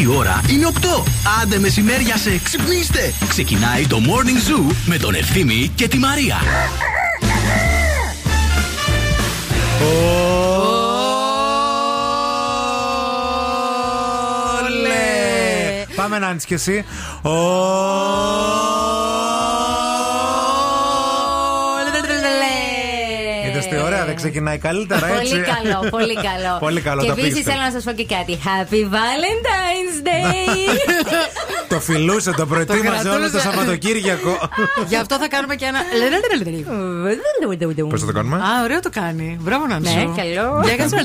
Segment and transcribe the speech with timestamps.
[0.00, 1.04] Η ώρα είναι 8.
[1.42, 3.12] Άντε μεσημέρια σε ξυπνήστε.
[3.28, 6.36] Ξεκινάει το Morning Zoo με τον Ευθύμη και τη Μαρία.
[14.66, 15.84] Ολέ.
[15.96, 16.84] Πάμε να και εσύ.
[24.24, 25.32] Ξεκινάει καλύτερα έτσι.
[25.32, 26.58] Πολύ καλό, πολύ καλό.
[26.66, 27.44] Πολύ καλό, Και το επίσης πήγες.
[27.52, 28.38] θέλω να σας πω και κάτι.
[28.48, 30.48] Happy Valentine's Day!
[31.68, 33.08] Το φιλούσε, το προετοίμαζε κρατούσε.
[33.08, 34.38] όλο το Σαββατοκύριακο.
[34.88, 35.78] Γι' αυτό θα κάνουμε και ένα.
[37.88, 39.36] Πώς θα το κάνουμε; Α, ωραίο το κάνει.
[39.40, 40.14] Μπράβο να Ναι, σου.
[40.16, 40.60] καλό.
[40.64, 40.96] Για κάτσε.
[40.96, 41.02] Α,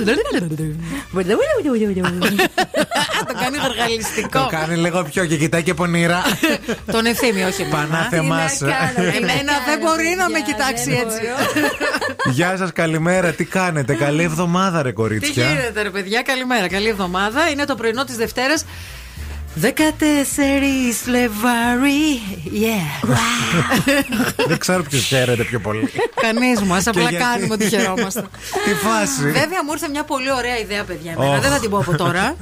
[3.28, 4.40] το κάνει γαργαλιστικό.
[4.40, 6.22] Το κάνει λίγο πιο και κοιτάει και πονηρά.
[6.92, 7.78] Τον ευθύμη, όχι εμένα.
[7.88, 8.40] Πανάθεμά.
[8.96, 11.22] Εμένα δεν μπορεί να με κοιτάξει έτσι.
[12.32, 13.32] Γεια σας, καλημέρα.
[13.32, 15.46] Τι κάνετε, καλή εβδομάδα, ρε Τι κορίτσια.
[15.48, 17.50] γίνεται, ρε παιδιά, καλημέρα, καλή εβδομάδα.
[17.50, 18.66] Είναι το πρωινό της Δευτέρας.
[19.62, 19.66] 14
[21.04, 22.22] Φλεβάρι.
[22.46, 23.10] Yeah.
[24.48, 25.92] Δεν ξέρω ποιος χαίρεται πιο πολύ.
[26.22, 28.24] Κανείς μας, απλά γιατί; κάνουμε ότι χαιρόμαστε.
[28.66, 29.24] Τι φάση.
[29.24, 31.12] Βέβαια, μου ήρθε μια πολύ ωραία ιδέα, παιδιά.
[31.12, 31.36] Εμένα.
[31.36, 31.42] Ωχ.
[31.42, 32.36] Δεν θα την πω από τώρα.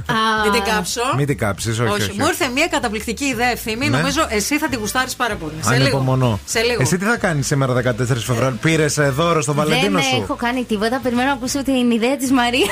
[0.43, 1.01] Δεν την κάψω.
[1.15, 1.89] Μην την κάψεις, όχι.
[1.89, 2.11] όχι.
[2.19, 3.89] Μου ήρθε μια καταπληκτική ιδέα ευθύμη.
[3.89, 3.97] Ναι.
[3.97, 5.53] Νομίζω εσύ θα την γουστάρεις πάρα πολύ.
[5.61, 5.83] Σε λίγο.
[5.83, 6.39] Ανυπομονώ.
[6.45, 6.81] Σε λίγο.
[6.81, 10.63] Εσύ τι θα κάνεις σήμερα 14 Φεβρουαρίου, πήρες δώρο στο Δεν Βαλεντίνο σου; έχω κάνει
[10.63, 10.99] τίποτα.
[11.03, 12.69] Περιμένω να ακούσω την ιδέα της Μαρίας.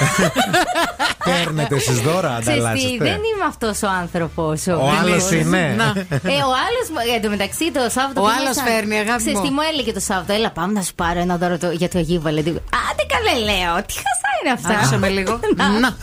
[1.26, 4.25] Παίρνετε εσείς δώρα, Ξέρεις τι, ανταλλάσσεστε; δεν είμαι αυτός ο άνθρωπος.
[4.36, 5.74] Ο άλλος είναι.
[5.78, 5.84] Να.
[6.36, 8.22] Ε, ο άλλος, εν τω μεταξύ, το Σάββατο.
[8.22, 9.46] Ο πήγα άλλος σαν- φέρνει, αγάπη Ξέρεις μου.
[9.46, 10.34] τι μου έλεγε το Σάββατο.
[10.34, 12.62] Έλα, πάμε να σου πάρω ένα δώρο το- για το Αγίου Βαλεντίνου.
[12.90, 13.74] Άντε καλέ, λέω.
[13.88, 15.40] Τι χασά είναι αυτά; Άκουσε με λίγο.
[15.84, 15.96] Να.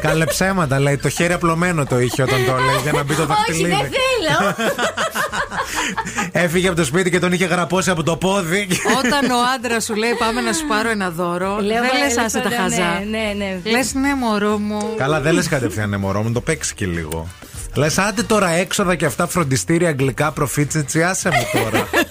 [0.00, 0.96] Καλέ ψέματα, λέει.
[0.96, 3.74] Το χέρι απλωμένο το είχε όταν το λέει για να μπει το Όχι, δεν δαχτυλίδι.
[3.74, 4.54] θέλω.
[6.44, 8.68] Έφυγε από το σπίτι και τον είχε γραπώσει από το πόδι.
[8.98, 12.18] Όταν ο άντρας σου λέει πάμε να σου πάρω ένα δώρο, Λέω, δεν «Μα, λες
[12.18, 13.02] άσε τα ναι, χαζά.
[13.10, 13.70] Ναι, ναι.
[13.70, 14.78] Λες ναι, μωρό μου.
[14.96, 17.28] Καλά, δεν λες κατευθείαν ναι, μωρό μου, το παίξει και λίγο.
[17.76, 21.88] Λες, άντε τώρα έξοδα και αυτά φροντιστήρια αγγλικά προφίτσετσι, άσε μου τώρα.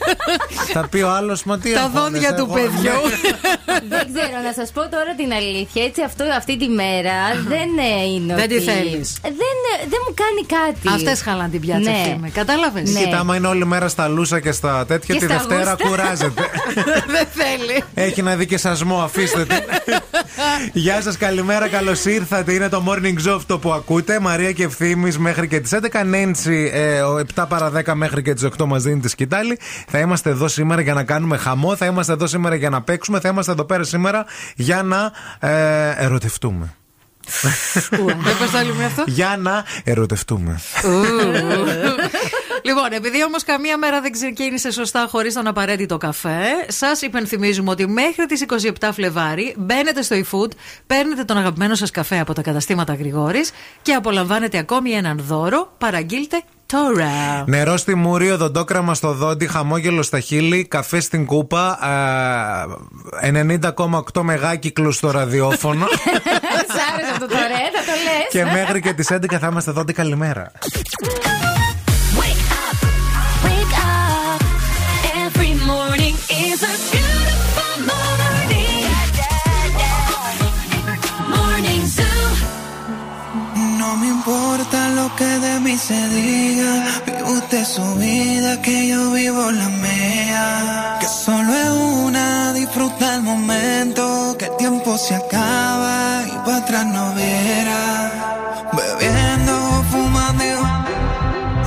[0.73, 2.91] Θα πει ο άλλος, μα τι Τα αγχώνεσαι, δόντια του εγώ, παιδιού.
[2.91, 3.79] ναι.
[3.89, 5.83] Δεν ξέρω, να σας πω τώρα την αλήθεια.
[5.83, 7.15] Έτσι, αυτό, αυτή τη μέρα
[7.47, 8.35] δεν ε, είναι.
[8.35, 9.17] Δεν τη ότι- θέλεις.
[9.21, 10.95] Δεν, ε, δεν μου κάνει κάτι.
[10.95, 11.97] Αυτές χαλάνε την πιάτσα, Ναι.
[11.97, 12.29] ευθύμη.
[12.29, 12.99] Κατάλαβες; Ναι.
[12.99, 15.87] Κοίτα, άμα είναι όλη μέρα στα λούσα και στα τέτοια, Και τη στα Δευτέρα γούστα.
[15.89, 16.41] κουράζεται.
[17.15, 17.83] Δεν θέλει.
[17.93, 19.57] Έχει να δει και σασμό, αφήστε την.
[20.83, 22.53] Γεια σας, καλημέρα, καλώς ήρθατε.
[22.53, 24.19] Είναι το morning show αυτό που ακούτε.
[24.19, 26.03] Μαρία και ευθύνη μέχρι και τις 11.
[26.05, 29.59] Νέντσι, ε, ο 7 παρα 10 μέχρι και τις 8 μας δίνει τη σκητάλη.
[29.87, 31.75] Θα είμαστε εδώ σήμερα για να κάνουμε χαμό.
[31.75, 33.19] Θα είμαστε εδώ σήμερα για να παίξουμε.
[33.19, 34.25] Θα είμαστε εδώ πέρα σήμερα
[34.55, 36.73] για να ε, ερωτευτούμε.
[37.99, 40.59] Δεν πες το άλλο με αυτό; για να ερωτευτούμε.
[42.63, 47.87] Λοιπόν, επειδή όμως καμία μέρα δεν ξεκίνησε σωστά χωρίς τον απαραίτητο καφέ, σας υπενθυμίζουμε ότι
[47.87, 48.45] μέχρι τις
[48.79, 50.51] 27 Φλεβάρι μπαίνετε στο eFood,
[50.87, 55.73] παίρνετε τον αγαπημένο σας καφέ από τα καταστήματα Γρηγόρης και απολαμβάνετε ακόμη έναν δώρο.
[55.77, 57.43] Παραγγείλτε τώρα.
[57.47, 62.65] Νερό στη μούρη, οδοντόκραμα στο δόντι, χαμόγελο στα χείλη, καφέ στην κούπα, α,
[63.21, 65.85] 90,8 μεγάκυκλο στο ραδιόφωνο.
[66.73, 68.27] Σ' άρεσε αυτό το ρε, θα το λες.
[68.29, 69.83] και μέχρι και τις 11 θα είμαστε εδώ.
[69.93, 70.51] Καλημέρα.
[85.73, 86.71] Mí se diga.
[87.05, 90.97] Vive usted su vida, que yo vivo la mía.
[90.99, 91.69] Que solo es
[92.05, 94.35] una, disfruta el momento.
[94.37, 97.81] Que el tiempo se acaba y para atrás no viera.
[98.77, 99.55] Bebiendo,
[99.91, 100.43] fumando,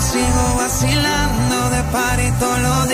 [0.09, 1.83] sigo vacilando de
[2.65, 2.86] los días.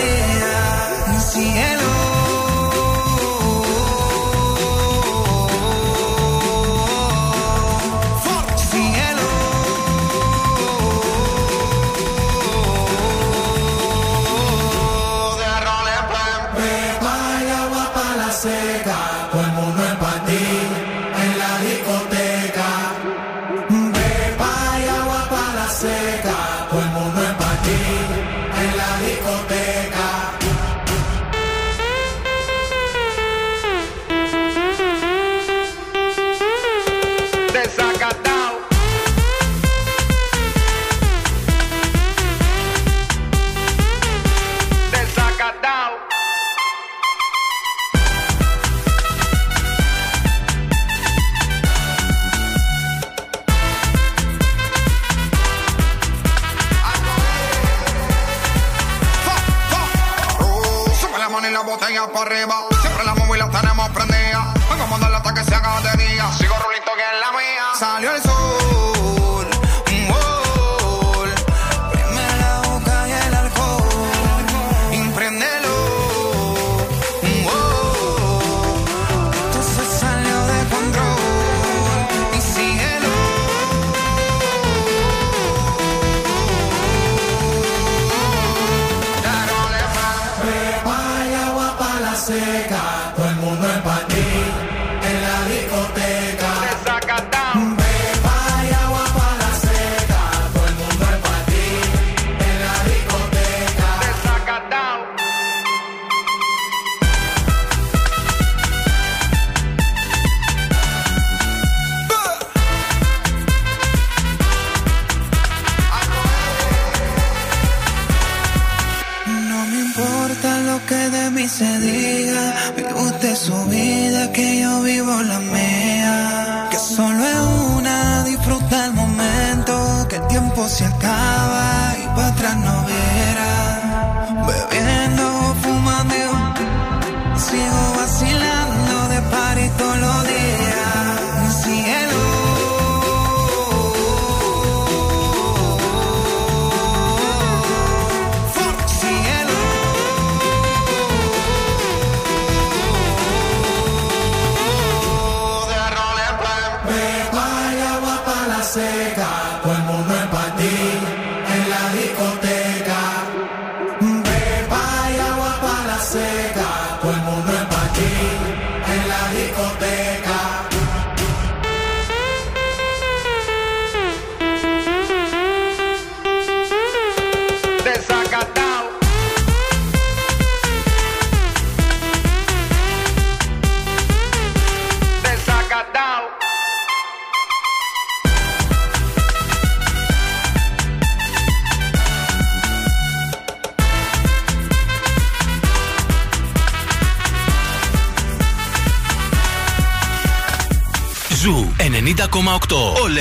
[62.13, 62.72] Para arriba.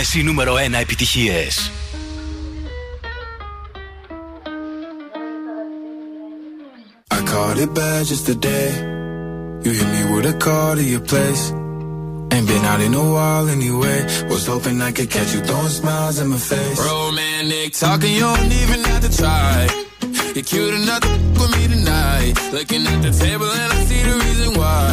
[0.02, 1.72] Όλες οι νούμερο 1 επιτυχίες.
[7.18, 8.70] I caught it bad just today.
[9.64, 11.44] You hit me with a call to your place.
[12.34, 14.00] Ain't been out in a while anyway.
[14.30, 16.78] Was hoping I could catch you throwing smiles in my face.
[16.94, 19.56] Romantic talking, you don't even have to try.
[20.36, 22.34] You're cute enough to f- with me tonight.
[22.58, 24.92] Looking at the table and I see the reason why.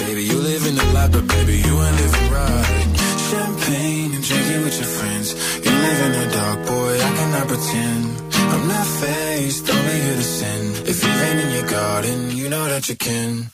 [0.00, 2.81] Baby, you live in the life, but baby, you ain't living right.
[3.33, 5.33] Champagne and drinking with your friends.
[5.65, 8.05] You live in the dark, boy, I cannot pretend.
[8.53, 10.61] I'm not faced, only here to sin.
[10.85, 13.52] If you've in your garden, you know that you can.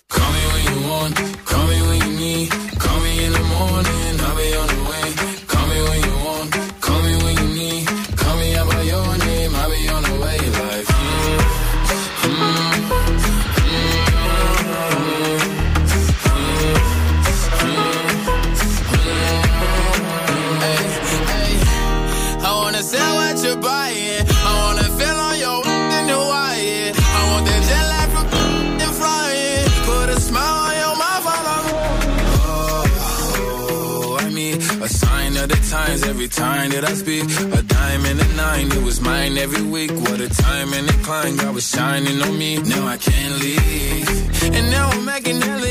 [36.79, 37.23] Every I speak.
[37.51, 39.91] A dime and a nine, it was mine every week.
[39.91, 42.57] What a time and a climb, God was shining on me.
[42.61, 44.53] Now I can't leave.
[44.55, 45.67] And now I'm making hella.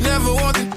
[0.00, 0.73] Never want the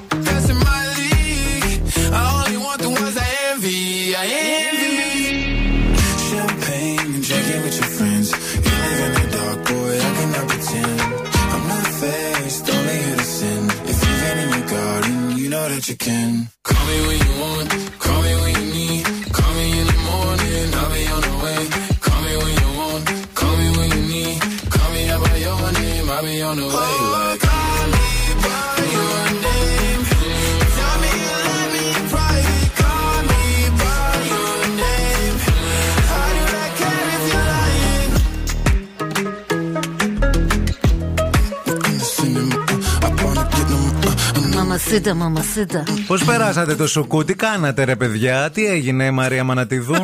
[45.14, 46.04] Μαμασίτα, μαμασίτα.
[46.08, 49.96] Πώς περάσατε το σουκού, τι κάνατε ρε παιδιά, τι έγινε Μαρία Μανατίδου.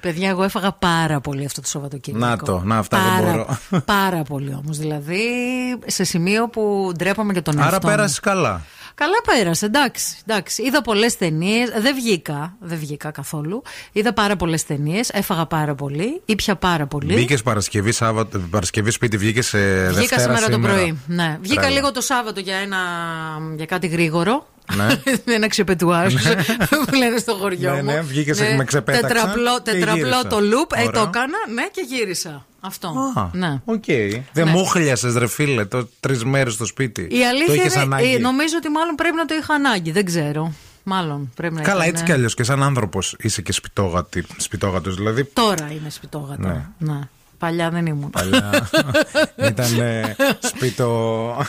[0.00, 2.26] Παιδιά, εγώ έφαγα πάρα πολύ αυτό το Σαββατοκύριακο.
[2.26, 3.36] Να το, να, αυτά δεν πάρα,
[3.70, 3.82] μπορώ.
[3.84, 4.78] Πάρα πολύ όμως.
[4.78, 5.20] Δηλαδή,
[5.86, 7.94] σε σημείο που ντρέπαμε και τον Άρα εαυτό μου.
[7.94, 8.60] πέρασες καλά.
[8.94, 10.16] Καλά πέρασε, εντάξει.
[10.26, 10.62] εντάξει.
[10.62, 11.68] Είδα πολλές ταινίες.
[11.78, 12.56] Δεν βγήκα.
[12.60, 13.62] Δεν βγήκα καθόλου.
[13.92, 15.08] Είδα πάρα πολλές ταινίες.
[15.12, 16.22] Έφαγα πάρα πολύ.
[16.24, 17.14] Ήπια πάρα πολύ.
[17.14, 20.98] Μπήκες Παρασκευή, Σάββατο, Παρασκευή σπίτι, βγήκες σε Βγήκα Δευτέρα σήμερα, το πρωί.
[21.06, 21.38] Ναι.
[21.42, 21.74] Βγήκα Τρέλα.
[21.76, 22.78] λίγο το Σάββατο για, ένα,
[23.56, 24.46] για κάτι γρήγορο.
[24.76, 24.86] Ναι.
[25.34, 26.14] ένα ξεπετουάζ
[26.86, 27.92] που λένε στο χωριό Ναι, μου.
[27.92, 30.26] ναι, βγήκες, με ξεπέταξα Τετραπλό, και τετραπλό γύρισα.
[30.26, 30.76] το loop.
[30.76, 31.02] Ε, το Ωραία.
[31.02, 32.46] έκανα, ναι, και γύρισα.
[32.64, 32.88] Αυτό.
[33.16, 33.60] Α, ναι.
[33.64, 33.84] Οκ.
[34.32, 37.02] Δεν μούχλιασες, ρε φίλε, το τρεις μέρες στο σπίτι.
[37.02, 38.14] Η το αλήθεια είχες είναι, ανάγκη.
[38.14, 39.90] ε, νομίζω ότι μάλλον πρέπει να το είχα ανάγκη.
[39.90, 40.52] Δεν ξέρω.
[40.82, 43.52] Μάλλον πρέπει να Καλά, ήταν, έτσι ε, κι αλλιώς και σαν άνθρωπος είσαι και
[44.36, 44.94] σπιτόγατος.
[44.96, 46.48] Δηλαδή, Τώρα είμαι σπιτόγατο.
[46.48, 46.66] Ναι.
[46.78, 46.98] Ναι.
[47.38, 48.10] Παλιά δεν ήμουν.
[48.10, 48.68] παλιά
[49.50, 50.86] ήταν ε, σπιτο.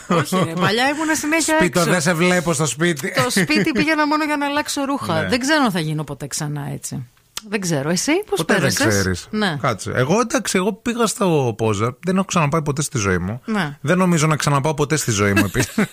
[0.07, 1.91] Όχι, ρε, παλιά ήμουν συνέχεια Σπίτο, έξω.
[1.91, 3.13] δεν σε βλέπω στο σπίτι.
[3.23, 5.21] Το σπίτι πήγαινα μόνο για να αλλάξω ρούχα.
[5.21, 5.27] Ναι.
[5.27, 7.05] Δεν ξέρω αν θα γίνω ποτέ ξανά έτσι.
[7.49, 7.89] Δεν ξέρω.
[7.89, 9.27] Εσύ πώς Ποτέ δεν πέρασες; ξέρεις.
[9.31, 9.57] Ναι.
[9.61, 9.91] Κάτσε.
[9.95, 11.97] Εγώ εντάξει, εγώ πήγα στο Πόζα.
[12.05, 13.41] Δεν έχω ξαναπάει ποτέ στη ζωή μου.
[13.45, 13.77] Ναι.
[13.81, 15.73] Δεν νομίζω να ξαναπάω ποτέ στη ζωή μου επίσης.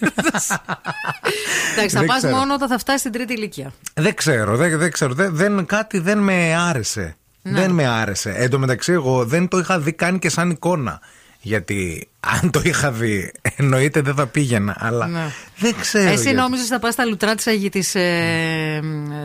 [1.73, 2.37] Εντάξει, θα Δεν πας ξέρω.
[2.37, 3.73] μόνο όταν θα φτάσεις στην τρίτη ηλικία.
[3.95, 4.57] δεν ξέρω.
[4.57, 5.15] Δεν, δεν ξέρω.
[5.15, 7.15] Δεν, δεν, κάτι δεν με άρεσε.
[7.43, 7.61] Ναι.
[7.61, 8.31] Δεν με άρεσε.
[8.37, 11.01] Εν τω μεταξύ, εγώ δεν το είχα δει καν και σαν εικόνα.
[11.43, 14.77] Γιατί αν το είχα δει, εννοείται δεν θα πήγαινα.
[14.81, 15.31] Αλλά Ναι.
[15.57, 16.11] δεν ξέρω.
[16.11, 16.37] Εσύ γιατί.
[16.37, 18.81] νόμιζες θα πας στα λουτρά της Αγί της, ε,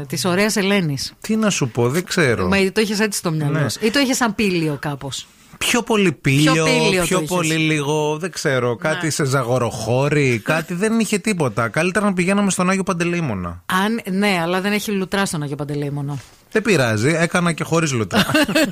[0.07, 1.13] της ωραίας Ελένης.
[1.21, 2.47] Τι να σου πω, δεν ξέρω.
[2.47, 3.69] Μα το είχες έτσι στο μυαλό Ναι.
[3.69, 3.79] σου.
[3.85, 5.27] Ή το είχες σαν πήλιο κάπως.
[5.57, 7.35] Πιο πολύ πήλιο, Πιο πήλιο πιο το είχες.
[7.37, 11.67] πολύ λίγο, δεν ξέρω, κάτι σε ζαγοροχώρι, κάτι δεν είχε τίποτα.
[11.67, 13.63] Καλύτερα να πηγαίναμε στον Άγιο Παντελεήμονα.
[13.85, 16.19] Αν, ναι, αλλά δεν έχει λουτρά στον Αγιο Παντελεήμονο.
[16.55, 18.25] Δεν πειράζει, έκανα και χωρίς λουτρά.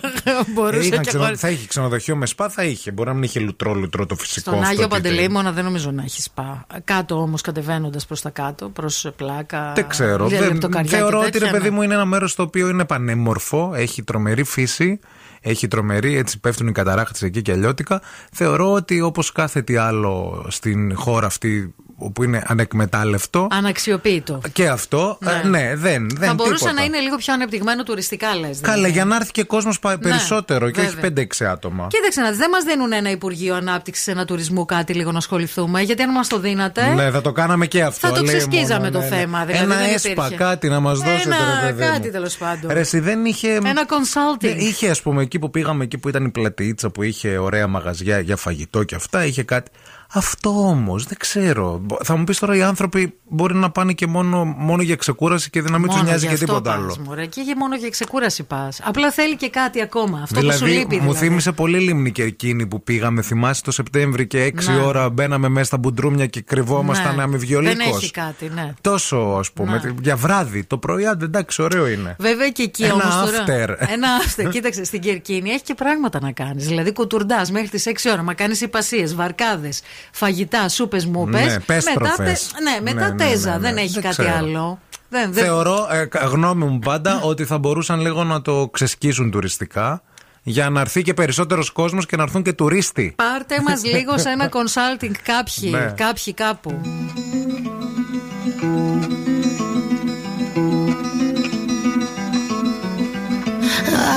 [0.53, 1.39] Μπορούσε Ε, είχαν και ξενο- χωρίς.
[1.39, 2.91] Θα είχε ξενοδοχείο με σπα, θα είχε.
[2.91, 4.39] Μπορεί να μην είχε λουτρό, λουτρό το φυσικό.
[4.39, 5.01] Στον αυτό Άγιο τι θέλει.
[5.03, 6.65] Παντελεήμονα δεν νομίζω να έχει σπα.
[6.83, 9.71] Κάτω όμως κατεβαίνοντας προς τα κάτω, προς πλάκα.
[9.75, 10.27] Δεν ξέρω.
[10.27, 11.75] λε- Δεν, λεπτοκαριά θεωρώ και ότι ρε τέτοια, παιδί ναι.
[11.75, 14.99] μου είναι ένα μέρος το οποίο είναι πανέμορφο, έχει τρομερή φύση,
[15.41, 18.01] έχει τρομερή, έτσι πέφτουν οι καταράχτες εκεί και αλλιώτικα.
[18.31, 23.47] Θεωρώ ότι όπως κάθε τι άλλο στην χώρα αυτή όπου είναι ανεκμετάλλευτο.
[23.51, 24.41] Αναξιοποίητο.
[24.53, 25.31] Και αυτό, Ναι.
[25.43, 26.73] ε, ναι, δεν, δεν θα μπορούσε τίποτα.
[26.73, 28.59] να είναι λίγο πιο ανεπτυγμένο τουριστικά, λες.
[28.61, 31.25] Καλά, για να έρθει και κόσμος περισσότερο και όχι Ναι, βέβαια.
[31.39, 31.87] 5-6 άτομα.
[31.89, 35.81] Κοίταξε να δεις, δεν μας δίνουν ένα Υπουργείο Ανάπτυξης, ένα τουρισμού, κάτι λίγο να ασχοληθούμε.
[35.81, 36.93] Γιατί αν μας το δίνατε.
[36.93, 38.07] Ναι, θα το κάναμε και αυτό.
[38.07, 40.35] Θα το λέει ξεσκίζαμε μόνο, το θέμα, δηλαδή Ένα δεν έσπα, υπήρχε.
[40.35, 41.83] κάτι να μας δώσετε, Ένα ρε παιδί.
[41.83, 41.91] μου.
[41.91, 42.71] κάτι, τέλος πάντων.
[42.73, 43.47] Ρε, εσύ δεν είχε.
[43.53, 44.37] Ένα consulting.
[44.39, 47.67] Δεν Είχε, ας πούμε, εκεί που πήγαμε, εκεί που ήταν η πλατείτσα που είχε ωραία
[47.67, 49.71] μαγαζιά για φαγητό και αυτά, είχε κάτι.
[50.15, 51.79] Αυτό όμως, δεν ξέρω.
[51.83, 55.49] Μπο- Θα μου πεις τώρα οι άνθρωποι μπορεί να πάνε και μόνο, μόνο για ξεκούραση
[55.49, 56.95] και να μην τους Μόνο νοιάζει γι' και αυτό τίποτα πας, άλλο.
[57.05, 57.21] μωρέ.
[57.21, 58.79] Εκεί για μόνο για ξεκούραση πας.
[58.83, 60.19] Απλά θέλει και κάτι ακόμα.
[60.23, 60.95] Αυτό που σου δηλαδή, λείπει.
[60.95, 61.17] μου δηλαδή.
[61.25, 63.21] θύμισε πολύ λίμνη και εκείνη που πήγαμε.
[63.21, 64.79] Θυμάσαι το Σεπτέμβρη και 6 Ναι.
[64.81, 67.21] ώρα μπαίναμε μέσα στα μπουντρούμια και κρυβόμασταν Ναι.
[67.21, 67.77] αμοιβιολίκος.
[67.77, 68.73] Δεν έχει κάτι, ναι.
[68.81, 69.81] Τόσο ας πούμε.
[69.83, 69.91] Ναι.
[70.01, 70.63] Για βράδυ.
[70.63, 72.15] Το πρωί, άντε, εντάξει, ωραίο είναι.
[72.19, 73.45] Βέβαια και εκεί Ένα όμως τώρα.
[73.47, 73.75] after.
[73.91, 74.49] Ένα after.
[74.49, 76.67] Κοίταξε, στην Κερκίνη έχει και πράγματα να κάνεις.
[76.67, 78.21] Δηλαδή κουτουρντάς μέχρι τις 6 ώρα.
[78.23, 79.81] Μα κάνει υπασίες, βαρκάδες,
[80.11, 81.45] φαγητά, σούπες μούπες.
[81.45, 82.51] Ναι, πέστροφες.
[82.63, 83.49] Ναι, μετά Ναι, ναι, ναι, τέζα.
[83.51, 83.61] ναι, ναι.
[83.67, 84.35] Δεν έχει Δεν κάτι ξέρω.
[84.37, 84.79] άλλο.
[85.09, 85.43] Δεν, δεν...
[85.43, 90.01] Θεωρώ, ε, κα- γνώμη μου πάντα, ότι θα μπορούσαν λίγο να το ξεσκίσουν τουριστικά
[90.43, 93.13] για να έρθει και περισσότερος κόσμος και να έρθουν και τουρίστοι.
[93.15, 95.93] Πάρτε μας λίγο σε ένα consulting κάποιοι, Ναι.
[95.97, 96.81] κάποιοι κάπου.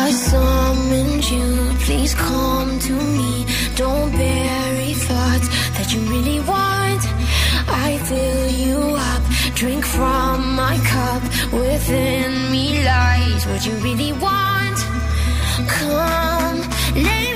[0.05, 1.47] I summoned you,
[1.85, 3.33] please come to me.
[3.77, 5.49] Don't bury thoughts
[5.87, 7.03] that you really want.
[7.69, 9.23] I fill you up,
[9.55, 11.23] drink from my cup.
[11.53, 14.79] Within me lies what you really want.
[15.69, 16.61] Come,
[16.95, 17.36] lay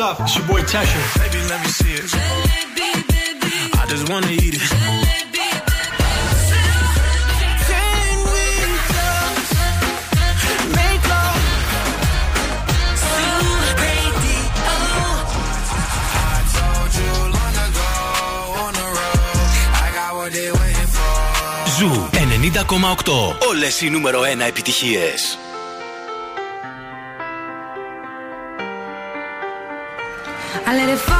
[0.00, 0.20] up?
[0.20, 0.62] It's your boy
[3.80, 4.62] I just wanna eat it.
[21.78, 23.36] Ζου 90,8.
[23.48, 25.38] Όλες οι νούμερο ένα επιτυχίες.
[30.70, 31.19] I let it fall.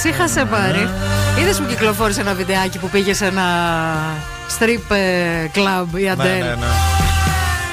[0.00, 0.88] Σίχα σε πάρει.
[1.40, 3.42] Είδες που κυκλοφόρησε ένα βιντεάκι που πήγε σε ένα
[4.58, 6.44] strip ε, club η ναι, Αντέλ.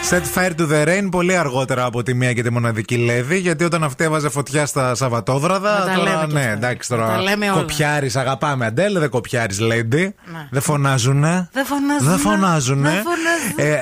[0.10, 3.38] Set fire to the rain πολύ αργότερα από τη μία και τη μοναδική Λέβη.
[3.38, 5.84] Γιατί όταν αυτή έβαζε φωτιά στα Σαββατόβραδα.
[5.86, 7.20] Τα τώρα, λέμε ναι, εντάξει τώρα.
[7.54, 10.16] Κοπιάρη, αγαπάμε αντέλ, δεν κοπιάρη, λέντι.
[10.50, 11.50] Δεν φωνάζουνε.
[11.52, 12.10] Δεν φωνάζουνε.
[12.10, 13.04] Δεν φωνάζουνε.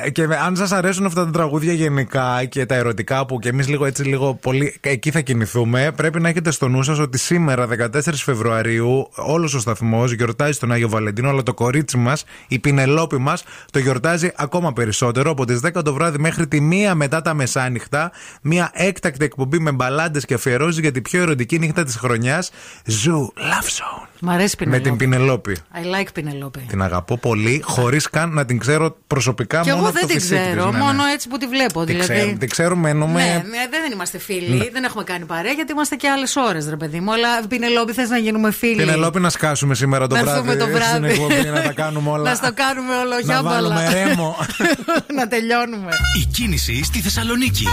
[0.04, 3.68] Ε, και αν σας αρέσουν αυτά τα τραγούδια γενικά και τα ερωτικά που και εμείς
[3.68, 7.18] λίγο έτσι λίγο πολύ ε, εκεί θα κινηθούμε, πρέπει να έχετε στο νου σας ότι
[7.18, 12.60] σήμερα 14 Φεβρουαρίου όλος ο σταθμός γιορτάζει τον Άγιο Βαλεντίνο, αλλά το κορίτσι μας, η
[12.60, 17.22] Πινελόπη μας, το γιορτάζει ακόμα περισσότερο από τις 10 το βράδυ μέχρι τη μία μετά
[17.22, 18.12] τα μεσάνυχτα.
[18.42, 22.52] Μία έκτακτη εκπομπή με μπαλάντες και αφιερώσεις για την πιο ερωτική νύχτα της χρονιάς.
[22.88, 24.15] Zoo Love Zone.
[24.20, 24.90] Μ' αρέσει Με Πινελόπη.
[24.90, 25.56] την Πινελόπη.
[25.74, 26.60] I like Πινελόπη.
[26.68, 30.08] Την αγαπώ πολύ, χωρίς καν να την ξέρω προσωπικά Και μόνο εγώ από δεν το
[30.08, 30.84] την φυσικό της, ξέρω, ναι, ναι.
[30.84, 31.84] μόνο έτσι που τη βλέπω.
[31.84, 32.14] Την δηλαδή.
[32.14, 33.24] ξέρω- την ξέρουμε, εννοούμε.
[33.24, 36.76] Ναι, ναι, δεν είμαστε φίλοι, δεν έχουμε κάνει παρέα γιατί είμαστε και άλλες ώρες, ρε
[36.76, 37.14] παιδί μου.
[37.14, 40.38] Αλλά Πινελόπη, θες να γίνουμε φίλοι; Πινελόπη να σκάσουμε σήμερα το να βράδυ.
[40.38, 40.90] έρθουμε το βράδυ.
[40.90, 42.24] Στην εκπομπή να τα κάνουμε όλα.
[42.30, 43.70] να στο κάνουμε όλο να γιάμπαλα.
[43.70, 44.36] βάλουμε ρέμο.
[45.18, 45.90] να τελειώνουμε.
[46.22, 47.66] Η κίνηση στη Θεσσαλονίκη.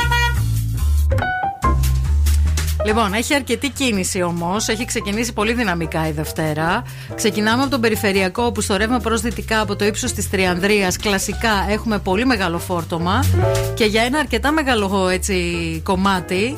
[2.87, 4.69] Λοιπόν, έχει αρκετή κίνηση όμως.
[4.69, 6.85] Έχει ξεκινήσει πολύ δυναμικά η Δευτέρα.
[7.15, 11.67] Ξεκινάμε από τον περιφερειακό, όπου στο ρεύμα προς δυτικά από το ύψος της Τριανδρίας κλασικά
[11.69, 13.25] έχουμε πολύ μεγάλο φόρτωμα.
[13.75, 15.35] Και για ένα αρκετά μεγάλο έτσι,
[15.85, 16.57] κομμάτι,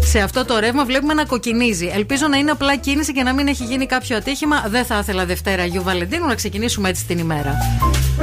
[0.00, 1.90] σε αυτό το ρεύμα βλέπουμε να κοκκινίζει.
[1.94, 4.64] Ελπίζω να είναι απλά κίνηση και να μην έχει γίνει κάποιο ατύχημα.
[4.68, 7.56] Δεν θα ήθελα Δευτέρα Αγίου Βαλεντίνου να ξεκινήσουμε έτσι την ημέρα.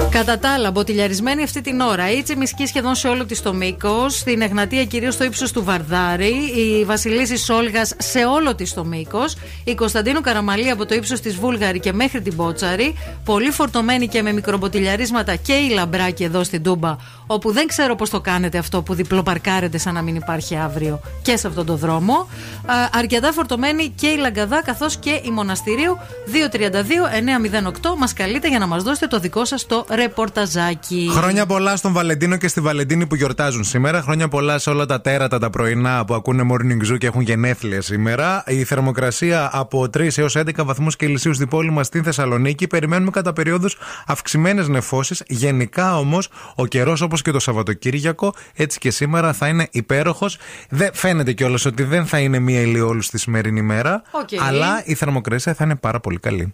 [0.09, 4.17] Κατά τα άλλα, μποτιλιαρισμένη αυτή την ώρα, η Τσιμισκή σχεδόν σε όλο της το μήκος,
[4.17, 9.35] στην Εγνατία κυρίως στο ύψος του Βαρδάρη, η Βασιλίση Σόλγας σε όλο της το μήκος,
[9.63, 12.95] η Κωνσταντίνου Καραμαλή από το ύψος της Βούλγαρη και μέχρι την Μπότσαρη,
[13.25, 16.95] πολύ φορτωμένη και με μικρομποτιλιαρίσματα και η Λαμπράκη εδώ στην Τούμπα,
[17.27, 21.37] όπου δεν ξέρω πώς το κάνετε αυτό που διπλοπαρκάρετε σαν να μην υπάρχει αύριο και
[21.37, 22.13] σε αυτόν τον δρόμο.
[22.65, 25.97] Α, αρκετά φορτωμένη και η Λαγκαδά καθώς και η Μοναστηρίου
[27.91, 31.09] 232-908 μας καλείτε για να μας δώσετε το δικό σας το ρεπορταζάκι.
[31.11, 34.01] Χρόνια πολλά στον Βαλεντίνο και στη Βαλεντίνη που γιορτάζουν σήμερα.
[34.01, 37.81] Χρόνια πολλά σε όλα τα τέρατα τα πρωινά που ακούνε Morning Zoo και έχουν γενέθλια
[37.81, 38.43] σήμερα.
[38.47, 42.67] Η θερμοκρασία από 3 έως 11 βαθμούς Κελσίου στην πόλη μας στην Θεσσαλονίκη.
[42.67, 45.23] Περιμένουμε κατά περίοδους αυξημένες νεφώσεις.
[45.27, 50.37] Γενικά όμως ο καιρός όπως και το Σαββατοκύριακο, έτσι και σήμερα θα είναι υπέροχος.
[50.69, 54.01] Δεν φαίνεται κιόλας ότι δεν θα είναι μία ηλιόλουστη σημερινή μέρα.
[54.11, 54.29] Οκ.
[54.47, 56.53] Αλλά η θερμοκρασία θα είναι πάρα πολύ καλή.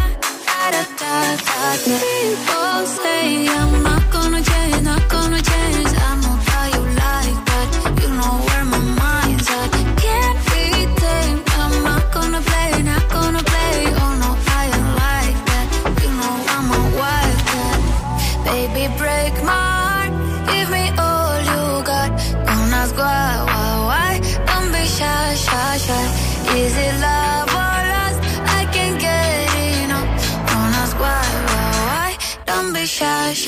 [0.48, 1.14] da da
[1.48, 1.96] da da.
[2.00, 5.57] People say I'm not gonna change, not gonna change.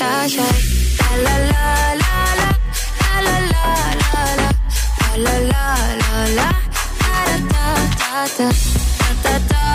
[0.01, 0.57] Shy, shy.
[1.23, 1.65] La la
[2.01, 4.55] la la la la la la la
[5.25, 5.65] la la
[6.01, 6.49] la la
[7.01, 8.47] da da da da
[9.21, 9.65] da da da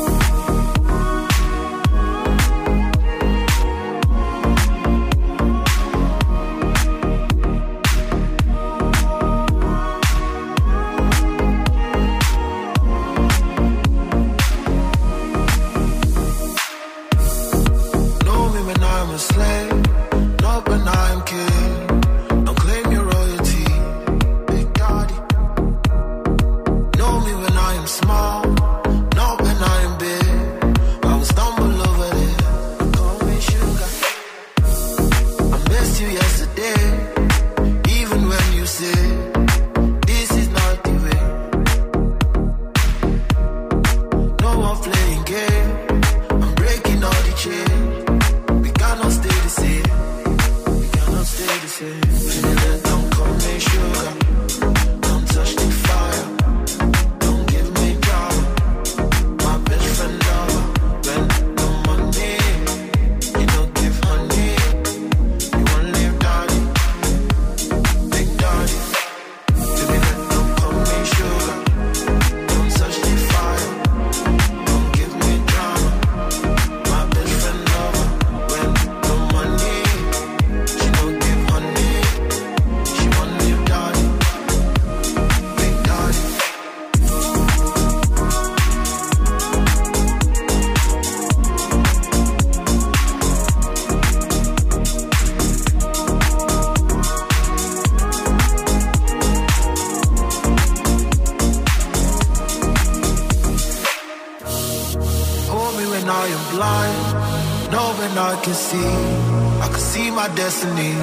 [108.41, 110.93] I can see, I can see my destiny.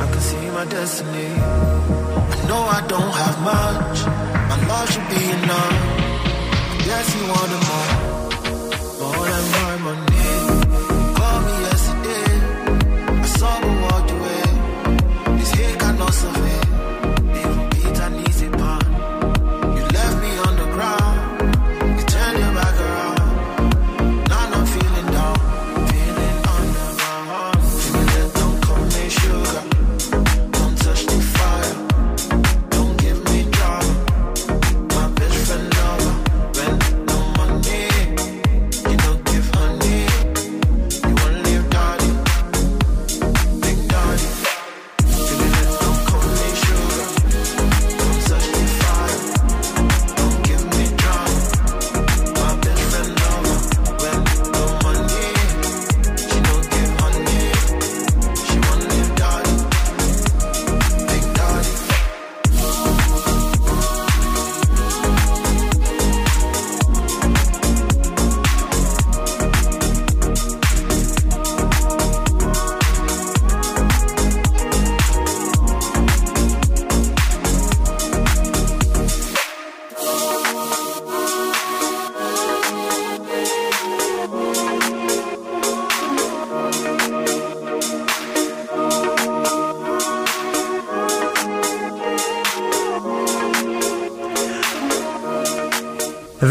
[0.00, 1.33] I can see my destiny.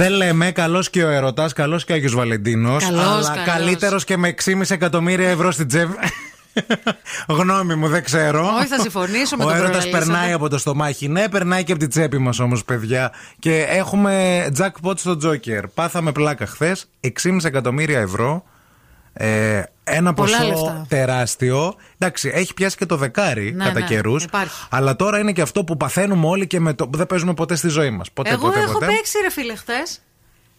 [0.04, 2.84] Δεν λέμε καλός και ο ερωτά, καλός και ο Άγιος Βαλεντίνος.
[2.84, 3.46] Καλός, Αλλά καλός.
[3.46, 5.94] καλύτερος και με 6,5 εκατομμύρια ευρώ στην τσέπη.
[7.40, 8.52] Γνώμη μου, δεν ξέρω.
[8.58, 10.14] Όχι, θα συμφωνήσω με Ο τον έρωτας προλαλήσαντα.
[10.14, 11.08] περνάει από το στομάχι.
[11.08, 13.12] Ναι, περνάει και από την τσέπη μας όμως, παιδιά.
[13.40, 15.64] Και έχουμε jackpot στο Joker.
[15.74, 16.90] Πάθαμε πλάκα χθες.
[17.00, 18.44] 6,5 εκατομμύρια ευρώ.
[19.14, 19.53] Ε,
[19.96, 20.86] ένα Πολλά ποσό λεφτά.
[20.90, 21.76] τεράστιο.
[21.98, 24.24] Εντάξει, έχει πιάσει και το δεκάρι Ναι, κατά ναι, καιρούς.
[24.24, 24.68] υπάρχει.
[24.70, 27.56] Αλλά τώρα είναι και αυτό που παθαίνουμε όλοι και με το, που δεν παίζουμε ποτέ
[27.56, 28.12] στη ζωή μας.
[28.12, 28.86] Ποτέ, Εγώ ποτέ, έχω ποτέ.
[28.86, 30.00] παίξει, ρε φίλε, χθες.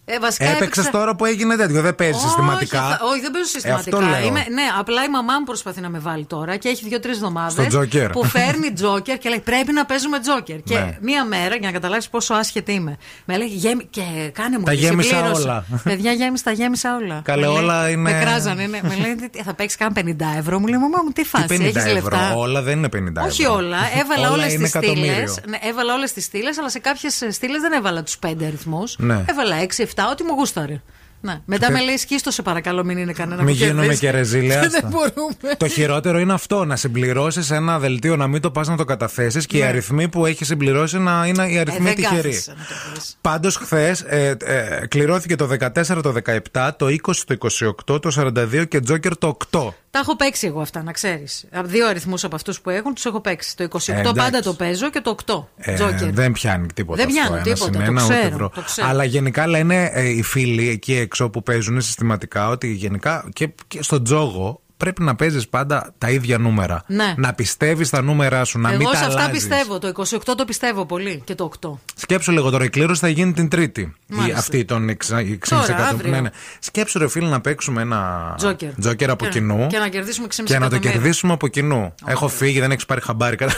[0.06, 1.80] Ε, Έπαιξες τώρα που έγινε τέτοιο.
[1.82, 2.80] Δεν παίζεις συστηματικά.
[2.80, 3.96] Θα, όχι, δεν παίζω συστηματικά.
[3.96, 4.26] Ε, αυτό λέω.
[4.26, 7.66] Είμαι, ναι, απλά η μαμά μου προσπαθεί να με βάλει τώρα και έχει δύο-τρεις εβδομάδες
[8.12, 10.62] που φέρνει τζόκερ και λέει Πρέπει να παίζουμε τζόκερ.
[10.62, 10.98] και ναι.
[11.00, 14.72] μία μέρα, για να καταλάβεις πόσο άσχετη είμαι, με λέει Γέμι, και κάνε μου Τα
[14.72, 15.64] γέμισα όλα.
[15.82, 17.20] Παιδιά, γέμισα, τα γέμισα όλα.
[17.24, 18.10] Καλέ, όλα είναι.
[18.10, 18.66] Με κράζαν, ναι.
[18.68, 21.46] με λέει Θα παίξεις καν 50 ευρώ; Μου λέει Μαμά μου, τι φάση.
[21.48, 23.24] 50 έχεις ευρώ; Λεφτά; Όλα δεν είναι 50 ευρώ.
[23.26, 23.78] Όχι όλα.
[24.00, 25.40] Έβαλα όλες τις στήλες.
[25.48, 28.96] Ναι, έβαλα όλες τις στήλες, αλλά σε κάποιες στήλες δεν έβαλα τους 5 αριθμούς.
[28.98, 29.24] Ναι.
[29.26, 30.80] Έβαλα 6, ό,τι μου γούσταρε.
[31.24, 31.40] Ναι.
[31.44, 34.70] Μετά με λέει σκίστο, σε παρακαλώ, μην είναι κανένα Μην γίνουμε και ρεζίλια.
[35.56, 39.46] Το χειρότερο είναι αυτό, να συμπληρώσεις ένα δελτίο, να μην το πας να το καταθέσεις
[39.46, 39.66] και οι ναι.
[39.66, 42.42] αριθμοί που έχεις συμπληρώσει να είναι οι αριθμοί ε, τυχεροί.
[43.20, 46.14] Πάντως, χθες ε, ε, κληρώθηκε το 14, το
[46.52, 47.36] 17, το 20, το
[47.86, 49.68] 28, το 42 και τζόκερ το 8.
[49.94, 51.44] Τα έχω παίξει εγώ αυτά, να ξέρεις.
[51.64, 53.56] Δύο αριθμούς από αυτούς που έχουν τους έχω παίξει.
[53.56, 54.12] Το 28 Ε, εντάξει.
[54.14, 55.44] πάντα το παίζω και το 8.
[55.56, 56.12] Ε, Τζόκερ.
[56.12, 57.04] δεν πιάνει τίποτα.
[57.04, 58.50] Δεν πιάνει αυτό, ένα τίποτα, σημαίνα, το ούτε ξέρω, ευρώ.
[58.54, 58.88] το ξέρω.
[58.88, 63.82] Αλλά γενικά λένε ε, οι φίλοι εκεί έξω που παίζουν συστηματικά ότι γενικά και, και
[63.82, 66.82] στον τζόγο πρέπει να παίζεις πάντα τα ίδια νούμερα.
[66.86, 67.14] Ναι.
[67.16, 69.46] Να πιστεύεις τα νούμερά σου, να μην Εγώ τα σε αυτά αλλάζεις.
[69.46, 69.78] πιστεύω.
[69.78, 71.78] Το 28 το πιστεύω πολύ και το 8.
[71.94, 73.80] Σκέψου λίγο τώρα, η κλήρωση θα γίνει την Τρίτη.
[73.80, 74.38] Η, Μάλιστα.
[74.38, 74.96] αυτή των 6,5
[75.48, 75.88] Τώρα, εκατομμύρων.
[75.94, 76.10] αύριο.
[76.10, 76.28] Ναι, ναι.
[76.58, 78.74] Σκέψου, ρε φίλε, να παίξουμε ένα Τζόκερ.
[78.80, 79.66] τζόκερ από Και- κοινού.
[79.66, 80.90] και να κερδίσουμε 6,5 και να το εκατομμύρια.
[80.92, 81.94] κερδίσουμε από κοινού.
[82.06, 83.36] Έχω φύγει, δεν έχεις πάρει χαμπάρι.
[83.36, 83.54] κατά-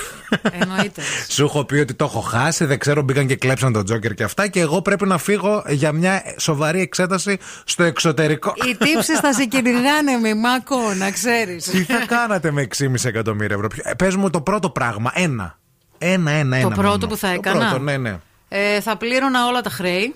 [0.60, 1.02] Εννοείται.
[1.34, 4.22] Σου έχω πει ότι το έχω χάσει, δεν ξέρω, μπήκαν και κλέψαν τον Τζόκερ και
[4.22, 4.48] αυτά.
[4.48, 8.54] Και εγώ πρέπει να φύγω για μια σοβαρή εξέταση στο εξωτερικό.
[8.56, 11.64] Οι τύψεις θα σε κυνηγάνε με μάκο, να ξέρεις.
[11.64, 15.10] Τι θα κάνατε με 6,5 εκατομμύρια ευρώ; Ποιο- ε, Πες μου το πρώτο πράγμα.
[15.14, 15.58] Ένα.
[15.98, 16.68] Ένα, ένα, ένα.
[16.68, 17.06] πρώτο μόνο.
[17.06, 18.18] που θα Το έκανα; πρώτο, ναι, ναι.
[18.48, 20.14] Ε, θα πλήρωνα όλα τα χρέη.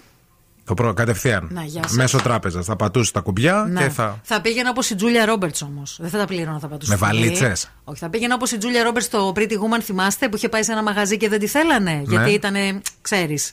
[0.65, 1.49] Το πρώτο, κατευθείαν.
[1.53, 1.93] Να, γεια σας.
[1.93, 2.65] Μέσω τράπεζας.
[2.67, 3.83] Θα πατούσε τα κουμπιά Ναι.
[3.83, 4.19] και θα.
[4.23, 5.97] Θα πήγαινα όπως η Τζούλια Ρόμπερτς όμως.
[6.01, 6.91] Δεν θα τα πλήρωνα, θα πατούσα.
[6.91, 7.19] Με στο κουμπί.
[7.23, 10.63] βαλίτσες; Όχι, θα πήγαινα όπως η Τζούλια Ρόμπερτς στο Pretty Woman, θυμάστε, που είχε πάει
[10.63, 11.91] σε ένα μαγαζί και δεν τη θέλανε.
[11.93, 12.03] Ναι.
[12.07, 12.55] Γιατί ήταν,
[13.01, 13.53] ξέρεις, ε,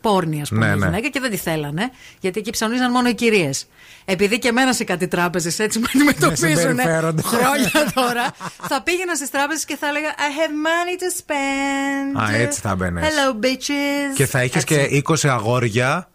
[0.00, 0.84] πόρνη, ας πούμε, Ναι, η ναι.
[0.86, 1.90] γυναίκα και δεν τη θέλανε.
[2.20, 3.66] Γιατί εκεί ψωνίζαν μόνο οι κυρίες.
[4.04, 7.22] Επειδή και εμένα σε κάτι τράπεζες έτσι με αντιμετωπίζουν συμπεριφέρονται.
[7.22, 8.26] χρόνια τώρα,
[8.68, 12.22] θα πήγαινα στις τράπεζες και θα έλεγα I have money to spend.
[12.32, 13.04] Α, έτσι θα μπαίνες.
[13.08, 14.14] Hello, bitches.
[14.14, 14.88] Και θα είχες Έτσι.
[14.88, 16.08] και 20 αγόρια.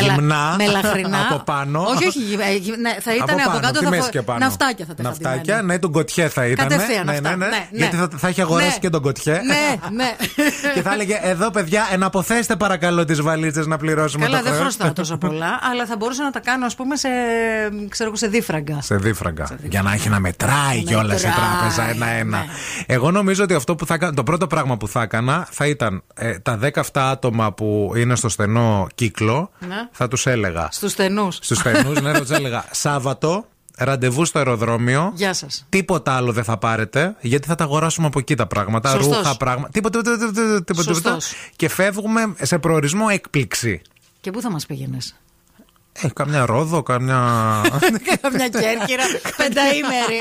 [0.00, 0.54] Μελα- Γυμνά.
[0.58, 1.18] μελαχρινά.
[1.30, 1.80] από πάνω.
[1.82, 2.18] Όχι, όχι.
[2.18, 3.78] γυ- ε, γυ- ναι, θα ήταν από, πάνω, κάτω.
[3.78, 4.38] τη Θα μέση φο- και πάνω.
[4.38, 5.62] Ναυτάκια θα τα είχα Ναυτάκια, ντυμένα.
[5.62, 6.68] ναι, τον κοτιέ θα ήταν.
[6.68, 7.28] Κατευθείαν ναι, αυτά.
[7.30, 7.44] ναι, ναι.
[7.46, 7.78] Ναι, ναι.
[7.78, 8.78] Γιατί θα, θα είχε αγοράσει Ναι.
[8.80, 9.32] και τον κοτιέ.
[9.46, 10.16] Ναι, ναι.
[10.74, 14.66] και θα έλεγε εδώ, παιδιά, εναποθέστε παρακαλώ τις βαλίτσες να πληρώσουμε Καλά, το δεν χρέος».
[14.74, 17.08] χρωστάω τόσα πολλά, αλλά θα μπορούσα να τα κάνω, ας πούμε, σε,
[17.88, 18.78] ξέρω, εγώ, σε δίφραγκα.
[18.82, 19.48] Σε δίφραγκα.
[19.62, 22.38] Για να έχει να μετράει Να κιόλας η μετράει, τράπεζα ένα-ένα.
[22.38, 22.44] ναι.
[22.86, 26.02] Εγώ νομίζω ότι αυτό που θα έκανα, το πρώτο πράγμα που θα έκανα θα ήταν
[26.14, 29.50] ε, τα 17 άτομα που είναι στο στενό κύκλο.
[29.86, 29.90] Ναι.
[29.92, 30.68] Θα τους έλεγα.
[30.72, 31.38] Στους στενούς.
[31.42, 33.46] Στους στενούς, ναι, θα τους έλεγα Σάββατο
[33.78, 35.12] ραντεβού στο αεροδρόμιο.
[35.14, 35.66] Γεια σας.
[35.68, 38.90] Τίποτα άλλο δεν θα πάρετε, γιατί θα τα αγοράσουμε από εκεί τα πράγματα.
[38.90, 39.16] Σωστός.
[39.16, 39.68] Ρούχα, πράγματα.
[39.72, 41.10] Τίποτα, τίποτα, τίποτα, τίποτα, τίποτα, τίποτα.
[41.20, 41.32] Σωστός.
[41.56, 43.82] Και φεύγουμε σε προορισμό έκπληξη.
[44.20, 45.14] Και πού θα μας πήγαινες;
[45.92, 47.20] Ε, καμιά ρόδο, καμιά.
[48.36, 49.04] Μια κέρκυρα,
[49.36, 50.20] πενταήμερη.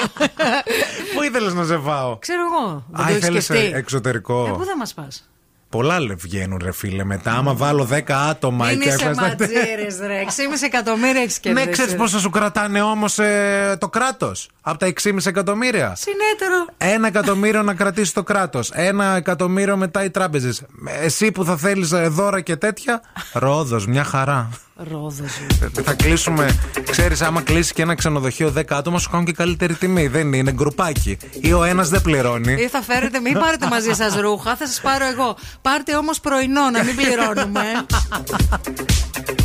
[1.16, 2.18] Πού ήθελες να σε πάω.
[2.18, 2.86] Ξέρω εγώ.
[2.92, 3.72] Δεν Α, το έχεις ήθελες σκεφτεί.
[3.76, 4.46] εξωτερικό.
[4.48, 5.30] Ε, πού θα μας πας;
[5.76, 7.04] Πολλά λε βγαίνουν, ρε φίλε.
[7.04, 10.20] Μετά, άμα βάλω 10 άτομα Μην και είσαι έφτασαν- ματζέρες, ρε.
[10.20, 11.70] 6,5 εκατομμύρια έχεις Ναι, κερδίσει.
[11.70, 13.20] ξέρεις πόσο σου κρατάνε όμως
[13.80, 15.96] το κράτος; Από τα 6,5 εκατομμύρια.
[15.96, 16.66] Συνέτερο.
[16.78, 18.72] Ένα εκατομμύριο να κρατήσει το κράτος.
[18.74, 20.64] Ένα εκατομμύριο μετά οι τράπεζες.
[21.02, 23.02] Εσύ που θα θέλεις δώρα και τέτοια.
[23.34, 24.50] Ρόδος, μια χαρά.
[24.78, 25.24] Ρόδο.
[25.84, 26.60] Θα κλείσουμε.
[26.92, 30.08] Ξέρεις, άμα κλείσει και ένα ξενοδοχείο 10 άτομα, σου κάνουν και καλύτερη τιμή.
[30.08, 31.18] Δεν είναι, είναι γκρουπάκι.
[31.42, 32.54] Ή ο ένας δεν πληρώνει.
[32.54, 35.38] Ή θα φέρετε, μην πάρετε μαζί σας ρούχα, θα σας πάρω εγώ.
[35.62, 37.62] Πάρτε όμως πρωινό, να μην πληρώνουμε.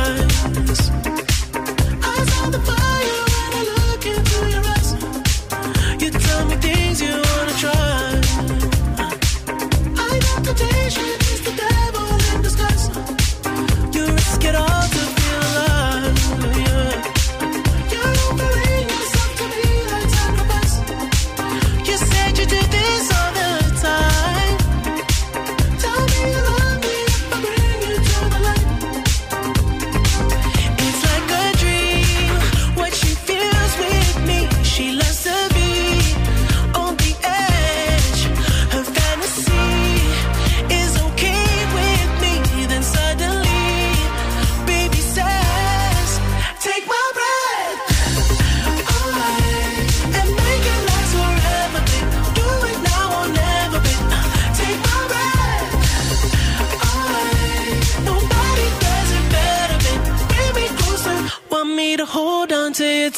[62.51, 63.09] To hold on to you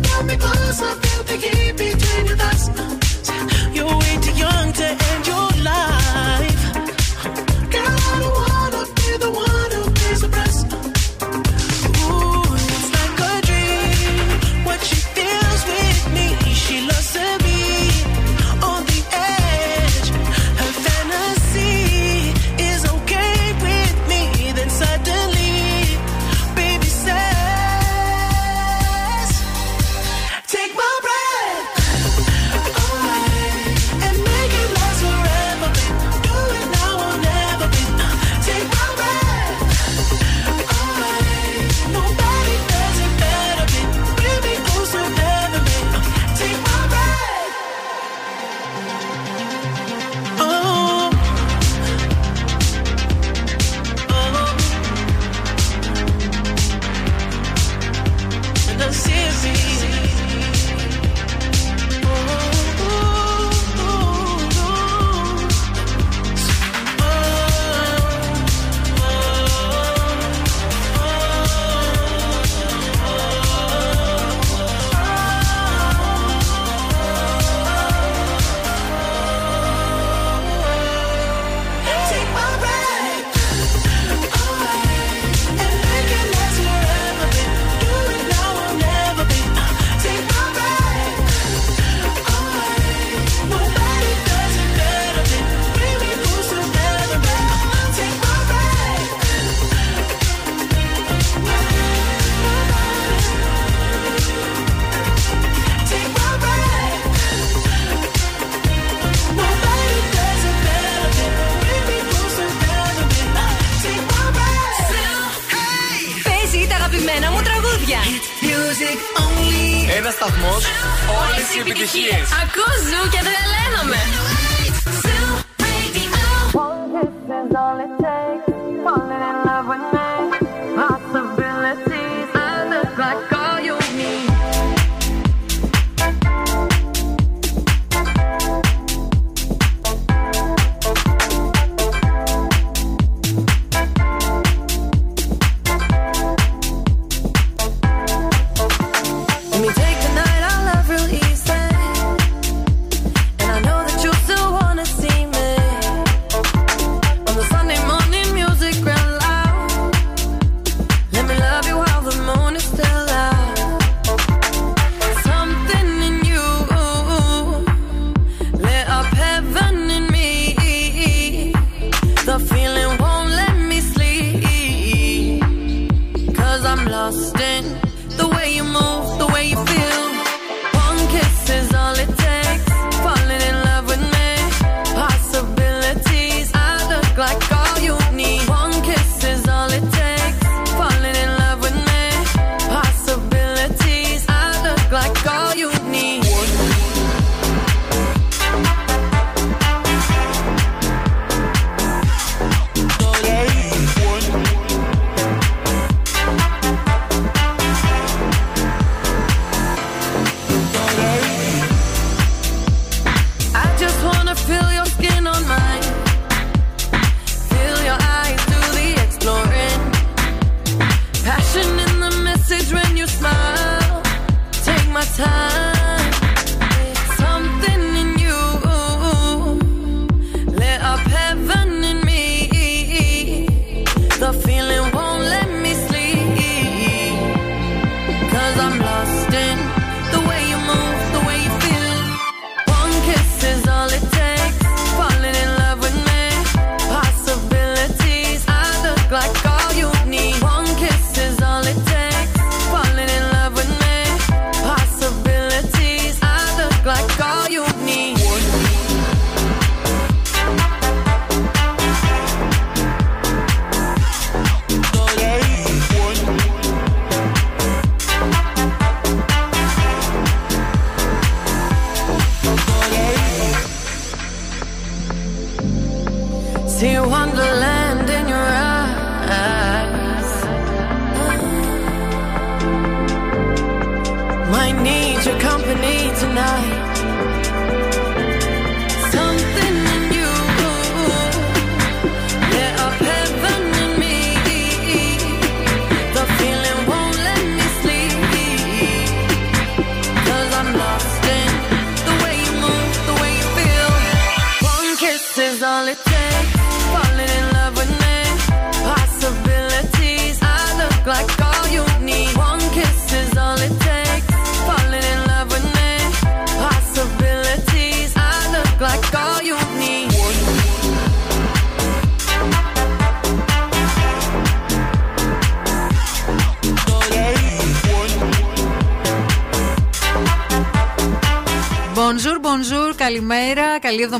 [0.00, 2.68] got me close, I feel the heat between your thighs.
[3.74, 6.49] You're way too young to end your life.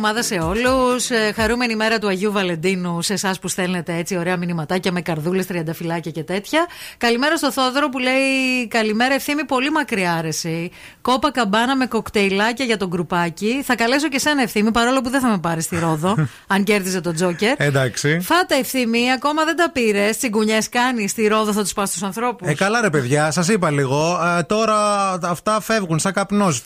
[0.08, 1.08] Εβδομάδα σε όλους.
[1.34, 6.10] Χαρούμενη μέρα του Αγίου Βαλεντίνου σε εσάς που στέλνετε έτσι ωραία μηνυματάκια με καρδούλες, τριανταφυλάκια
[6.10, 6.66] και τέτοια.
[7.00, 10.70] Καλημέρα στο Θόδωρο που λέει Καλημέρα, ευθύνη πολύ μακριά άρεση.
[11.02, 13.62] Κόπα καμπάνα με κοκτέιλάκια για τον γκρουπάκι.
[13.64, 16.14] Θα καλέσω και σένα ευθύνη, παρόλο που δεν θα με πάρεις στη Ρόδο,
[16.54, 17.54] αν κέρδιζε τον Τζόκερ.
[17.56, 18.20] Εντάξει.
[18.22, 20.16] Φάτα ευθύμη, ακόμα δεν τα πήρες.
[20.16, 22.48] Τσιγκουνιές κάνει στη Ρόδο, θα τους πας στους ανθρώπους.
[22.48, 24.20] Ε, καλά ρε παιδιά, σας είπα λίγο.
[24.38, 24.76] Ε, τώρα
[25.22, 26.62] αυτά φεύγουν σαν καπνός.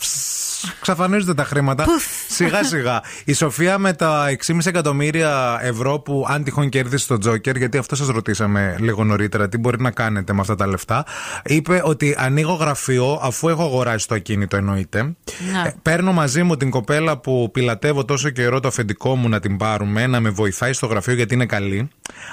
[0.80, 1.86] Ξαφανίζονται τα χρήματα.
[2.28, 3.02] σιγά σιγά.
[3.24, 7.96] Η Σοφία με τα 6,5 εκατομμύρια ευρώ που αν τυχόν κέρδισε το Τζόκερ, γιατί αυτό
[7.96, 11.04] σας ρωτήσαμε λίγο νωρίτερα, τι μπορεί να κάνετε με αυτά τα λεφτά,
[11.44, 15.02] είπε ότι ανοίγω γραφείο αφού έχω αγοράσει το ακίνητο εννοείται.
[15.02, 15.68] Ναι.
[15.68, 19.56] Ε, παίρνω μαζί μου την κοπέλα που πιλατεύω τόσο καιρό το αφεντικό μου να την
[19.56, 21.88] πάρουμε, να με βοηθάει στο γραφείο γιατί είναι καλή.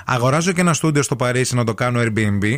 [0.05, 2.57] Αγοράζω και ένα στούντιο στο Παρίσι να το κάνω Airbnb.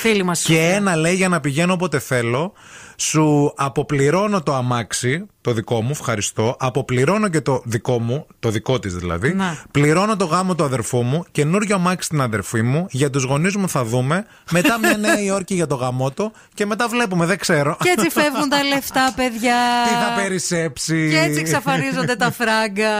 [0.00, 0.42] Φίλοι μας.
[0.42, 2.52] Και ένα λέει για να πηγαίνω όποτε θέλω.
[2.96, 6.56] Σου αποπληρώνω το αμάξι, το δικό μου, ευχαριστώ.
[6.58, 9.34] Αποπληρώνω και το δικό μου, το δικό της δηλαδή.
[9.34, 9.58] Να.
[9.70, 11.24] Πληρώνω το γάμο του αδερφού μου.
[11.32, 12.86] Καινούριο αμάξι στην αδερφή μου.
[12.90, 14.26] Για τους γονείς μου θα δούμε.
[14.50, 16.32] Μετά μια Νέα Υόρκη για το γαμότο.
[16.54, 17.76] Και μετά βλέπουμε, δεν ξέρω.
[17.82, 19.56] Και έτσι φεύγουν τα λεφτά, παιδιά.
[19.84, 21.08] Τι θα περισσέψει.
[21.10, 22.90] Και έτσι εξαφανίζονται τα φράγκα.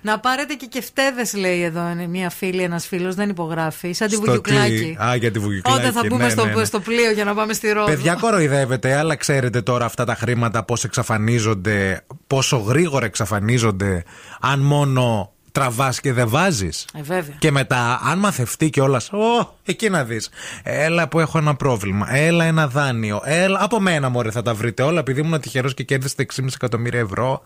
[0.00, 3.92] Να πάρετε και κεφτέδες, λέει εδώ είναι μια φίλη, ένας φίλος, δεν υπογράφει.
[3.92, 4.96] Σαν τη Στο βουγιουκλάκι.
[4.98, 5.78] τι; Α, για τη βουγιουκλάκι.
[5.78, 6.64] Όταν θα μπούμε ναι, στο, ναι, ναι.
[6.64, 7.86] στο πλοίο για να πάμε στη Ρόδο.
[7.86, 11.81] Παιδιά κοροϊδεύετε, αλλά ξέρετε τώρα αυτά τα χρήματα πώς εξαφανίζονται,
[12.26, 14.04] πόσο γρήγορα εξαφανίζονται,
[14.40, 16.86] αν μόνο τραβάς και δεν βάζεις.
[16.94, 17.34] Ε, βέβαια.
[17.38, 20.30] Και μετά, αν μαθευτεί κιόλας, Ω, εκεί να δεις.
[20.62, 22.14] Έλα που έχω ένα πρόβλημα.
[22.14, 23.20] Έλα ένα δάνειο.
[23.24, 27.00] Έλα, από μένα μωρέ θα τα βρείτε όλα, επειδή ήμουν τυχερός και κέρδισε 6,5 εκατομμύρια
[27.00, 27.42] ευρώ.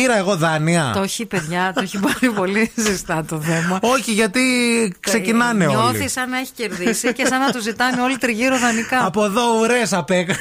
[0.00, 0.90] Πήρα εγώ δάνεια.
[0.94, 3.78] Το έχει, παιδιά, το έχει πάρει πολύ ζεστά το θέμα.
[3.82, 4.40] Όχι, γιατί
[5.00, 5.76] ξεκινάνε όλοι.
[5.76, 9.04] Νιώθεις σαν να έχει κερδίσει και σαν να του ζητάνε όλοι τριγύρω δανεικά.
[9.06, 10.36] Από εδώ ουρές απ' έξω.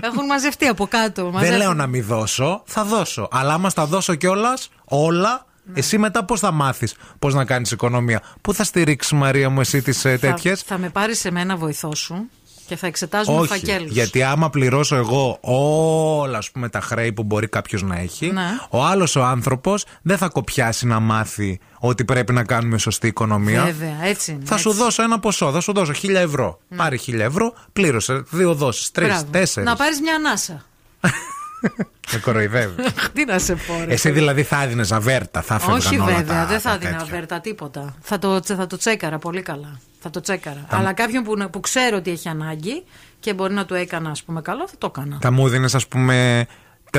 [0.00, 1.22] Έχουν μαζευτεί από κάτω.
[1.22, 1.62] Δεν μαζεύτηκαν.
[1.66, 3.28] λέω να μην δώσω, θα δώσω.
[3.30, 5.78] Αλλά άμα στα δώσω κιόλας, όλα, Ναι.
[5.78, 9.82] εσύ μετά πώς θα μάθεις πώς να κάνεις οικονομία; Πού θα στηρίξεις, Μαρία μου, εσύ
[9.82, 12.30] τις Θα- τέτοιες; Θα με πάρεις σε μένα βοηθό σου.
[12.66, 13.48] Και θα εξετάζουμε Όχι.
[13.48, 13.90] φακέλους.
[13.92, 18.46] Γιατί άμα πληρώσω εγώ όλα ας πούμε, τα χρέη που μπορεί κάποιος να έχει, Ναι.
[18.70, 23.64] ο άλλος ο άνθρωπος δεν θα κοπιάσει να μάθει ότι πρέπει να κάνουμε σωστή οικονομία.
[23.64, 24.40] Βέβαια, έτσι είναι.
[24.44, 24.68] Θα έτσι.
[24.68, 26.58] σου δώσω ένα ποσό, θα σου δώσω χίλια ευρώ.
[26.76, 29.24] Πάρε χίλια ευρώ, πλήρωσε δύο δόσεις, τρεις, Μπράβο.
[29.30, 29.68] τέσσερις.
[29.68, 30.64] Να πάρεις μια ανάσα.
[32.12, 32.74] Με κοροϊδεύει.
[33.14, 33.92] Τι να σε πω, ρε.
[33.92, 36.90] Εσύ δηλαδή θα έδινε αβέρτα, θα έφευγαν Όχι όλα βέβαια, τα- δεν θα τα έδινα
[36.98, 37.14] τέτοια.
[37.14, 37.94] βέρτα τίποτα.
[38.00, 39.78] Θα το, θα το τσέκαρα πολύ καλά.
[40.06, 40.66] Θα το τσέκαρα.
[40.68, 42.84] Αλλά κάποιον που, που ξέρω ότι έχει ανάγκη
[43.20, 45.18] και μπορεί να του έκανα, ας πούμε, καλό, θα το έκανα.
[45.20, 46.46] Θα μου δίνει, ας πούμε,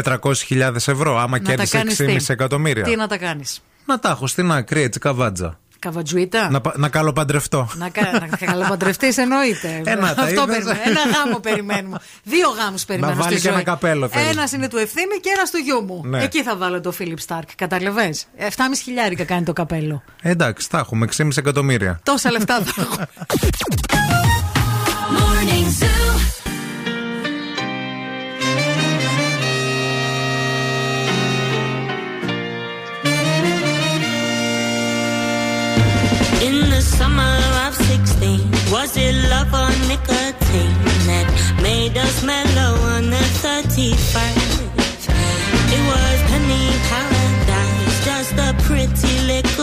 [0.04, 2.84] 400.000 ευρώ, άμα Να τα κέρδισε κάνεις 6,5 τι; εκατομμύρια.
[2.84, 5.60] Τι να τα κάνεις; Να τα έχω στην άκρη, έτσι, καβάτζα.
[5.80, 6.50] Καβατζουίτα.
[6.50, 7.70] Να, πα- να καλοπαντρευτώ.
[7.74, 9.82] Να, κα- να καλοπαντρευτείς εννοείται.
[9.86, 10.46] Ε, να τα Αυτό είδες.
[10.46, 10.80] περιμένουμε.
[10.86, 11.98] Ένα γάμο περιμένουμε.
[12.24, 13.18] Δύο γάμους περιμένουμε.
[13.18, 13.74] Να βάλεις στη και ένα ζωή.
[13.74, 14.30] καπέλο, θέλεις.
[14.30, 16.02] Ένας είναι του ευθύμη και ένας του γιού μου.
[16.06, 16.24] Ναι.
[16.24, 17.50] Εκεί θα βάλω το Φίλιπ Σταρκ.
[17.56, 18.14] Καταλαβέ.
[18.38, 18.44] 7,5
[18.84, 20.04] χιλιάρικα κάνει το καπέλο.
[20.22, 22.00] Ε, εντάξει, τα έχουμε 6,5 εκατομμύρια.
[22.04, 22.96] Τόσα λεφτά θα έχω.
[38.78, 40.78] Was it love or nicotine
[41.10, 41.28] that
[41.64, 45.10] made us mellow on the 31st?
[45.76, 49.57] It was penny paradise, just a pretty little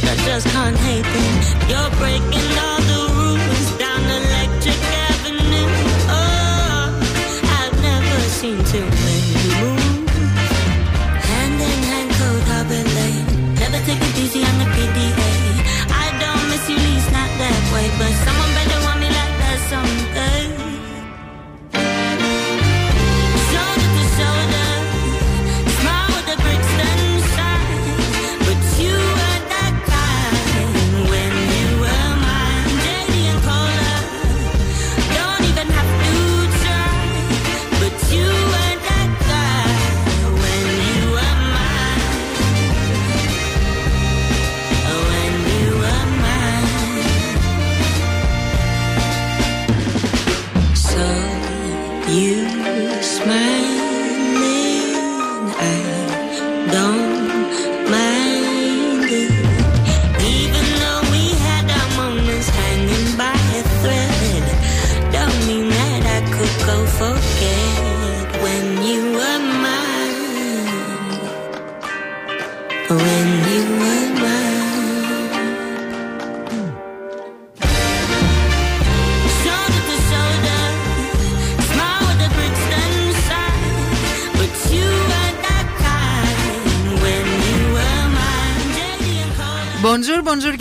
[0.00, 1.34] but I just can't hate them.
[1.70, 5.70] You're breaking all the rules down Electric Avenue.
[6.16, 6.84] Oh,
[7.58, 10.08] I've never seen too many move.
[11.30, 13.54] Hand in hand, cold harbor lane.
[13.54, 15.17] Never take it easy on the PDA.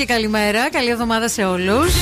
[0.08, 0.70] Καλημέρα.
[0.70, 1.94] Καλή εβδομάδα σε όλους.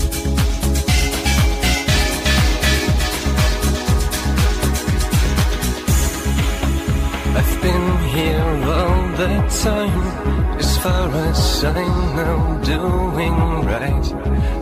[8.14, 9.34] here all the
[9.64, 11.84] time, as far as I
[12.16, 13.36] know, doing
[13.66, 14.07] right.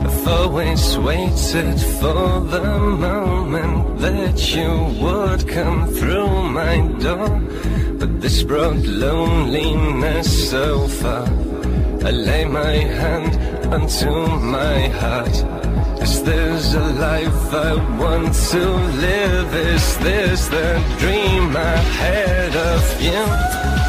[0.05, 2.63] I've always waited for the
[3.07, 4.71] moment that you
[5.03, 6.31] would come through
[6.61, 7.29] my door.
[7.99, 11.27] But this brought loneliness so far.
[12.03, 13.31] I lay my hand
[13.71, 15.35] onto my heart.
[16.01, 18.63] Is this a life I want to
[19.07, 19.53] live?
[19.53, 23.80] Is this the dream I had of you?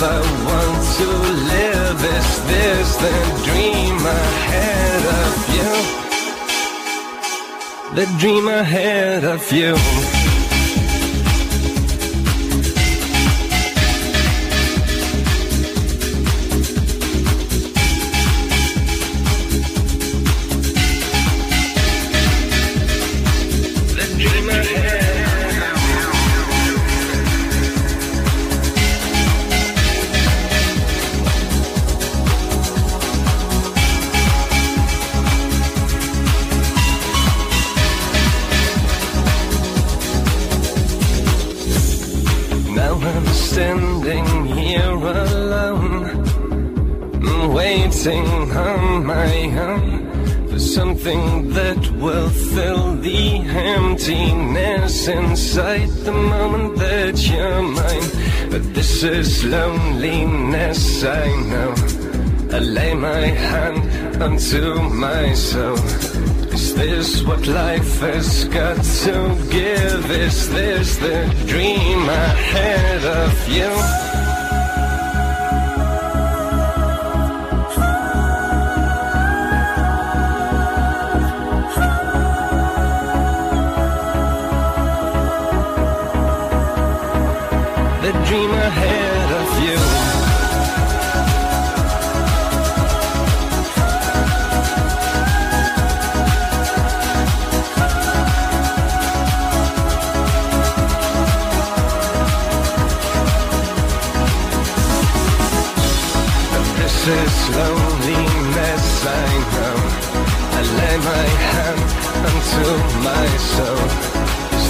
[0.00, 1.06] I want to
[1.54, 1.98] live?
[2.18, 3.10] Is this the
[3.46, 5.72] dream ahead of you?
[7.96, 10.27] The dream ahead of you.
[48.06, 57.16] Waiting on my own for something that will fill the emptiness inside the moment that
[57.28, 58.50] you're mine.
[58.50, 61.74] But this is loneliness, I know.
[62.56, 65.78] I lay my hand onto my soul.
[66.54, 70.10] Is this what life has got to give?
[70.10, 74.27] Is this the dream ahead of you?
[88.28, 89.78] Dream ahead of you.
[106.76, 109.76] This is loneliness, I know.
[110.52, 111.80] I lay my hand
[112.28, 112.66] onto
[113.08, 114.17] my soul.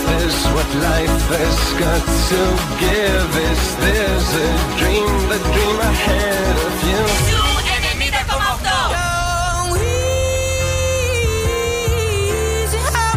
[0.09, 2.41] Is this what life has got to
[2.83, 3.31] give?
[3.51, 4.49] Is this a
[4.81, 7.03] dream, the dream ahead of you?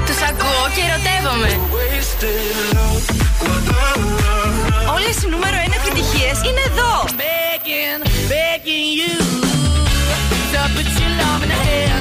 [0.06, 1.52] Τους ακούω και ερωτεύομαι.
[4.96, 6.92] Όλες οι νούμερο 1 επιτυχίες είναι εδώ.
[7.22, 9.16] Begging, begging you
[10.52, 12.01] to put your love in the hand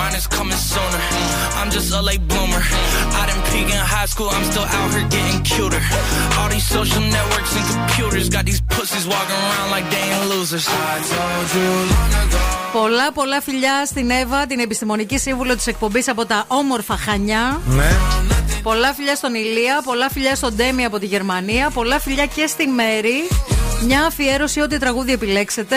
[0.00, 1.00] mine is coming sooner.
[1.58, 2.62] I'm just a late bloomer.
[3.20, 5.82] I didn't peak in high school, I'm still out here getting cuter.
[6.38, 10.64] All these social networks and computers got these pussies walking around like they ain't losers.
[10.68, 12.42] I told you long ago.
[12.72, 17.60] Πολλά πολλά φιλιά στην Εύα, την επιστημονική σύμβουλο τη εκπομπή από τα όμορφα Χανιά.
[17.66, 17.90] Ναι.
[18.62, 22.66] Πολλά φιλιά στον Ηλία, πολλά φιλιά στον Ντέμι από τη Γερμανία, πολλά φιλιά και στη
[22.66, 23.28] Μέρη.
[23.86, 25.76] Μια αφιέρωση ό,τι τραγούδι επιλέξετε.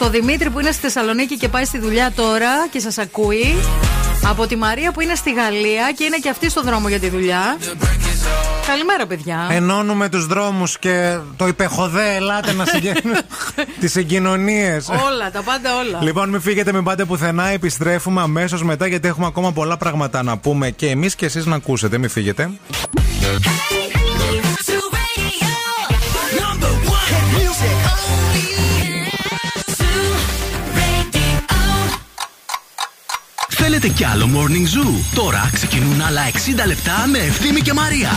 [0.00, 3.56] Στο Δημήτρη που είναι στη Θεσσαλονίκη και πάει στη δουλειά τώρα και σας ακούει.
[4.28, 7.08] Από τη Μαρία που είναι στη Γαλλία και είναι και αυτή στο δρόμο για τη
[7.08, 7.56] δουλειά.
[8.66, 9.48] Καλημέρα, παιδιά.
[9.50, 13.20] Ενώνουμε τους δρόμους και το υπεχοδέ, ελάτε να συγκεντρώσουμε
[13.80, 14.88] τις συγκοινωνίες.
[14.88, 15.98] όλα, τα πάντα όλα.
[16.02, 17.46] Λοιπόν, μην φύγετε, μην πάτε πουθενά.
[17.46, 21.56] Επιστρέφουμε αμέσως μετά γιατί έχουμε ακόμα πολλά πράγματα να πούμε και εμείς και εσείς να
[21.56, 21.98] ακούσετε.
[21.98, 22.50] Μην φύγετε.
[33.80, 38.10] Θέλετε κι άλλο Morning Zoo; Τώρα ξεκινούν άλλα 60 λεπτά με Ευθύμη και Μαρία.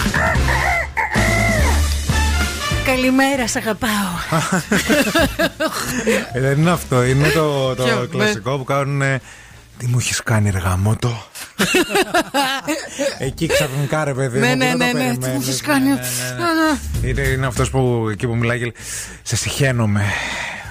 [2.86, 4.39] Καλημέρα, σ' αγαπάω.
[6.34, 9.20] Ε, Δεν είναι αυτό, είναι το, το Ποιο, κλασικό που κάνουν.
[9.78, 11.26] Τι μου έχεις κάνει, ρε γαμότο.
[13.18, 14.45] Εκεί ξαφνικά ρε παιδί μου.
[14.45, 15.47] Ναι, που ναι, δεν το ναι, ναι, τι μου περιμένεις.
[15.47, 15.99] έχεις κάνει; Ναι, ναι,
[17.01, 17.09] ναι.
[17.09, 18.74] Είναι, είναι αυτός που εκεί που μιλάει και λέει
[19.22, 20.03] Σε συχαίνομαι.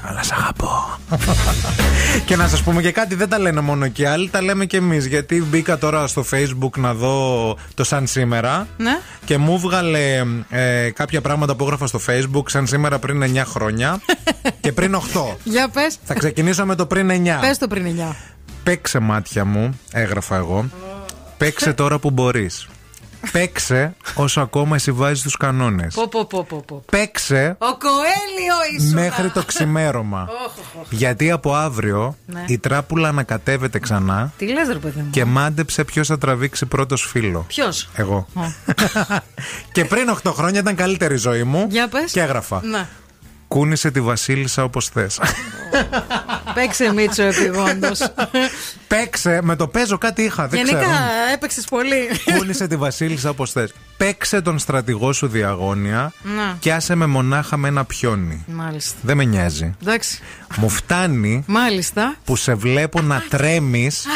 [0.02, 0.98] Αλλά σ' αγαπώ.
[2.26, 4.76] και να σας πούμε και κάτι, δεν τα λένε μόνο και άλλοι, τα λέμε και
[4.76, 5.06] εμείς.
[5.06, 8.98] Γιατί μπήκα τώρα στο Facebook να δω το σαν σήμερα Ναι.
[9.24, 14.00] και μου βγάλε ε, κάποια πράγματα που έγραφα στο Facebook σαν σήμερα πριν 9 χρόνια
[14.60, 15.20] και πριν 8.
[15.44, 15.96] Για πες.
[16.04, 17.12] Θα ξεκινήσω με το πριν 9.
[17.40, 18.14] Πες το πριν 9.
[18.62, 20.68] Παίξε μάτια μου, έγραφα εγώ.
[21.38, 22.68] Παίξε τώρα που μπορείς.
[23.32, 25.94] Παίξε όσο ακόμα εσύ βάζεις τους κανόνες.
[25.94, 26.82] Πω, πω, πω, πω, πω.
[26.90, 28.92] Παίξε Ο Κοέλιο ήσουν.
[28.92, 30.28] μέχρι το ξημέρωμα.
[30.90, 32.44] Γιατί από αύριο Ναι.
[32.46, 37.02] η τράπουλα ανακατεύεται ξανά Τι λες ρε παιδί μου; και μάντεψε ποιος θα τραβήξει πρώτος
[37.06, 37.44] φίλο.
[37.48, 38.26] Ποιος; Εγώ.
[39.72, 41.66] και πριν 8 χρόνια ήταν καλύτερη η ζωή μου.
[41.70, 42.12] Για πες.
[42.12, 42.60] Και έγραφα.
[42.64, 42.88] Να.
[43.50, 45.20] Κούνησε τη Βασίλισσα όπως θες.
[46.54, 48.12] Παίξε Μίτσο επιγόντως.
[48.88, 50.48] Παίξε, με το παίζω κάτι είχα.
[50.48, 50.94] Δεν Γενικά ξέρω.
[51.34, 52.08] έπαιξες πολύ.
[52.38, 53.72] Κούνησε τη Βασίλισσα όπως θες.
[53.96, 56.56] Παίξε τον στρατηγό σου διαγώνια Να.
[56.58, 58.44] και άσε με μονάχα με ένα πιόνι.
[58.46, 58.98] Μάλιστα.
[59.02, 59.74] Δεν με νοιάζει.
[59.82, 60.18] Εντάξει.
[60.56, 62.14] Μου φτάνει Μάλιστα.
[62.24, 64.06] που σε βλέπω να τρέμεις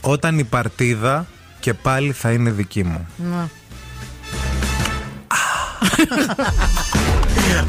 [0.00, 1.26] όταν η παρτίδα
[1.60, 3.06] και πάλι θα είναι δική μου.
[3.16, 3.48] Να.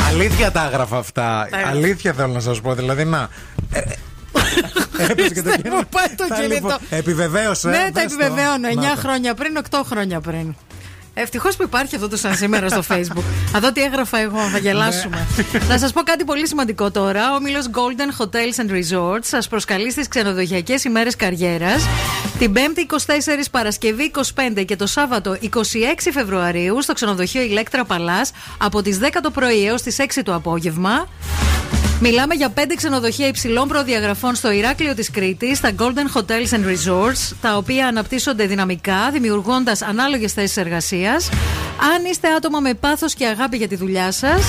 [0.08, 1.48] Αλήθεια τα έγραφα αυτά.
[1.52, 1.78] Τα έγραφα.
[1.78, 2.74] Αλήθεια θέλω να σας πω.
[2.74, 3.30] Δηλαδή, να.
[3.72, 3.84] ε, ε,
[5.12, 5.84] έπαιζε και το Μου κινητό.
[5.92, 6.54] πάει το Τα κινητό.
[6.54, 7.70] λοιπόν, Επιβεβαίωσε.
[7.70, 8.24] Ναι, τα δες το.
[8.24, 8.68] επιβεβαιώνω.
[8.72, 9.00] 9 Να το.
[9.02, 10.56] χρόνια πριν, 8 χρόνια πριν.
[11.18, 13.24] Ευτυχώς που υπάρχει αυτό το σαν σήμερα στο Facebook.
[13.52, 15.28] Θα δω τι έγραφα εγώ, θα γελάσουμε.
[15.68, 17.32] Να σας πω κάτι πολύ σημαντικό τώρα.
[17.32, 21.86] Ο όμιλο Golden Hotels and Resorts σας προσκαλεί στις ξενοδοχειακές ημέρες καριέρας
[22.40, 22.98] την 5η 24
[23.52, 24.12] Παρασκευή
[24.58, 25.48] 25 και το Σάββατο 26
[26.12, 28.26] Φεβρουαρίου στο ξενοδοχείο Ηλέκτρα Παλά
[28.58, 31.08] από τις 10 το πρωί έως τις 6 το απόγευμα.
[32.02, 37.36] Μιλάμε για πέντε ξενοδοχεία υψηλών προδιαγραφών στο Ηράκλειο της Κρήτης, τα Golden Hotels and Resorts,
[37.42, 41.30] τα οποία αναπτύσσονται δυναμικά, δημιουργώντας ανάλογες θέσεις εργασίας.
[41.96, 44.44] Αν είστε άτομα με πάθος και αγάπη για τη δουλειά σας,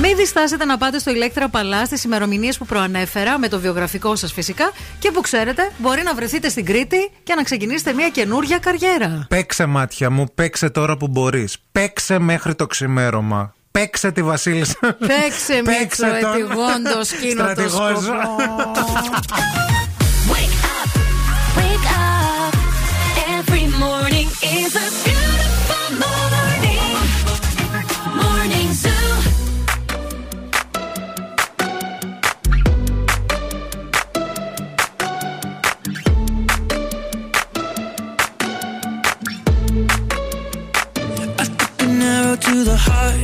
[0.00, 4.32] μην διστάσετε να πάτε στο Ηλέκτρα Παλά στις ημερομηνίες που προανέφερα, με το βιογραφικό σας
[4.32, 9.26] φυσικά, και που ξέρετε, μπορεί να βρεθείτε στην Κρήτη και να ξεκινήσετε μια καινούργια καριέρα.
[9.28, 11.56] Παίξε μάτια μου, παίξε τώρα που μπορείς.
[11.72, 13.53] Παίξε μέχρι το ξημέρωμα.
[13.78, 14.96] Παίξε τη Βασίλισσα.
[14.98, 17.04] Παίξε μέχρι τη γόντα.
[17.04, 17.94] Στα τεχόλιά
[42.54, 43.23] του.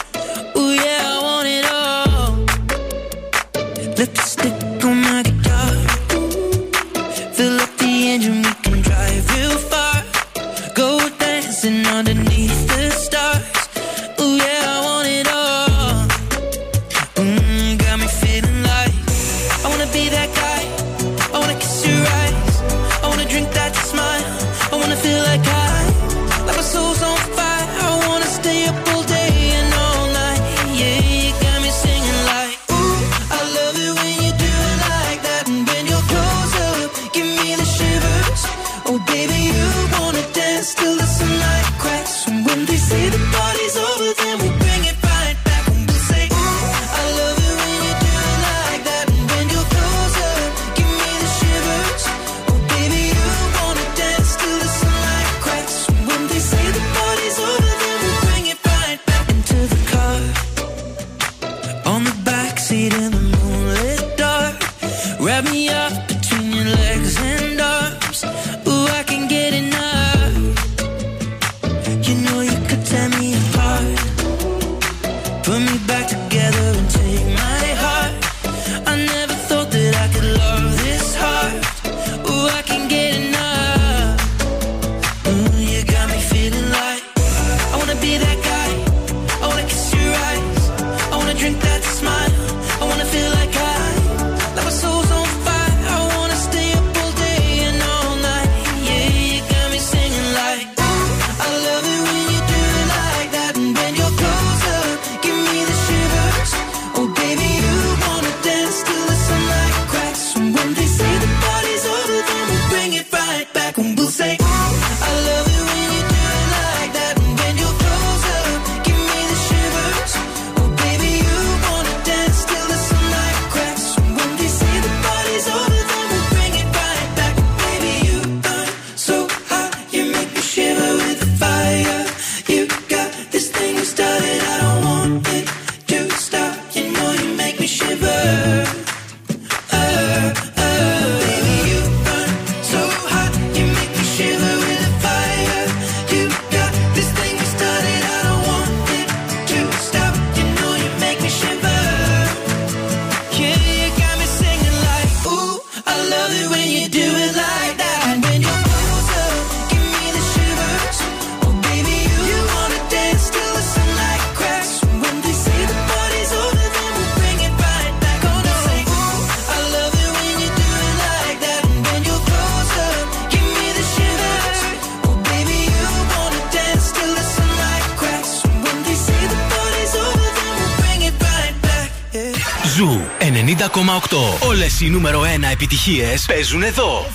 [184.81, 187.05] οι νούμερο 1 επιτυχίες παίζουν εδώ.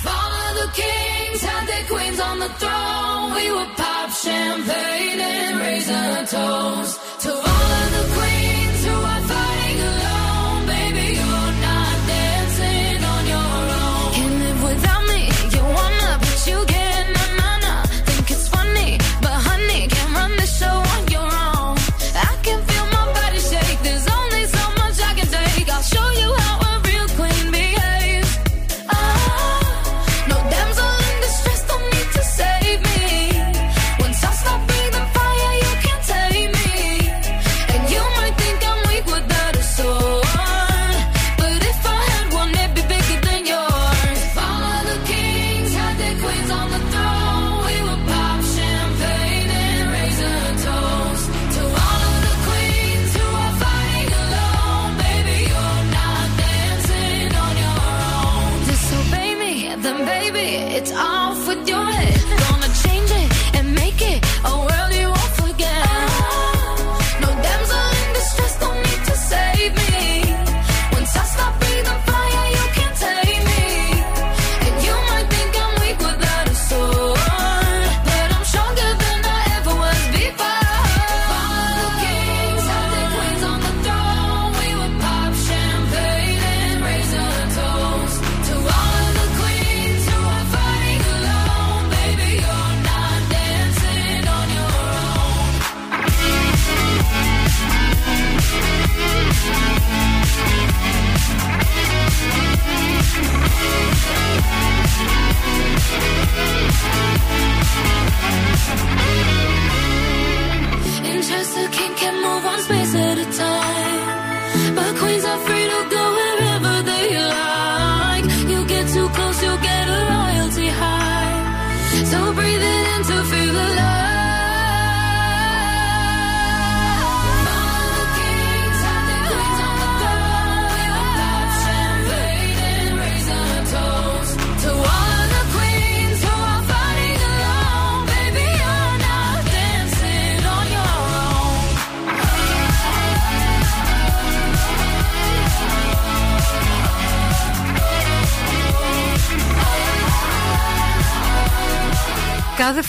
[3.36, 3.46] We
[3.80, 7.05] pop champagne and toast.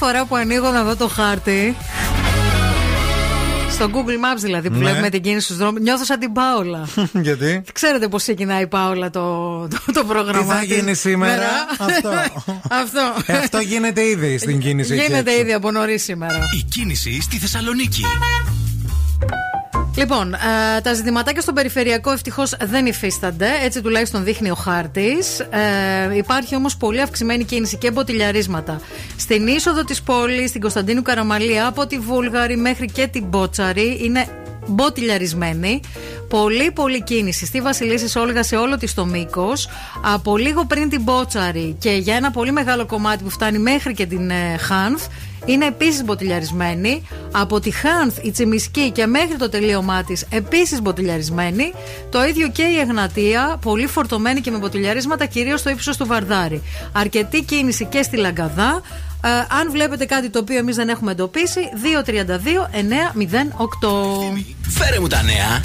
[0.08, 1.76] Φορά που ανοίγω να δω το χάρτη.
[3.72, 4.84] Στο Google Maps δηλαδή που Ναι.
[4.84, 6.88] βλέπουμε την κίνηση στους δρόμους Νιώθω σαν την Πάολα
[7.28, 9.22] Γιατί; Ξέρετε πως ξεκινάει η Πάολα το,
[9.68, 10.76] το, το πρόγραμμα Τι θα της.
[10.76, 11.50] γίνει σήμερα; Μέρα.
[11.80, 12.10] Αυτό.
[12.82, 14.94] Αυτό Ε, αυτό γίνεται ήδη στην κίνηση.
[14.94, 15.42] εκεί Γίνεται έξω.
[15.42, 18.02] ήδη από νωρίς σήμερα Η κίνηση στη Θεσσαλονίκη.
[19.98, 25.40] Λοιπόν, ε, τα ζητηματάκια στον περιφερειακό ευτυχώς δεν υφίστανται, έτσι τουλάχιστον δείχνει ο χάρτης.
[25.40, 28.82] Ε, υπάρχει όμως πολύ αυξημένη κίνηση και μποτιλιαρίσματα.
[29.18, 34.28] Στην είσοδο της πόλης, στην Κωνσταντίνου Καραμαλία, από τη Βούλγαρη μέχρι και την Μπότσαρη, είναι
[34.68, 35.80] μποτιλιαρισμένη.
[36.30, 39.70] Πολύ πολύ κίνηση στη Βασιλίση Όλγας σε όλο της το μήκος.
[40.14, 44.06] Από λίγο πριν την Μπότσαρη και για ένα πολύ μεγάλο κομμάτι που φτάνει μέχρι και
[44.06, 45.08] την ε, Χάνθ.
[45.46, 47.08] Είναι επίσης μποτιλιαρισμένη.
[47.32, 51.74] Από τη Χάνθ, η Τσιμισκή και μέχρι το τελείωμά της επίσης μποτιλιαρισμένη.
[52.10, 56.62] Το ίδιο και η Εγνατία, πολύ φορτωμένη και με μποτιλιαρίσματα, κυρίως στο ύψος του Βαρδάρη.
[56.92, 58.82] Αρκετή κίνηση και στη Λαγκαδά.
[59.28, 62.10] Ε, αν βλέπετε κάτι το οποίο εμείς δεν έχουμε εντοπίσει, 232-908.
[64.70, 65.62] Φέρε μου τα νέα.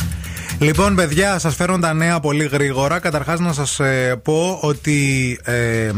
[0.59, 2.99] Λοιπόν, παιδιά, σας φέρω τα νέα πολύ γρήγορα.
[2.99, 3.81] Καταρχάς, να σας
[4.23, 5.91] πω ότι ε,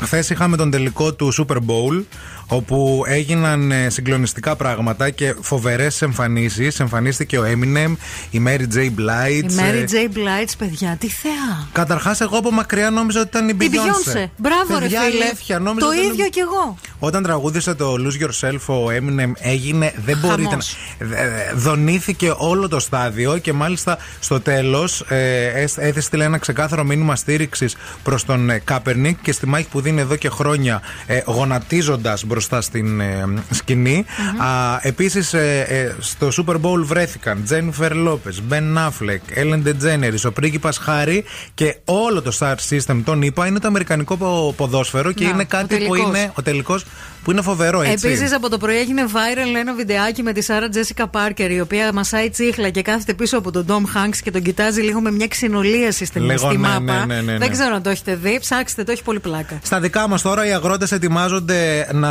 [0.00, 2.04] χθες είχαμε τον τελικό του Super Bowl.
[2.52, 6.80] Όπου έγιναν ε, συγκλονιστικά πράγματα και φοβερές εμφανίσεις.
[6.80, 7.94] Εμφανίστηκε ο Eminem,
[8.30, 8.78] η Mary J.
[8.78, 9.42] Blige.
[9.42, 10.16] Η Mary ε, J.
[10.16, 11.68] Blige, παιδιά, τι θεά.
[11.72, 14.16] Καταρχάς, εγώ από μακριά νόμιζα ότι ήταν η Η Beyoncé.
[14.16, 14.24] Beyoncé.
[14.36, 15.24] Μπράβο, ρε Παιδιά, φίλε.
[15.24, 16.76] αλήθεια, νόμιζα Το ότι ήταν- ίδιο κι εγώ.
[16.98, 20.48] Όταν τραγούδισε το Lose Yourself ο Eminem έγινε, δεν μπορείτε να...
[20.48, 20.76] Χαμός.
[20.98, 27.16] Ε, Δονήθηκε όλο το στάδιο και μάλιστα στο τέλος ε, έσ- έστειλε ένα ξεκάθαρο μήνυμα
[27.16, 32.24] στήριξης προς τον ε, Κάπερνικ και στη μάχη που δίνει εδώ και χρόνια ε, γονατίζοντας
[32.24, 34.04] μπροστά στην ε, σκηνη
[34.38, 40.32] Α, επίσης ε, ε, στο Super Bowl βρέθηκαν Jennifer Lopez, Ben Affleck, Ellen DeGeneres, ο
[40.32, 41.24] πρίγκιπας Χάρη
[41.54, 45.42] και όλο το Star System τον είπα είναι το αμερικανικό πο- ποδόσφαιρο και Να, είναι
[45.42, 45.98] ο κάτι που τελικός.
[46.08, 46.84] είναι ο τελικός
[47.24, 48.06] που είναι φοβερό έτσι.
[48.06, 51.92] Επίσης από το πρωί έγινε viral ένα βιντεάκι με τη Σάρα Τζέσικα Πάρκερ, η οποία
[51.92, 55.28] μασάει τσίχλα και κάθεται πίσω από τον Ντόμ Χάγκ και τον κοιτάζει λίγο με μια
[55.28, 56.80] ξυνολίαση στην Λίγο, στη ναι, μάπα.
[56.80, 57.38] ναι, ναι, ναι, ναι.
[57.38, 58.38] Δεν ξέρω αν το έχετε δει.
[58.40, 59.58] Ψάξτε, το έχει πολύ πλάκα.
[59.62, 62.10] Στα δικά μας τώρα, οι αγρότες ετοιμάζονται να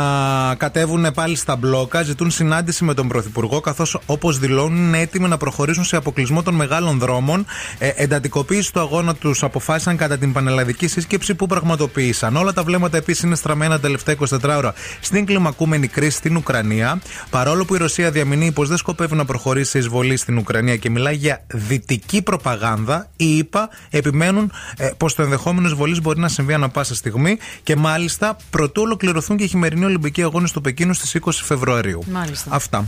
[0.54, 2.02] κατέβουν πάλι στα μπλόκα.
[2.02, 6.54] Ζητούν συνάντηση με τον Πρωθυπουργό, καθώς όπως δηλώνουν είναι έτοιμοι να προχωρήσουν σε αποκλεισμό των
[6.54, 7.46] μεγάλων δρόμων.
[7.78, 12.36] Ε, εντατικοποίηση του αγώνα τους αποφάσισαν κατά την πανελλαδική σύσκεψη που πραγματοποίησαν.
[12.36, 17.00] Όλα τα βλέμματα επίσης είναι στραμμένα τα τελευταία 24 ώρα στην κλιμακούμενη κρίση στην Ουκρανία.
[17.30, 20.90] Παρόλο που η Ρωσία διαμηνύει πως δεν σκοπεύει να προχωρήσει σε εισβολή στην Ουκρανία και
[20.90, 26.52] μιλάει για δυτική προπαγάνδα, οι ΗΠΑ επιμένουν ε, πως το ενδεχόμενο εισβολής μπορεί να συμβεί
[26.52, 31.16] ανα πάσα στιγμή και μάλιστα προτού ολοκληρωθούν και οι χειμερινοί Ολυμπικοί Αγώνες στο Πεκίνο στις
[31.24, 32.02] 20 Φεβρουαρίου.
[32.10, 32.50] Μάλιστα.
[32.54, 32.86] Αυτά.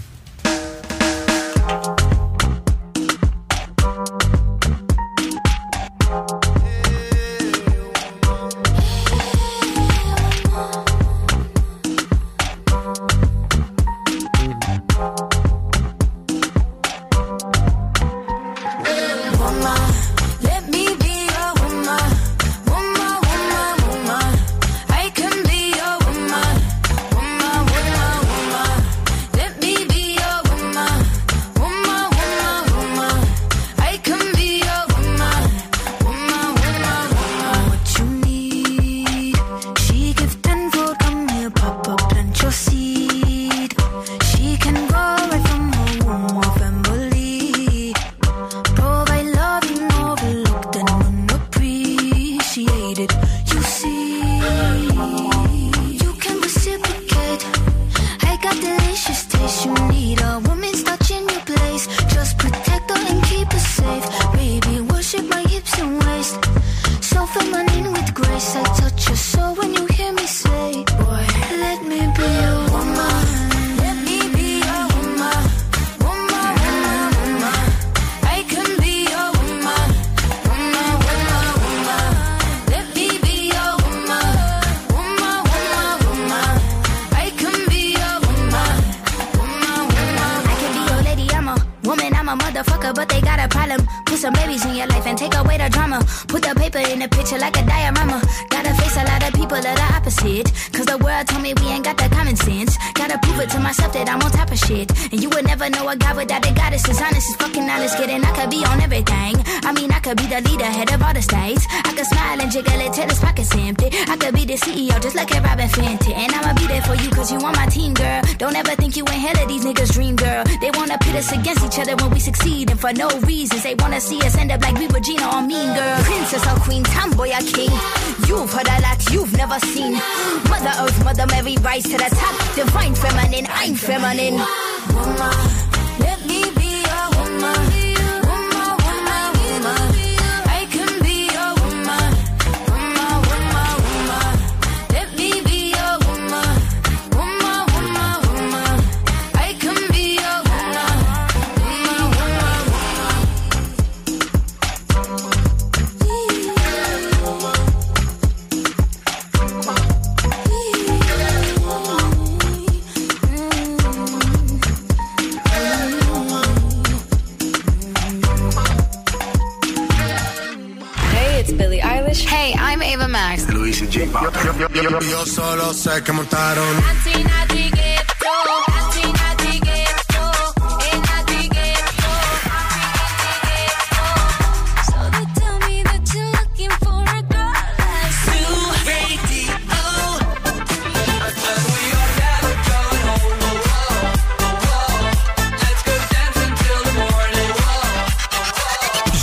[175.93, 176.75] Solo sé que montaron.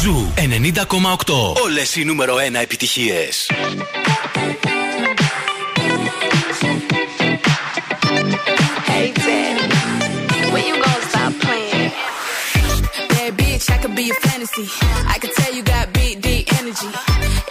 [0.01, 1.53] Ζου 90,8.
[1.63, 3.49] Όλες οι νούμερο 1 επιτυχίες.
[14.65, 15.07] Fantasy.
[15.07, 16.87] I can tell you got big, deep energy.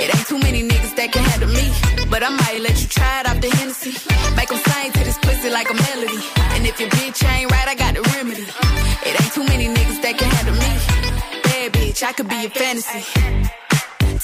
[0.01, 1.73] It ain't too many niggas that can handle me.
[2.11, 3.95] But I might let you try it off the Hennessy.
[4.37, 6.21] Make 'em sing to this pussy like a melody.
[6.55, 8.47] And if your bitch ain't right, I got the remedy.
[9.07, 10.73] It ain't too many niggas that can handle me.
[11.45, 13.05] Bad bitch, I could be a fantasy.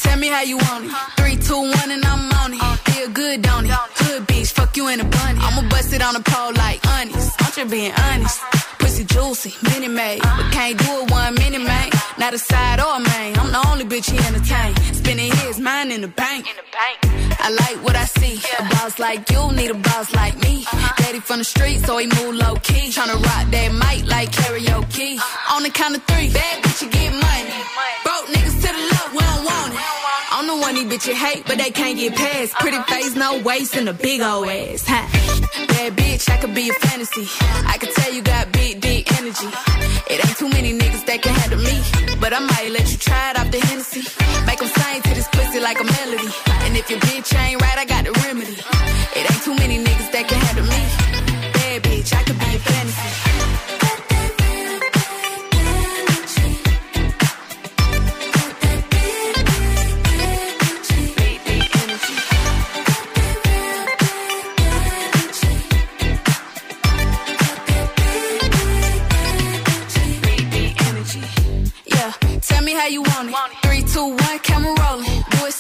[0.03, 0.93] Tell me how you want it.
[1.17, 2.63] Three, two, one, and I'm on it.
[2.91, 3.73] Feel good, don't it?
[4.01, 5.39] Hood bitch, fuck you in a bunny.
[5.41, 7.31] I'ma bust it on the pole like honest.
[7.41, 8.41] I'm just being honest.
[8.79, 10.23] Pussy juicy, mini made.
[10.23, 11.94] But can't do it one minute, man.
[12.25, 13.37] Not a side or a main.
[13.37, 14.75] I'm the only bitch he entertain.
[14.95, 16.49] Spending his mind in the bank.
[16.49, 16.99] In the bank.
[17.39, 18.41] I like what I see.
[18.61, 20.65] A boss like you need a boss like me.
[20.65, 20.95] Uh-huh.
[21.03, 22.89] Daddy from the street, so he move low key.
[22.89, 25.19] Tryna rock that mic like karaoke.
[25.19, 25.57] Uh-huh.
[25.57, 27.57] On the count of three, bad bitch, you get money.
[28.09, 29.81] Broke niggas to the left, we don't want it.
[30.33, 32.55] I'm the one these bitches hate, but they can't get past.
[32.55, 32.63] Uh-huh.
[32.63, 34.87] Pretty face, no waist, and a big old ass.
[34.89, 35.01] Ha.
[35.69, 37.29] Bad bitch, I could be a fantasy.
[37.69, 38.64] I could tell you got big,
[41.15, 41.79] that can handle me.
[42.21, 44.03] But I might let you try it off the Hennessy.
[44.47, 46.31] Make 'em sing to this pussy like a melody.
[46.65, 48.74] And if your bitch ain't right, I got the remedy.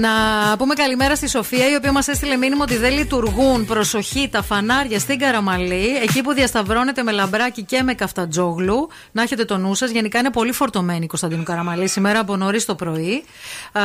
[0.00, 3.64] Να πούμε καλημέρα στη Σοφία, η οποία μας έστειλε μήνυμα ότι δεν λειτουργούν.
[3.64, 8.88] Προσοχή, τα φανάρια στην Καραμαλή, εκεί που διασταυρώνεται με λαμπράκι και με καφτατζόγλου.
[9.12, 9.90] Να έχετε το νου σας.
[9.90, 13.24] Γενικά είναι πολύ φορτωμένη η Κωνσταντίνου Καραμαλή σήμερα από νωρίς το πρωί.
[13.72, 13.82] Α,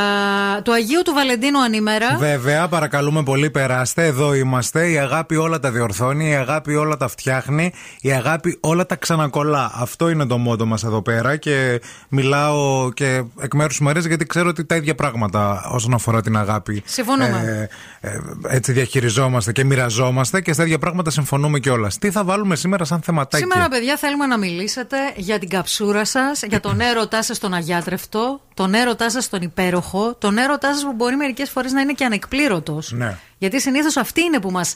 [0.62, 2.16] του Αγίου του Βαλεντίνου ανήμερα.
[2.18, 4.06] Βέβαια, παρακαλούμε πολύ, περάστε.
[4.06, 4.90] Εδώ είμαστε.
[4.90, 9.72] Η αγάπη όλα τα διορθώνει, η αγάπη όλα τα φτιάχνει, η αγάπη όλα τα ξανακολλά.
[9.76, 14.26] Αυτό είναι το μότο μας εδώ πέρα και μιλάω και εκ μέρους της Μαρίας γιατί
[14.26, 16.84] ξέρω ότι τα ίδια πράγματα όσον αφορά την αγάπη αγάπη.
[16.86, 17.70] Συμφωνούμε.
[18.02, 21.98] Ε, ε, έτσι διαχειριζόμαστε και μοιραζόμαστε και στα ίδια πράγματα συμφωνούμε κιόλας.
[21.98, 26.42] Τι θα βάλουμε σήμερα σαν θεματάκι; Σήμερα, παιδιά, θέλουμε να μιλήσετε για την καψούρα σας,
[26.42, 30.94] για τον έρωτά σας τον αγιάτρευτο, τον έρωτά σας τον υπέροχο, τον έρωτά σας που
[30.94, 32.92] μπορεί μερικές φορές να είναι και ανεκπλήρωτος.
[32.92, 33.18] Ναι.
[33.38, 34.76] Γιατί συνήθως αυτή είναι που μας.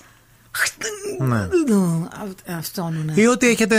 [1.20, 1.48] Ναι.
[2.58, 3.14] Αυτό είναι.
[3.22, 3.78] Ή ότι έχετε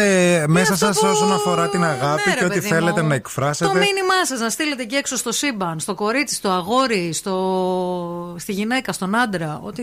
[0.48, 3.08] μέσα αυτό σας που- όσον αφορά την αγάπη Ναι, ρε, και ότι παιδί θέλετε μου.
[3.08, 3.64] να εκφράσετε.
[3.72, 8.34] Το μήνυμά σας να στείλετε και έξω στο σύμπαν, στο κορίτσι, στο αγόρι, στο...
[8.38, 9.60] στη γυναίκα, στον άντρα.
[9.64, 9.82] Ό,τι,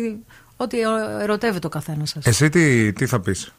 [0.57, 0.77] ό,τι
[1.21, 2.25] ερωτεύεται ο καθένα σας.
[2.25, 3.53] Εσύ τι, τι θα πεις;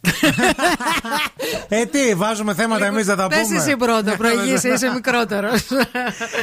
[1.68, 5.66] ε, τι, βάζουμε θέματα εμείς δεν θα Πες πούμε; εσύ πρώτα, προηγήσει, είσαι μικρότερος.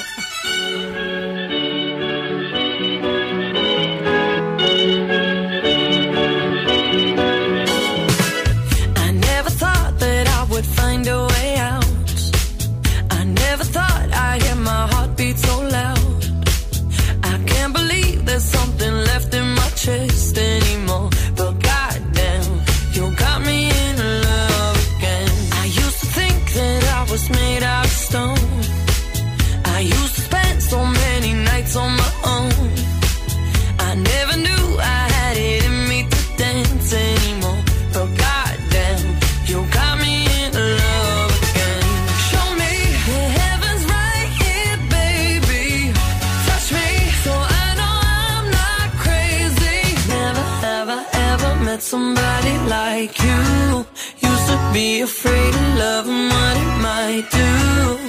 [54.76, 58.05] Be afraid of love and what it might do.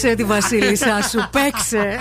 [0.00, 1.98] Παίξε τη Βασίλισσά σου, παίξε.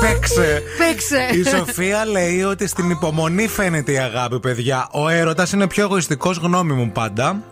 [0.00, 0.62] παίξε.
[0.78, 1.28] παίξε.
[1.32, 4.88] Η Σοφία λέει ότι στην υπομονή φαίνεται η αγάπη, παιδιά.
[4.92, 7.42] Ο έρωτας είναι πιο εγωιστικός γνώμη μου πάντα.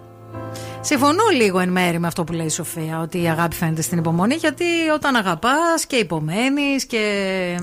[0.87, 3.99] Συμφωνώ λίγο εν μέρη με αυτό που λέει η Σοφία, ότι η αγάπη φαίνεται στην
[3.99, 4.65] υπομονή, γιατί
[4.95, 7.01] όταν αγαπάς και υπομένεις και.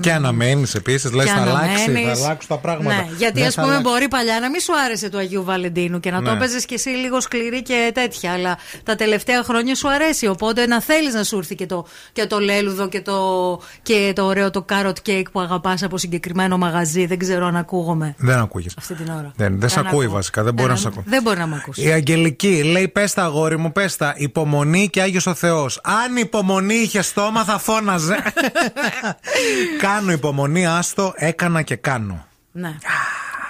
[0.00, 2.18] Και αναμένεις επίσης, λες Και θα αλλάξεις, αναμένεις.
[2.18, 2.94] θα αλλάξουν τα πράγματα.
[2.96, 3.90] Ναι, γιατί Δεν ας θα πούμε αλλάξει.
[3.92, 6.36] μπορεί παλιά να μην σου άρεσε του Αγίου Βαλεντίνου και να το Ναι.
[6.36, 8.32] έπαιζες κι εσύ λίγο σκληρή και τέτοια.
[8.32, 10.26] Αλλά τα τελευταία χρόνια σου αρέσει.
[10.26, 13.14] Οπότε να θέλεις να σου έρθει και το, και το λέλουδο και το,
[13.82, 17.06] και το ωραίο το carrot cake που αγαπάς από συγκεκριμένο μαγαζί.
[17.06, 18.68] Δεν ξέρω αν ακούγομαι Δεν ακούγε.
[18.78, 19.32] αυτή την ώρα.
[19.36, 20.14] Δεν, δεν σε ακούει ακούω.
[20.14, 21.02] βασικά, δεν μπορεί Δεν- να σε ακούει.
[21.06, 21.82] Δεν μπορεί να με ακούσει.
[21.82, 24.14] Η Αγγελική λέει: Πες τα αγόρι μου, πες τα.
[24.16, 25.80] Υπομονή και Άγιος ο Θεός.
[25.82, 28.22] Αν υπομονή είχε στόμα, θα φώναζε.
[29.86, 32.26] κάνω υπομονή, άστο, έκανα και κάνω.
[32.52, 32.76] Ναι.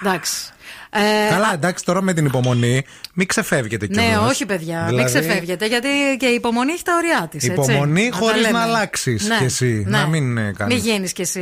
[0.01, 0.49] Εντάξει.
[0.97, 4.09] Ε, Καλά, εντάξει, τώρα με την υπομονή, μην ξεφεύγετε κιόλας.
[4.09, 5.65] Ναι, όχι παιδιά, μην Δηλαδή, ξεφεύγετε.
[5.65, 5.87] Γιατί
[6.19, 7.43] και η υπομονή έχει τα ωριά της.
[7.43, 10.75] Υπομονή χωρίς να αλλάξεις κι εσύ, να μην, ε, κάνεις.
[10.75, 11.39] Μην γίνεις κι εσύ,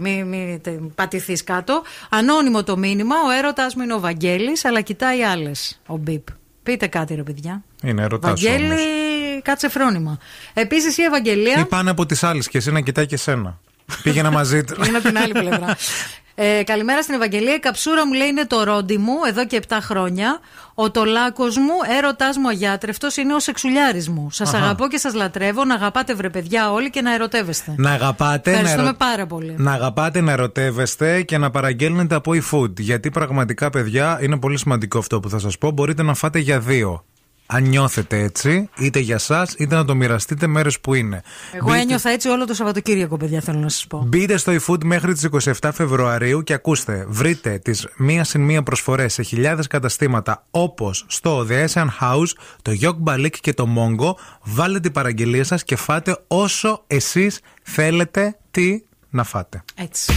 [0.00, 0.60] μην, μην
[0.94, 1.82] πατηθείς κάτω.
[2.08, 5.80] Ανώνυμο το μήνυμα, ο έρωτά μου είναι ο Βαγγέλης, αλλά κοιτάει άλλες.
[5.86, 6.26] Ο Μπίπ.
[6.62, 7.62] Πείτε κάτι, ρε παιδιά.
[7.82, 8.76] Είναι ερωτά Βαγγέλη,
[9.42, 10.18] κάτσε φρόνημα.
[10.54, 11.60] Επίσης η Ευαγγελία.
[11.60, 13.58] Ή πάνε από τις άλλες και εσύ να κοιτάει και σένα.
[14.02, 14.84] Πήγαινα μαζί του.
[14.86, 15.76] Είναι από την άλλη πλευρά.
[16.42, 17.54] Ε, καλημέρα στην Ευαγγελία.
[17.54, 20.38] Η καψούρα μου λέει είναι το ρόντι μου εδώ και 7 χρόνια.
[20.74, 24.28] Ο τολάκος μου, έρωτάς μου αγιάτρευτος, είναι ο σεξουλιάρη μου.
[24.30, 24.64] Σας Αχα.
[24.64, 25.64] αγαπώ και σας λατρεύω.
[25.64, 27.74] Να αγαπάτε βρε παιδιά όλοι και να ερωτεύεστε.
[27.76, 29.54] Να αγαπάτε, να, Ευχαριστούμε ερω- πάρα πολύ.
[29.58, 32.80] να αγαπάτε, να ερωτεύεστε και να παραγγέλνετε από e-food.
[32.80, 35.70] Γιατί πραγματικά, παιδιά, είναι πολύ σημαντικό αυτό που θα σας πω.
[35.70, 37.04] Μπορείτε να φάτε για δύο.
[37.52, 41.22] Αν νιώθετε έτσι, είτε για εσά, είτε να το μοιραστείτε μέρες που είναι.
[41.52, 44.04] Εγώ Μπείτε- ένιωθα έτσι όλο το Σαββατοκύριακο, παιδιά, θέλω να σας πω.
[44.06, 49.12] Μπείτε στο eFood μέχρι τις 27 Φεβρουαρίου και ακούστε, βρείτε τις μία συν μία προσφορές
[49.12, 52.30] σε χιλιάδες καταστήματα όπως στο The Asian House,
[52.62, 54.12] το Yok Balik και το Mongo.
[54.42, 59.62] Βάλετε την παραγγελία σας και φάτε όσο εσείς θέλετε τι να φάτε.
[59.74, 60.12] Έτσι.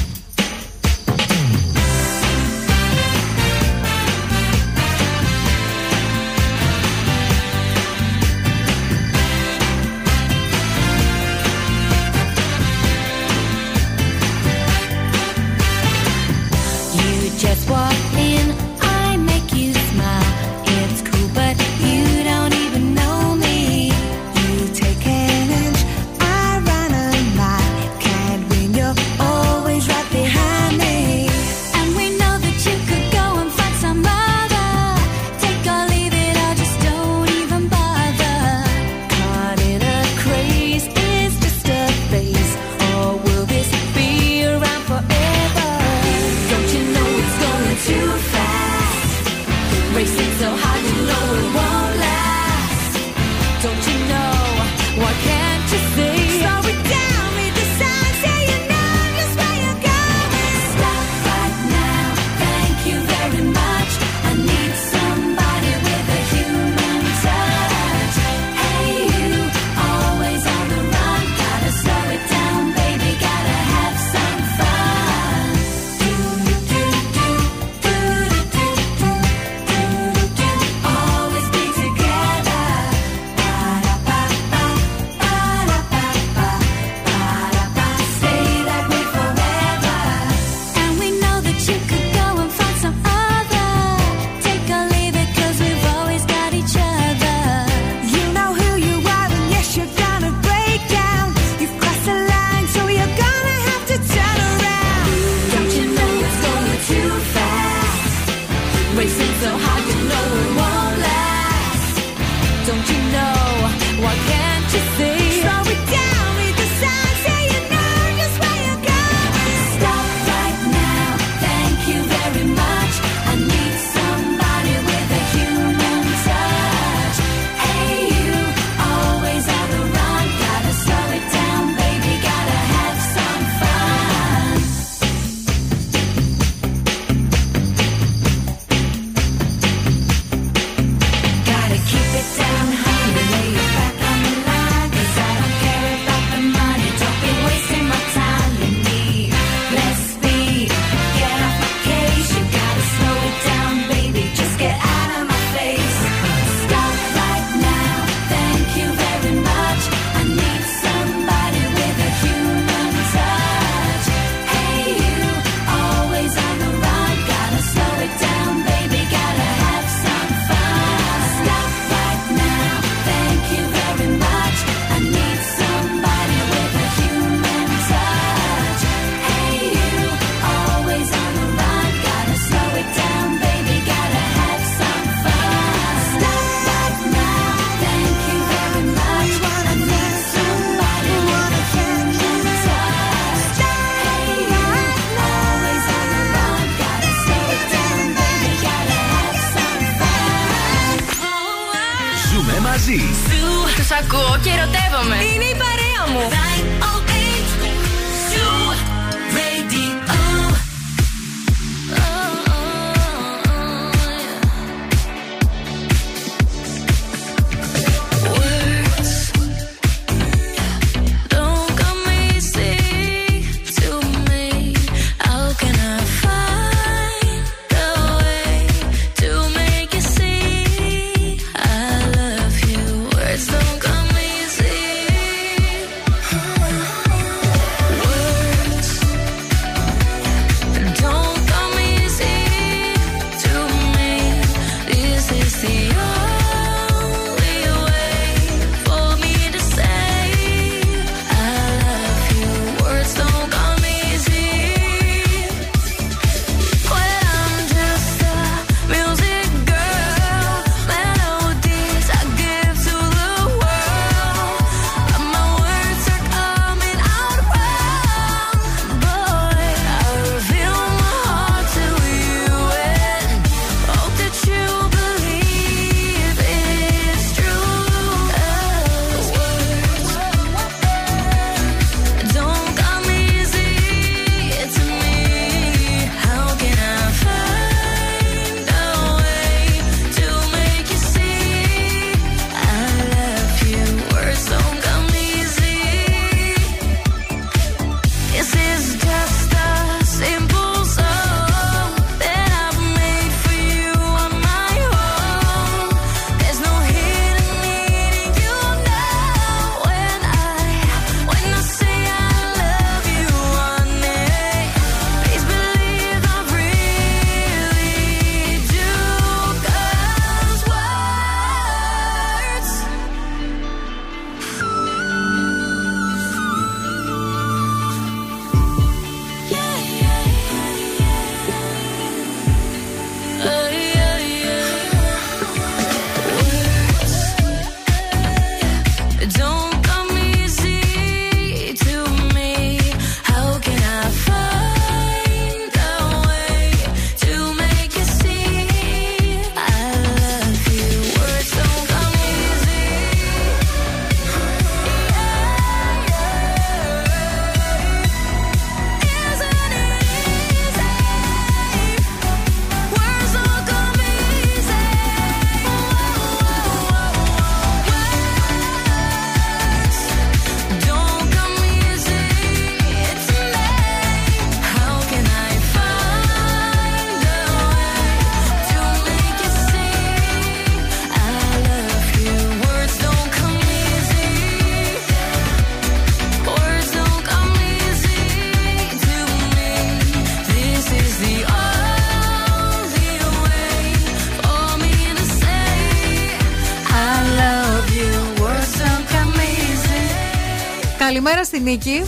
[401.24, 402.04] Καλημέρα στη Νίκη.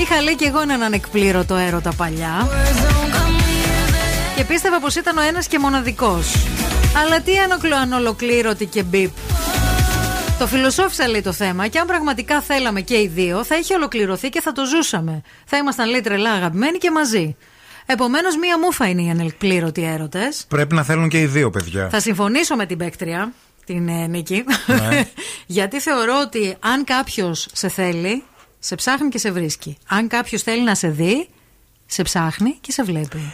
[0.00, 2.48] Είχα λέει και εγώ έναν ανεκπλήρωτο έρωτα παλιά.
[4.36, 6.34] Και πίστευα πως ήταν ο ένας και μοναδικός.
[7.04, 9.10] Αλλά τι αν ανολοκλήρωτη και μπιπ.
[10.38, 14.28] Το φιλοσόφισα λέει το θέμα και αν πραγματικά θέλαμε και οι δύο θα είχε ολοκληρωθεί
[14.28, 15.22] και θα το ζούσαμε.
[15.44, 17.36] Θα ήμασταν λέει τρελά αγαπημένοι και μαζί.
[17.86, 20.44] Επομένως, μία μούφα είναι οι ανεκπλήρωτοι έρωτες.
[20.48, 21.88] Πρέπει να θέλουν και οι δύο παιδιά.
[21.88, 23.32] Θα συμφωνήσω με την παίκτρια,
[23.70, 24.44] την ε, Νίκη.
[24.66, 25.10] Ναι.
[25.46, 28.22] Γιατί θεωρώ ότι αν κάποιος σε θέλει,
[28.58, 29.78] σε ψάχνει και σε βρίσκει.
[29.88, 31.28] Αν κάποιος θέλει να σε δει,
[31.86, 33.32] σε ψάχνει και σε βλέπει.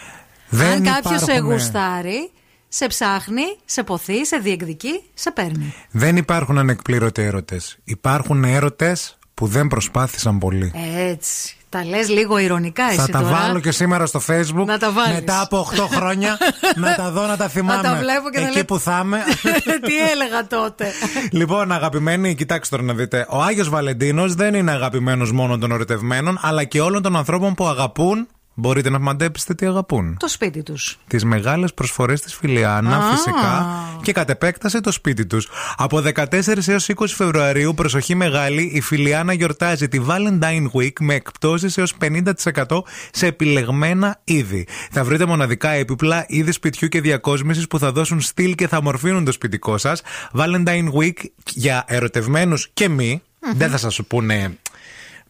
[0.49, 1.55] Δεν αν κάποιος σε υπάρχουνε.
[1.55, 2.31] γουστάρει,
[2.69, 5.75] σε ψάχνει, σε ποθεί, σε διεκδικεί, σε παίρνει.
[5.91, 7.79] Δεν υπάρχουν ανεκπλήρωτοι έρωτες.
[7.85, 10.73] Υπάρχουν έρωτες που δεν προσπάθησαν πολύ.
[10.97, 11.56] Έτσι.
[11.69, 13.35] Τα λες λίγο ηρωνικά εσύ Θα τα τώρα.
[13.37, 15.15] βάλω και σήμερα στο facebook Να τα βάλεις.
[15.15, 16.39] μετά από 8 χρόνια
[16.83, 17.83] να τα δω να τα θυμάμαι.
[17.83, 19.19] τα βλέπω και να Εκεί λέω- που θα είμαι.
[19.87, 20.93] Τι έλεγα τότε.
[21.41, 23.27] λοιπόν, αγαπημένοι, κοιτάξτε τώρα να δείτε.
[23.31, 27.67] Ο Άγιος Βαλεντίνος δεν είναι αγαπημένος μόνο των ερωτευμένων, αλλά και όλων των ανθρώπων που
[27.67, 28.29] αγαπούν.
[28.59, 30.17] Μπορείτε να μαντέψετε τι αγαπούν.
[30.19, 30.99] Το σπίτι τους.
[31.07, 33.11] Τις μεγάλες προσφορές της Φιλιάνα, Α.
[33.11, 33.67] φυσικά,
[34.03, 35.49] και κατ' επέκταση το σπίτι τους.
[35.77, 41.79] Από 14 έως 20 Φεβρουαρίου, προσοχή μεγάλη, η Φιλιάνα γιορτάζει τη Valentine Week με εκπτώσεις
[41.79, 44.67] έως 50% σε επιλεγμένα είδη.
[44.91, 49.25] Θα βρείτε μοναδικά έπιπλα, είδη σπιτιού και διακόσμησης που θα δώσουν στυλ και θα μορφύνουν
[49.25, 50.03] το σπιτικό σας.
[50.33, 53.23] Valentine Week για ερωτευμένους και μη.
[53.55, 54.59] Δεν θα σας πούνε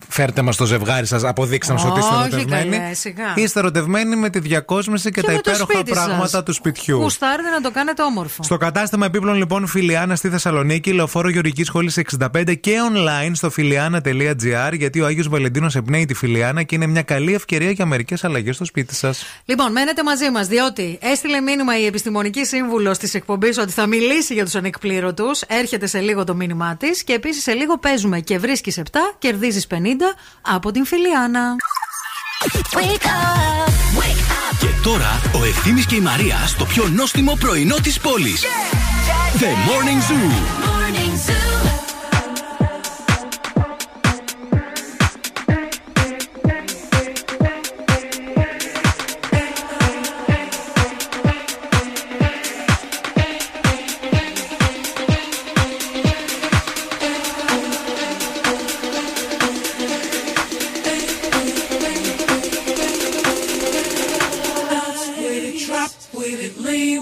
[0.08, 2.76] φέρτε μας το ζευγάρι σας, αποδείξτε μα ότι είστε Όχι, ερωτευμένοι.
[2.76, 3.32] καλέ, σιγά.
[3.34, 6.04] Είστε ερωτευμένοι με τη διακόσμηση και, Και τα με το υπέροχα σπίτι σας.
[6.04, 6.96] πράγματα του σπιτιού.
[7.00, 8.42] Γουστάρετε να το κάνετε όμορφο.
[8.42, 14.72] Στο κατάστημα επίπλων λοιπόν Φιλιάνα στη Θεσσαλονίκη, λεωφόρο Γεωργικής Σχολής 65 και online στο φιλιάνα.gr
[14.72, 18.54] γιατί ο Άγιος Βαλεντίνος εμπνέει τη Φιλιάνα και είναι μια καλή ευκαιρία για μερικές αλλαγές
[18.54, 19.24] στο σπίτι σας.
[19.44, 24.34] Λοιπόν, μένετε μαζί μας, διότι έστειλε μήνυμα η επιστημονική σύμβουλος της εκπομπής ότι θα μιλήσει
[24.34, 25.40] για τους ανεκπλήρωτους.
[25.46, 28.80] Έρχεται σε λίγο το μήνυμά της και επίσης σε λίγο παίζουμε και βρίσκεις 7,
[29.18, 29.85] κερδίζεις 50
[30.40, 31.56] από την Φιλιάνα.
[34.58, 38.44] Και τώρα ο Ευθύμης και η Μαρία στο πιο νόστιμο πρωινό της πόλης.
[39.38, 40.65] The Morning Zoo.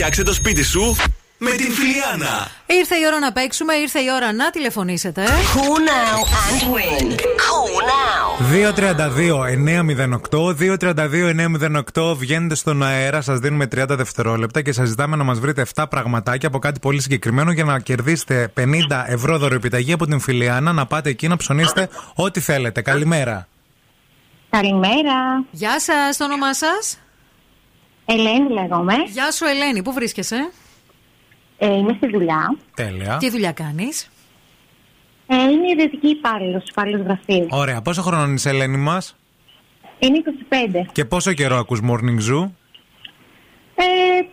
[0.00, 0.96] Φτιάξε το σπίτι σου
[1.38, 2.48] με την Φιλιάνα.
[2.66, 5.24] Ήρθε η ώρα να παίξουμε, ήρθε η ώρα να τηλεφωνήσετε.
[5.24, 7.06] Cool now and win.
[7.46, 8.26] Cool now.
[10.30, 10.54] 232-908,
[12.10, 15.84] 232-908, βγαίνετε στον αέρα, σας δίνουμε 30 δευτερόλεπτα και σας ζητάμε να μας βρείτε 7
[15.90, 20.86] πραγματάκια από κάτι πολύ συγκεκριμένο για να κερδίσετε 50 ευρώ δωρεοεπιταγή από την Φιλιάνα, να
[20.86, 22.82] πάτε εκεί να ψωνίσετε ό,τι θέλετε.
[22.82, 23.48] Καλημέρα.
[24.50, 25.44] Καλημέρα.
[25.50, 26.98] Γεια σας, το όνομά σας;
[28.12, 28.94] Ελένη λέγομαι.
[29.12, 30.50] Γεια σου, Ελένη, πού βρίσκεσαι;
[31.58, 32.56] Ε, είμαι στη δουλειά.
[32.74, 33.16] Τέλεια.
[33.16, 34.10] Τι δουλειά κάνεις;
[35.26, 37.46] Ε, είμαι ιδιωτική υπάλληλος, υπάλληλο γραφείου.
[37.50, 39.16] Ωραία, πόσο χρόνο είσαι, Ελένη μας,
[39.98, 40.86] Είναι 25.
[40.92, 42.50] και πόσο καιρό ακούς Morning Zoo;
[43.74, 43.82] Ε,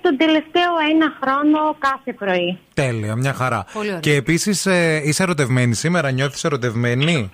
[0.01, 2.57] τον τελευταίο ένα χρόνο κάθε πρωί.
[2.73, 3.65] Τέλεια, μια χαρά.
[3.73, 3.99] Πολύ ωραία.
[3.99, 4.65] Και επίσης
[5.05, 7.29] είσαι ερωτευμένη σήμερα, νιώθεις ερωτευμένη;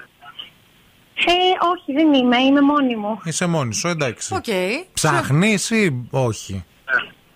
[1.16, 1.32] Ε,
[1.72, 2.38] όχι, δεν είμαι.
[2.38, 3.20] Είμαι μόνη μου.
[3.24, 4.34] Είσαι μόνη σου, εντάξει.
[4.34, 4.44] Οκ.
[4.94, 6.64] Ψάχνει ή όχι;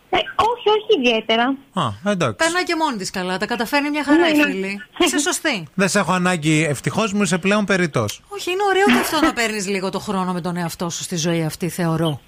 [0.09, 1.43] Ε, όχι, όχι ιδιαίτερα.
[1.73, 2.35] Α, εντάξει.
[2.35, 3.37] Περνάει και μόνη της καλά.
[3.37, 4.51] Τα καταφέρνει μια χαρά η Ναι, ναι.
[4.51, 4.81] φίλη.
[4.97, 5.67] Είσαι σωστή.
[5.73, 6.63] Δεν σε έχω ανάγκη.
[6.69, 8.21] Ευτυχώς μου είσαι πλέον περιττός.
[8.27, 11.15] Όχι, είναι ωραίο και αυτό να παίρνεις λίγο το χρόνο με τον εαυτό σου στη
[11.15, 12.21] ζωή αυτή, θεωρώ.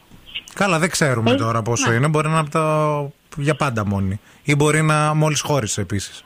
[0.54, 1.96] Καλά, δεν ξέρουμε Ε, τώρα πόσο ναι.
[1.96, 2.08] είναι.
[2.08, 2.50] Μπορεί να είναι από
[3.36, 3.42] το...
[3.42, 4.20] για πάντα μόνη.
[4.44, 6.24] Ή μπορεί να μόλις χώρισε επίσης.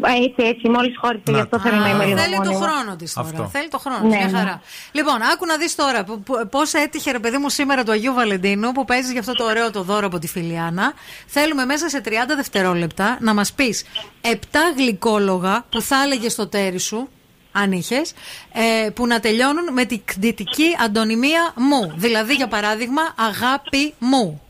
[0.00, 2.18] Έτσι, έτσι, μόλις χώρισε, γι' αυτό θέλω να είμαι λίγο.
[2.18, 3.28] Θέλει το χρόνο της τώρα.
[3.28, 3.48] Αυτό.
[3.52, 4.38] Θέλει το χρόνο ναι, μια ναι.
[4.38, 4.60] χαρά.
[4.92, 6.04] Λοιπόν, άκου να δεις τώρα
[6.50, 9.70] πώς έτυχε, ρε παιδί μου, σήμερα του Αγίου Βαλεντίνου που παίζεις γι' αυτό το ωραίο
[9.70, 10.92] το δώρο από τη Φιλιάνα.
[11.26, 13.84] Θέλουμε μέσα σε 30 δευτερόλεπτα να μας πεις
[14.22, 14.28] 7
[14.76, 17.08] γλυκόλογα που θα έλεγε στο τέρι σου,
[17.52, 18.12] αν είχες,
[18.52, 21.92] ε, που να τελειώνουν με την κτητική αντωνυμία μου.
[21.96, 24.40] Δηλαδή, για παράδειγμα, αγάπη μου.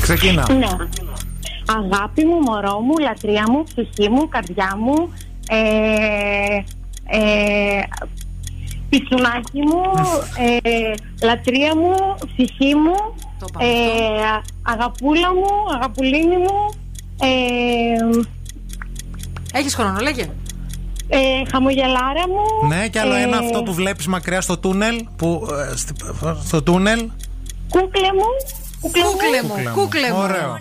[0.00, 0.52] Ξεκινά.
[0.52, 0.66] Ναι.
[1.66, 5.12] Αγάπη μου, μωρό μου, λατρεία μου, ψυχή μου, καρδιά μου,
[5.48, 6.62] ε,
[7.18, 7.82] ε
[8.88, 9.82] πισουνάκι μου,
[10.38, 10.94] ε,
[11.26, 12.94] λατρεία μου, ψυχή μου,
[13.58, 13.68] ε,
[14.62, 16.74] αγαπούλα μου, αγαπουλίνη μου.
[17.20, 18.22] Ε,
[19.52, 20.30] Έχεις χρόνο, λέγε.
[21.08, 21.18] Ε,
[21.50, 22.68] χαμογελάρα μου.
[22.68, 25.06] Ναι, και άλλο ε, ένα αυτό που βλέπεις μακριά στο τούνελ.
[25.16, 25.76] Που, ε,
[26.44, 27.10] στο τούνελ.
[27.68, 28.28] Κούκλε μου.
[28.92, 30.18] Κούκλε μου, κούκλε μου.
[30.18, 30.58] Ωραίο.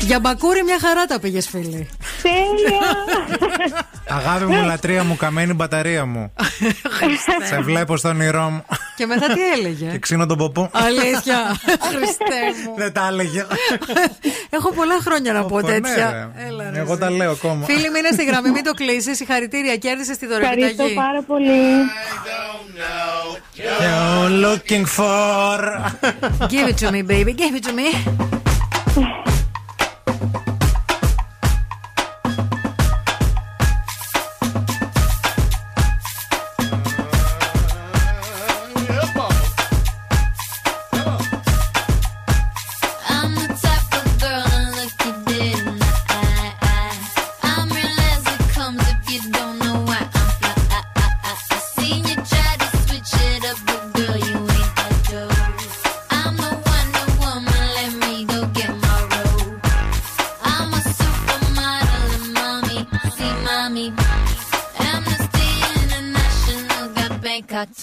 [0.00, 1.88] Για μπακούρι μια χαρά τα πήγες φίλη.
[2.22, 2.80] Τέλεια.
[4.08, 6.32] Αγάπη μου, λατρεία μου, καμένη μπαταρία μου.
[7.48, 8.64] Σε βλέπω στον όνειρό μου.
[8.96, 10.70] Και μετά τι έλεγε; Και ξύνω τον ποπό.
[10.72, 11.56] Αλήθεια.
[11.90, 12.40] Χριστέ.
[12.82, 13.46] Δεν τα έλεγε.
[14.50, 16.32] Έχω πολλά χρόνια να πω τέτοια.
[16.72, 17.64] Ναι, Εγώ τα λέω ακόμα.
[17.64, 19.16] Φίλοι, μείνε στη γραμμή, μην το κλείσεις.
[19.16, 20.52] Συγχαρητήρια, κέρδισε τη δωρεάν.
[20.52, 21.50] Ευχαριστώ πάρα πολύ.
[23.82, 24.84] You're looking.
[26.52, 27.32] Give it to me, baby.
[27.42, 27.88] Give it to me.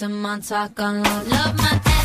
[0.08, 1.22] months I gone low.
[1.24, 1.95] Love my.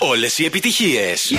[0.00, 1.32] Όλες οι επιτυχίες.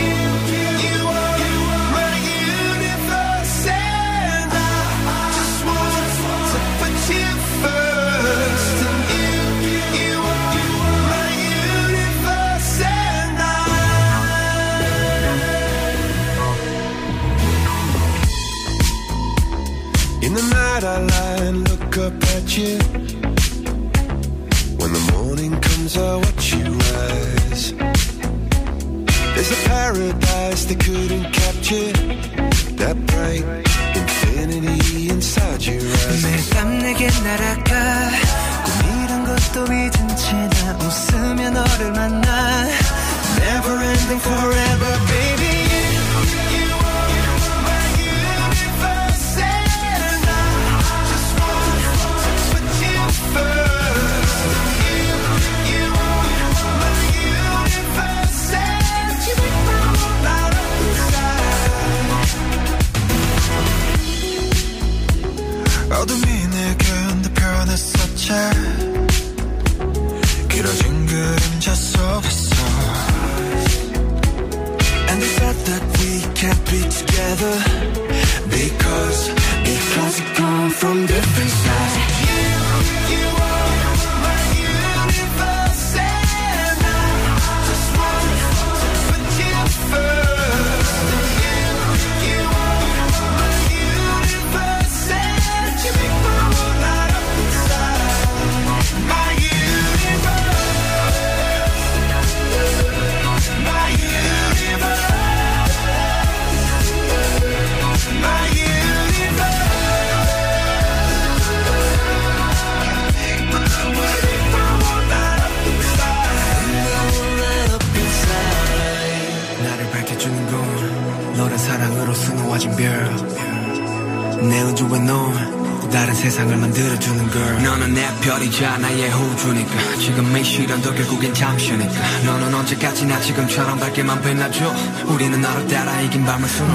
[133.94, 134.74] 밝게만 빛나줘.
[135.08, 136.73] 우리는 너를 따라 이긴 밤을 수놓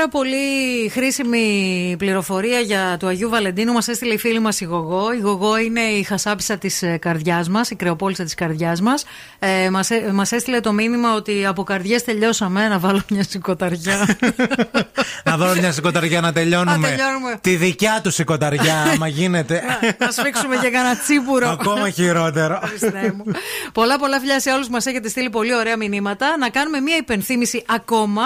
[0.00, 5.12] πάρα πολύ χρήσιμη πληροφορία για του Αγίου Βαλεντίνου μας έστειλε η φίλη μας η Γογό.
[5.12, 9.04] Η Γογό είναι η χασάπισα της καρδιάς μας, η κρεοπόλησα της καρδιάς μας.
[9.38, 12.68] Ε, μας μας έστειλε το μήνυμα ότι από καρδιές τελειώσαμε.
[12.68, 14.16] Να βάλω μια σηκωταριά.
[15.24, 16.76] να βάλω μια σηκωταριά να τελειώνουμε.
[16.76, 17.38] Να τελειώνουμε.
[17.40, 19.62] Τη δικιά του σηκωταριά, άμα γίνεται.
[19.98, 21.48] Να σφίξουμε και κανένα τσίπουρο.
[21.48, 22.60] Ακόμα χειρότερο.
[22.68, 23.24] Χριστέ μου.
[23.72, 26.36] πολλά πολλά φιλιά σε όλους μας έχετε στείλει πολύ ωραία μηνύματα.
[26.38, 28.22] Να κάνουμε μια υπενθύμηση ακόμα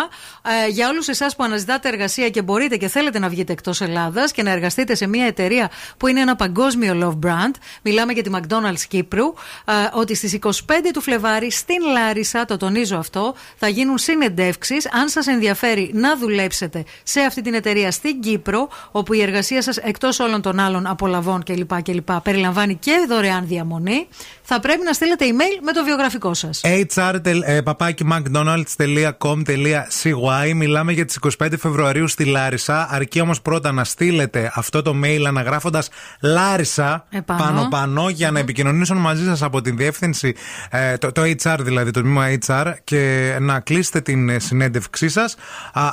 [0.65, 4.33] ε, για όλους εσάς που αναζητάτε εργασία και μπορείτε και θέλετε να βγείτε εκτός Ελλάδας
[4.33, 7.55] και να εργαστείτε σε μια εταιρεία που είναι ένα παγκόσμιο love brand.
[7.83, 9.25] Μιλάμε για τη McDonald's Κύπρου.
[9.65, 10.51] ε, ότι στις 25
[10.93, 14.93] του Φλεβάρι στην Λάρισα, το τονίζω αυτό, θα γίνουν συνεντεύξεις.
[14.93, 19.77] Αν σας ενδιαφέρει να δουλέψετε σε αυτή την εταιρεία στην Κύπρο, όπου η εργασία σας
[19.77, 21.83] εκτός όλων των άλλων απολαβών κλπ.
[21.83, 24.09] κλπ περιλαμβάνει και δωρεάν διαμονή,
[24.45, 26.61] θα πρέπει να στείλετε email με το βιογραφικό σας.
[26.95, 27.15] HR
[27.45, 32.89] ε, παπάκι mcdonalds.com.cy Μιλάμε για τις 25 Φεβρουαρίου στη Λάρισα.
[32.91, 35.89] Αρκεί όμως πρώτα να στείλετε αυτό το mail αναγράφοντας
[36.21, 37.43] Λάρισα Επάνω.
[37.43, 40.35] πάνω πάνω για να επικοινωνήσουν μαζί σας από την διεύθυνση,
[40.71, 45.37] ε, το, το HR δηλαδή, το τμήμα HR και να κλείσετε την ε, συνέντευξή σας.
[45.73, 45.93] Α,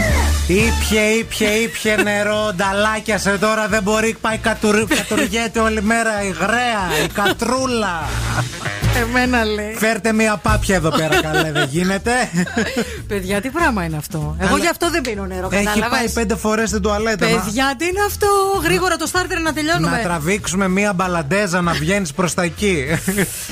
[0.51, 7.03] Ήπιε, ήπιε, ήπιε νερό, νταλάκιασε τώρα δεν μπορεί, πάει κατουρ, κατουργέται όλη μέρα η γραία,
[7.05, 8.01] η κατρούλα.
[9.01, 9.75] Εμένα λέει.
[9.77, 12.11] Φέρτε μία πάπια εδώ πέρα, καλέ, δεν γίνεται.
[13.07, 14.35] Παιδιά, τι πράγμα είναι αυτό.
[14.39, 15.49] Εγώ Αλλά- γι' αυτό δεν πίνω νερό.
[15.51, 17.27] Έχει κατάλαβες; πάει πέντε φορές στην τουαλέτα.
[17.29, 17.41] μα.
[17.43, 18.27] Παιδιά, τι είναι αυτό;
[18.63, 19.95] Γρήγορα το στάρτερ να τελειώνουμε.
[19.97, 22.85] Να τραβήξουμε μία μπαλαντέζα να βγαίνεις προς τα εκεί.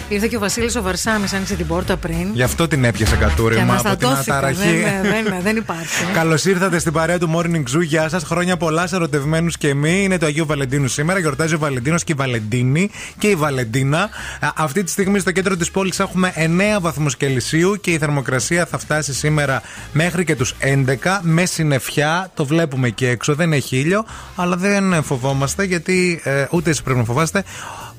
[0.10, 2.30] Ήρθε και ο Βασίλης ο Βαρσάμι, άνοιξε την πόρτα πριν.
[2.34, 4.38] Γι' αυτό την έπιασε Και κατούριμα από την αναστατώθηκα.
[4.38, 4.84] αταραχή.
[5.02, 6.04] Δεν, δεν, δεν υπάρχει.
[6.14, 7.82] Καλώς ήρθατε στην παρέα του Morning Zoo.
[7.82, 8.24] Γεια σας.
[8.24, 10.04] Χρόνια πολλά σε ερωτευμένους και εμείς.
[10.04, 11.20] Είναι το Αγίου Βαλεντίνου σήμερα.
[11.20, 14.00] Γιορτάζει ο Βαλεντίνος και η Βαλεντίνη και η Βαλεντίνα.
[14.40, 18.66] Α, Αυτή τη στιγμή στο κέντρο της πόλης έχουμε 9 βαθμούς Κελσίου και η θερμοκρασία
[18.66, 19.62] θα φτάσει σήμερα
[19.92, 22.32] μέχρι και τους 11 με συννεφιά.
[22.34, 23.36] Το βλέπουμε εκεί έξω.
[23.36, 24.06] Δεν έχει ήλιο,
[24.36, 27.44] αλλά δεν φοβόμαστε γιατί ε, ούτε εσείς πρέπει να φοβάστε.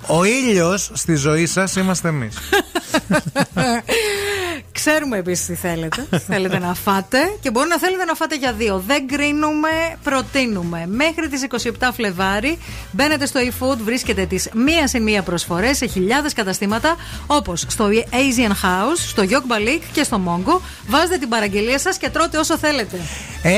[0.06, 2.38] Ο ήλιος στη ζωή σας είμαστε εμείς.
[4.73, 6.07] Ξέρουμε επίσης τι θέλετε.
[6.27, 8.82] θέλετε να φάτε και μπορεί να θέλετε να φάτε για δύο.
[8.87, 9.69] Δεν κρίνουμε,
[10.03, 10.87] προτείνουμε.
[10.87, 11.47] Μέχρι τις
[11.78, 12.59] 27 Φλεβάρι
[12.91, 16.97] μπαίνετε στο eFood, βρίσκετε τις μία σε μία προσφορές σε χιλιάδες καταστήματα
[17.27, 20.61] όπως στο Asian House, στο Yok Balik και στο Mongo.
[20.87, 22.97] Βάζετε την παραγγελία σας και τρώτε όσο θέλετε.
[23.43, 23.49] 694-6699.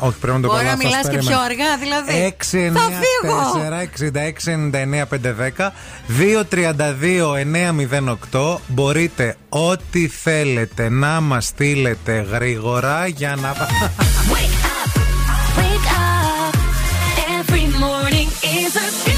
[0.00, 1.28] Όχι, πρέπει να το πω Μπορεί να λάθος, μιλάς και περίμενε.
[1.28, 2.34] πιο αργά, δηλαδή.
[2.74, 3.40] Θα φύγω!
[5.58, 5.70] 694-6699-510
[8.32, 13.52] 232-908 Μπορείτε ό,τι θέλετε να μας στείλετε γρήγορα για να...
[13.52, 14.98] Wake up.
[17.38, 19.17] Every morning is a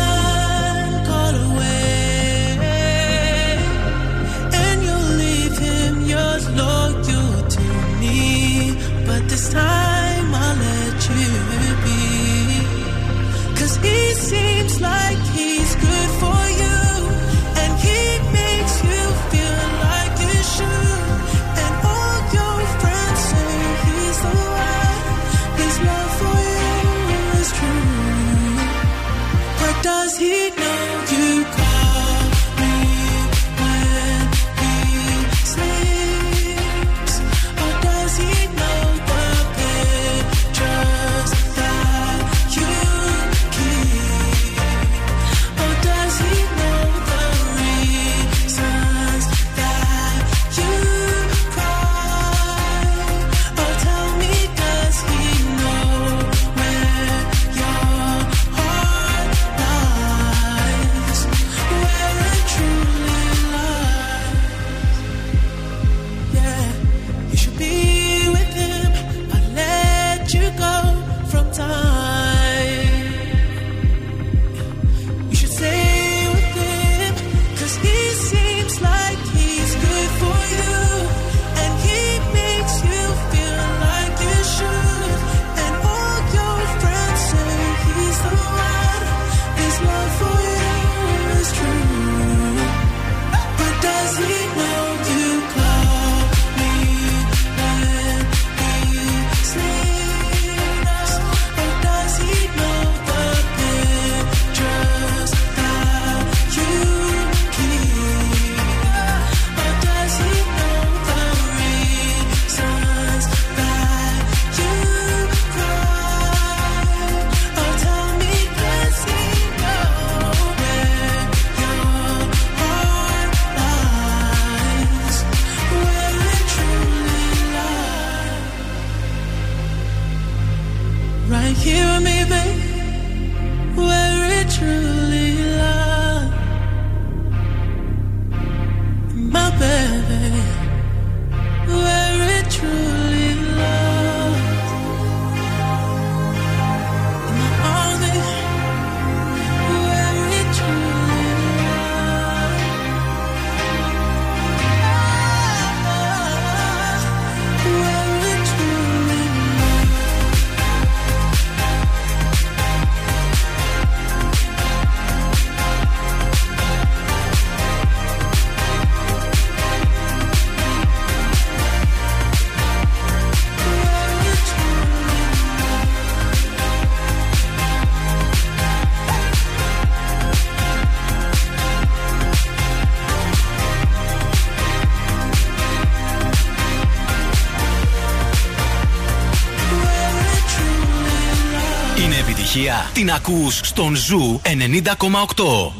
[192.93, 195.71] την ακούς στον Ζου 90,8.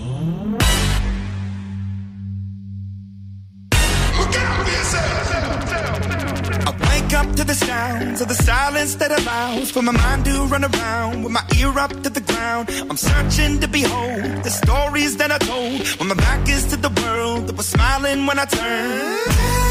[6.70, 10.34] I wake up to the sounds of the silence that allows for my mind to
[10.54, 12.64] run around with my ear up to the ground.
[12.90, 16.92] I'm searching to behold the stories that I told when my back is to the
[17.02, 19.71] world that was smiling when I turned.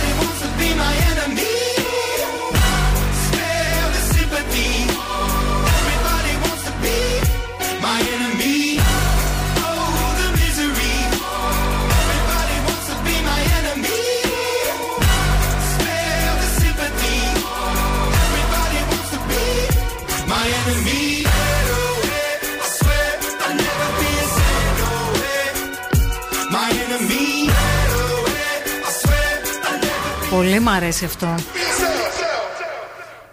[30.61, 31.35] μ' αρέσει αυτό.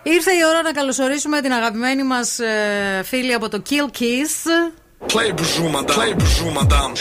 [0.03, 2.39] Ήρθε η ώρα να καλωσορίσουμε την αγαπημένη μας
[3.05, 4.33] φίλη από το Kill Kiss.
[5.07, 6.93] Play bonjour madame, play bonjour madame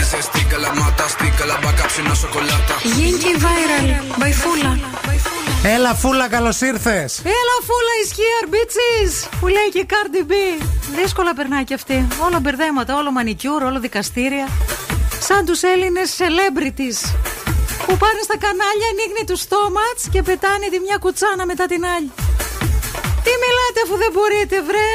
[0.00, 4.78] Είσαι στίκα μάτα, στίκα μπάκα ψινά σοκολάτα Γίνηκε viral, μπαϊφούλα.
[5.64, 7.18] Έλα, φούλα, καλώς ήρθες.
[7.18, 9.28] Έλα, φούλα ισχύει, bitches!
[9.40, 10.62] Που λέει και Cardi B.
[11.02, 12.08] Δύσκολα περνάει και αυτή.
[12.26, 14.48] Όλο μπερδέματα, όλο μανικιούρ, όλο δικαστήρια.
[15.20, 17.14] Σαν τους Έλληνες celebrities.
[17.86, 22.10] Που πάνε στα κανάλια, ανοίγνει τους στόματς και πετάνε τη μια κουτσάνα μετά την άλλη.
[23.24, 24.90] Τι μιλάτε αφού δεν μπορείτε, βρε!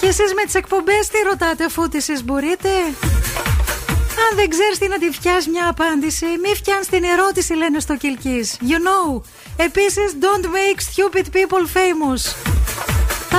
[0.00, 2.70] Και εσείς με τις εκπομπές τι ρωτάτε αφού τις εσείς μπορείτε;
[4.24, 7.96] Αν δεν ξέρεις τι να τη φτιάς μια απάντηση, μη φτιάνεις την ερώτηση λένε στο
[7.96, 8.56] Κιλκής.
[8.60, 9.22] You know.
[9.56, 12.22] Επίσης, don't make stupid people famous.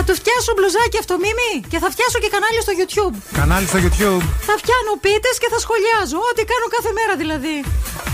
[0.02, 3.16] Θα του φτιάσω μπλουζάκι αυτό, Μίμη, και θα φτιάσω και κανάλι στο YouTube.
[3.40, 4.24] Κανάλι στο YouTube.
[4.50, 6.18] Θα φτιάνω πίτες και θα σχολιάζω.
[6.30, 7.56] Ό,τι κάνω κάθε μέρα δηλαδή.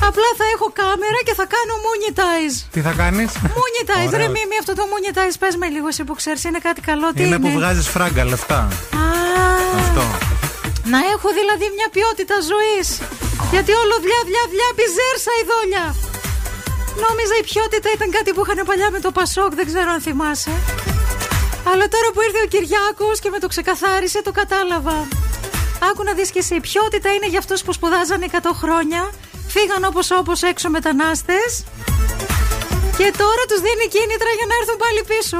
[0.09, 2.57] Απλά θα έχω κάμερα και θα κάνω monetize.
[2.75, 4.35] Τι θα κάνεις; Monetize, ρε Ωραίο.
[4.35, 7.07] Μίμη, αυτό το monetize, πες με λίγο εσύ που ξέρεις, είναι κάτι καλό.
[7.15, 8.59] Τι Είναι που βγάζεις φράγκα λεφτά.
[9.03, 9.05] Α,
[9.83, 10.03] Αυτό.
[10.93, 12.87] να έχω δηλαδή μια ποιότητα ζωής.
[13.53, 15.85] Γιατί όλο δουλειά, δουλειά, δουλειά, πιζέρσα η δόλια.
[17.05, 20.53] Νόμιζα η ποιότητα ήταν κάτι που είχαν παλιά με το Πασόκ, δεν ξέρω αν θυμάσαι.
[21.71, 25.07] Αλλά τώρα που ήρθε ο Κυριάκος και με το ξεκαθάρισε, το κατάλαβα.
[25.89, 29.11] Άκου να δεις και εσύ, η ποιότητα είναι για αυτούς που σπουδάζαν 100 χρόνια,
[29.47, 31.63] φύγαν όπως όπως έξω μετανάστες
[32.97, 35.39] και τώρα τους δίνει κίνητρα για να έρθουν πάλι πίσω.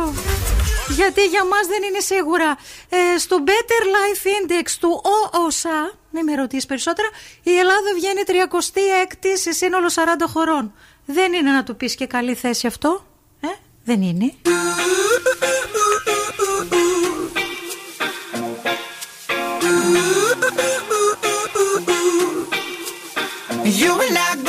[0.99, 2.57] Γιατί για μας δεν είναι σίγουρα.
[2.89, 5.01] Ε, στο Better Life Index του
[5.33, 7.09] ΟΟΣΑ, μην με ρωτήσεις περισσότερα,
[7.43, 10.01] η Ελλάδα βγαίνει 36η σε σύνολο 40
[10.33, 10.73] χωρών.
[11.05, 13.05] Δεν είναι να του πεις και καλή θέση αυτό.
[13.87, 14.33] Ε, δεν είναι.
[23.79, 24.44] You and I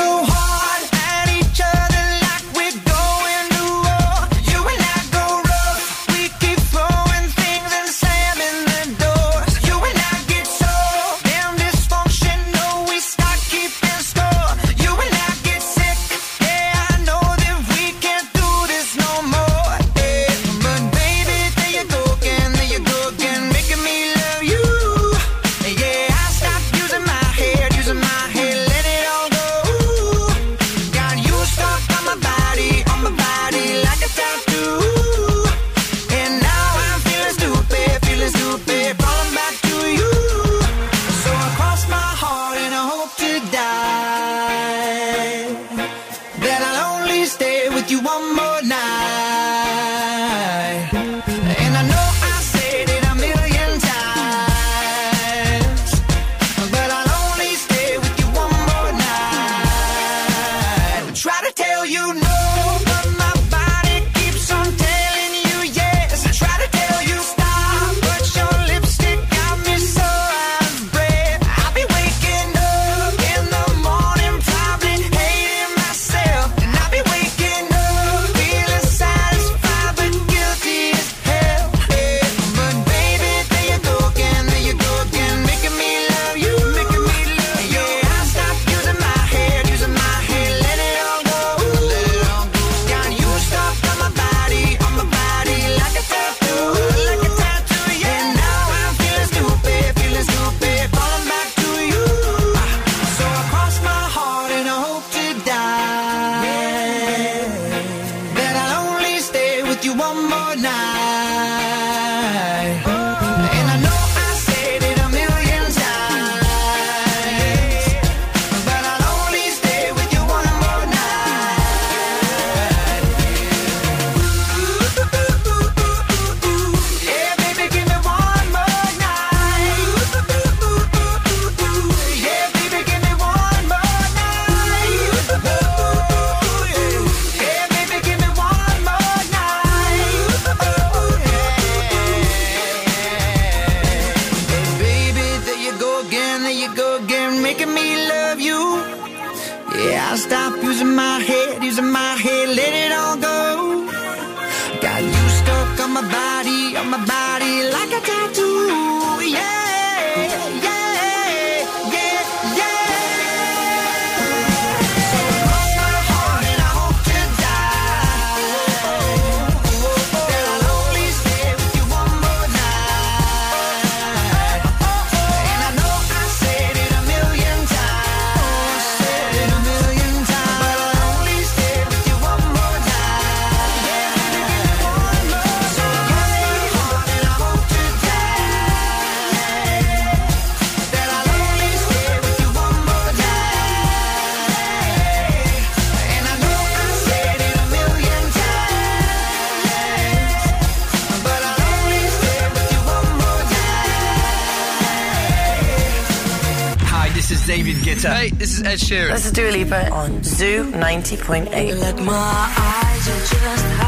[208.66, 209.12] Ed Sheeran.
[209.12, 211.78] This is Dua Lipa on Zoo 90.8.
[211.78, 213.85] Like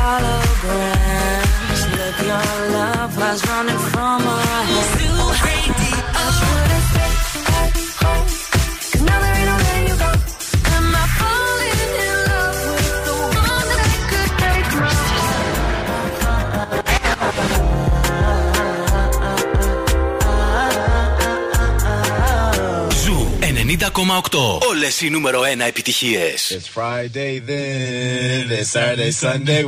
[24.68, 26.58] Όλε οι νούμερο 1 επιτυχίες.
[26.58, 29.62] It's Friday then, it's Saturday, Sunday.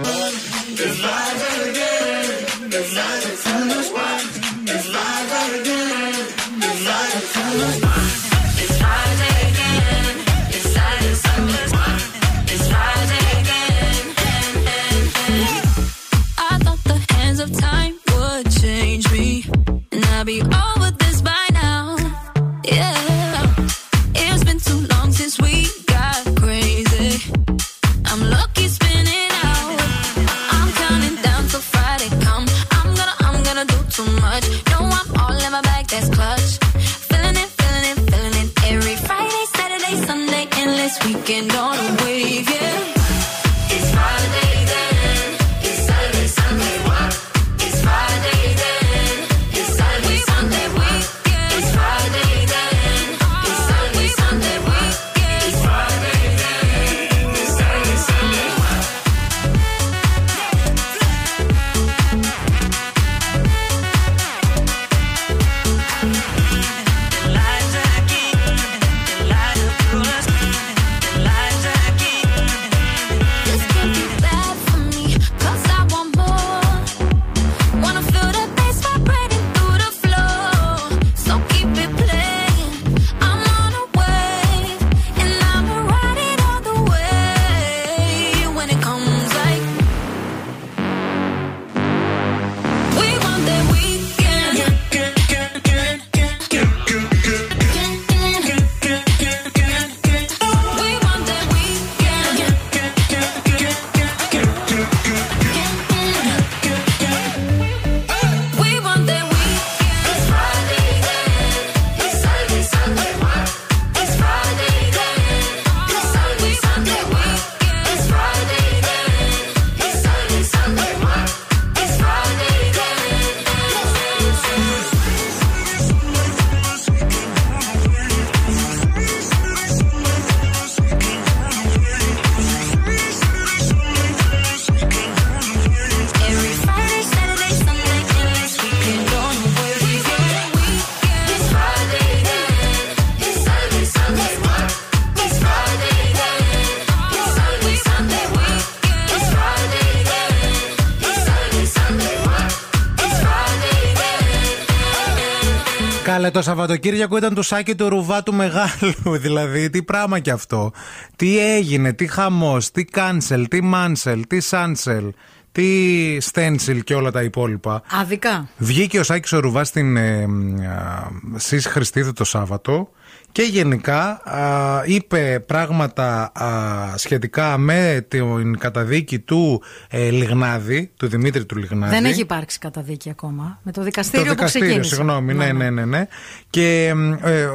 [156.31, 158.93] Ε, το Σαββατοκύριακο ήταν το σάκι του ρουβά του μεγάλου.
[159.24, 160.73] δηλαδή, τι πράγμα κι αυτό.
[161.16, 165.12] Τι έγινε, τι χαμός, τι κάνσελ, τι μάνσελ, τι σάνσελ
[165.52, 167.82] τι στένσιλ και όλα τα υπόλοιπα.
[168.01, 168.48] Άδικα.
[168.56, 172.90] Βγήκε ο Σάκης ο Ρουβάς στην ε, μ, α, ΣΥΣ Χριστίδου το Σάββατο
[173.32, 176.48] και γενικά α, είπε πράγματα α,
[176.97, 181.94] σχετικά με την καταδίκη του ε, Λιγνάδη, του Δημήτρη του Λιγνάδη.
[181.94, 183.60] Δεν έχει υπάρξει καταδίκη ακόμα.
[183.62, 184.94] Με το δικαστήριο, το δικαστήριο, που ξεκίνησε.
[184.94, 186.06] συγγνώμη, ναι, ναι, ναι, ναι.
[186.51, 187.48] Και μ, ε,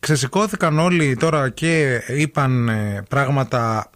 [0.00, 3.90] ξεσηκώθηκαν όλοι τώρα και είπαν ε, πράγματα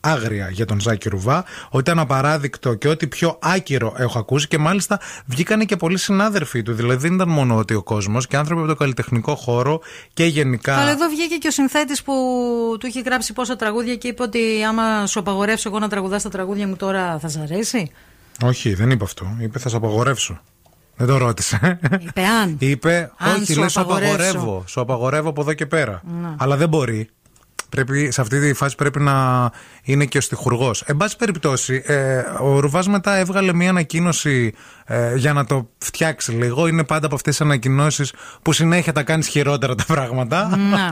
[0.00, 4.58] άγρια για τον Ζάκη Ρουβά, ότι ήταν απαράδεικτο και ότι πιο άκυρο έχω ακούσει και
[4.58, 6.72] μάλιστα βγήκανε και πολλοί συνάδελφοί του.
[6.72, 9.80] Δηλαδή δεν ήταν μόνο ότι ο κόσμος και άνθρωποι από το καλλιτεχνικό χώρο
[10.14, 10.76] και γενικά.
[10.76, 12.12] Αλλά εδώ βγήκε και ο συνθέτης που
[12.80, 16.28] του είχε γράψει πόσα τραγούδια και είπε ότι άμα σου απαγορεύσω εγώ να τραγουδάς τα
[16.28, 17.90] τραγούδια μου τώρα θα σ' αρέσει.
[18.42, 19.36] Όχι, δεν είπε αυτό.
[19.40, 20.40] Είπε θα σε απαγορεύσω.
[20.96, 21.78] Δεν το ρώτησε.
[22.00, 22.56] Είπε αν.
[22.58, 24.14] Είπε, Αν όχι, σου λέει σου απαγορεύσω.
[24.14, 24.64] απαγορεύω.
[24.66, 26.02] Σου απαγορεύω από εδώ και πέρα.
[26.20, 26.28] Ναι.
[26.38, 27.08] Αλλά δεν μπορεί.
[27.70, 29.50] Πρέπει, σε αυτή τη φάση πρέπει να
[29.82, 30.82] είναι και ο στιχουργός.
[30.86, 34.52] Εν πάση περιπτώσει, ε, ο Ρουβάς μετά έβγαλε μια ανακοίνωση
[34.84, 36.66] ε, για να το φτιάξει λίγο.
[36.66, 40.56] Είναι πάντα από αυτές τις ανακοινώσεις που συνέχεια τα κάνεις χειρότερα τα πράγματα.
[40.56, 40.90] Να.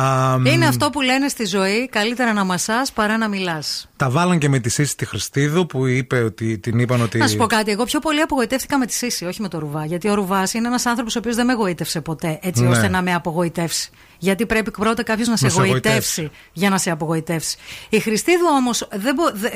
[0.00, 3.88] Α, μ, Είναι αυτό που λένε στη ζωή, καλύτερα να μασάς παρά να μιλάς.
[3.96, 7.18] Τα βάλαν και με τη Σύση τη Χριστίδου που είπε ότι την είπαν ότι.
[7.18, 7.70] Να σου πω κάτι.
[7.70, 9.84] Εγώ πιο πολύ απογοητεύτηκα με τη Σύση, όχι με το Ρουβά.
[9.84, 12.68] Γιατί ο Ρουβάς είναι ένας άνθρωπος ο οποίος δεν με εγωίτευσε ποτέ, έτσι Ναι.
[12.68, 13.90] ώστε να με απογοητεύσει.
[14.24, 16.30] Γιατί πρέπει πρώτα κάποιος να σε Να σε εγωιτεύσει εγωιτεύσει.
[16.52, 17.56] για να σε απογοητεύσει.
[17.88, 18.88] Η Χριστίδου όμως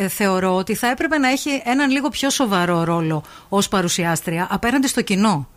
[0.09, 5.03] θεωρώ ότι θα έπρεπε να έχει έναν λίγο πιο σοβαρό ρόλο ως παρουσιάστρια απέναντι στο
[5.03, 5.49] κοινό.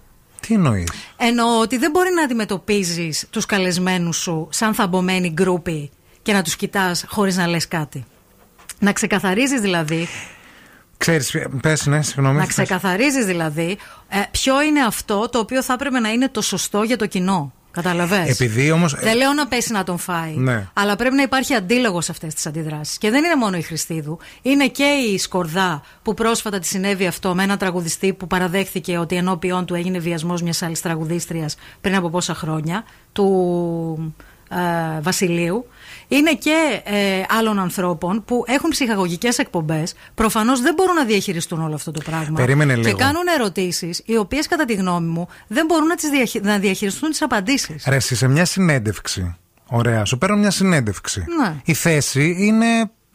[0.47, 6.33] Τι εννοείς; Εννοώ ότι δεν μπορεί να αντιμετωπίζεις τους καλεσμένους σου σαν θαμπομένοι γκρούποι και
[6.33, 8.05] να τους κοιτάς χωρίς να λες κάτι.
[8.79, 10.07] Να ξεκαθαρίζεις δηλαδή
[10.97, 12.35] Ξέρεις, πες ναι, συγγνώμη.
[12.37, 12.49] να πες.
[12.53, 13.77] ξεκαθαρίζεις δηλαδή
[14.09, 17.53] ε, ποιο είναι αυτό το οποίο θα έπρεπε να είναι το σωστό για το κοινό.
[17.71, 18.29] Καταλαβες.
[18.29, 18.95] Επειδή όμως...
[18.95, 20.33] Δεν λέω να πέσει να τον φάει.
[20.35, 20.67] Ναι.
[20.73, 22.97] Αλλά πρέπει να υπάρχει αντίλογος σε αυτές τις αντιδράσεις.
[22.97, 24.17] Και δεν είναι μόνο η Χριστίδου.
[24.41, 29.15] Είναι και η Σκορδά που πρόσφατα τη συνέβη αυτό με έναν τραγουδιστή που παραδέχθηκε ότι
[29.15, 32.83] ενώπιον του έγινε βιασμός μιας άλλης τραγουδίστριας πριν από πόσα χρόνια.
[33.11, 34.15] Του
[34.49, 35.65] ε, Βασιλείου.
[36.11, 39.93] Είναι και ε, άλλων ανθρώπων που έχουν ψυχαγωγικές εκπομπές.
[40.15, 42.35] Προφανώς δεν μπορούν να διαχειριστούν όλο αυτό το πράγμα.
[42.35, 42.97] Περίμενε Και λίγο.
[42.97, 47.09] κάνουν ερωτήσεις, οι οποίες κατά τη γνώμη μου δεν μπορούν να, τις διαχει- να διαχειριστούν
[47.09, 47.83] τις απαντήσεις.
[47.87, 49.35] Ρε, εσύ σε μια συνέντευξη.
[49.65, 51.25] Ωραία, σου παίρνω μια συνέντευξη.
[51.41, 51.55] Ναι.
[51.65, 52.65] Η θέση είναι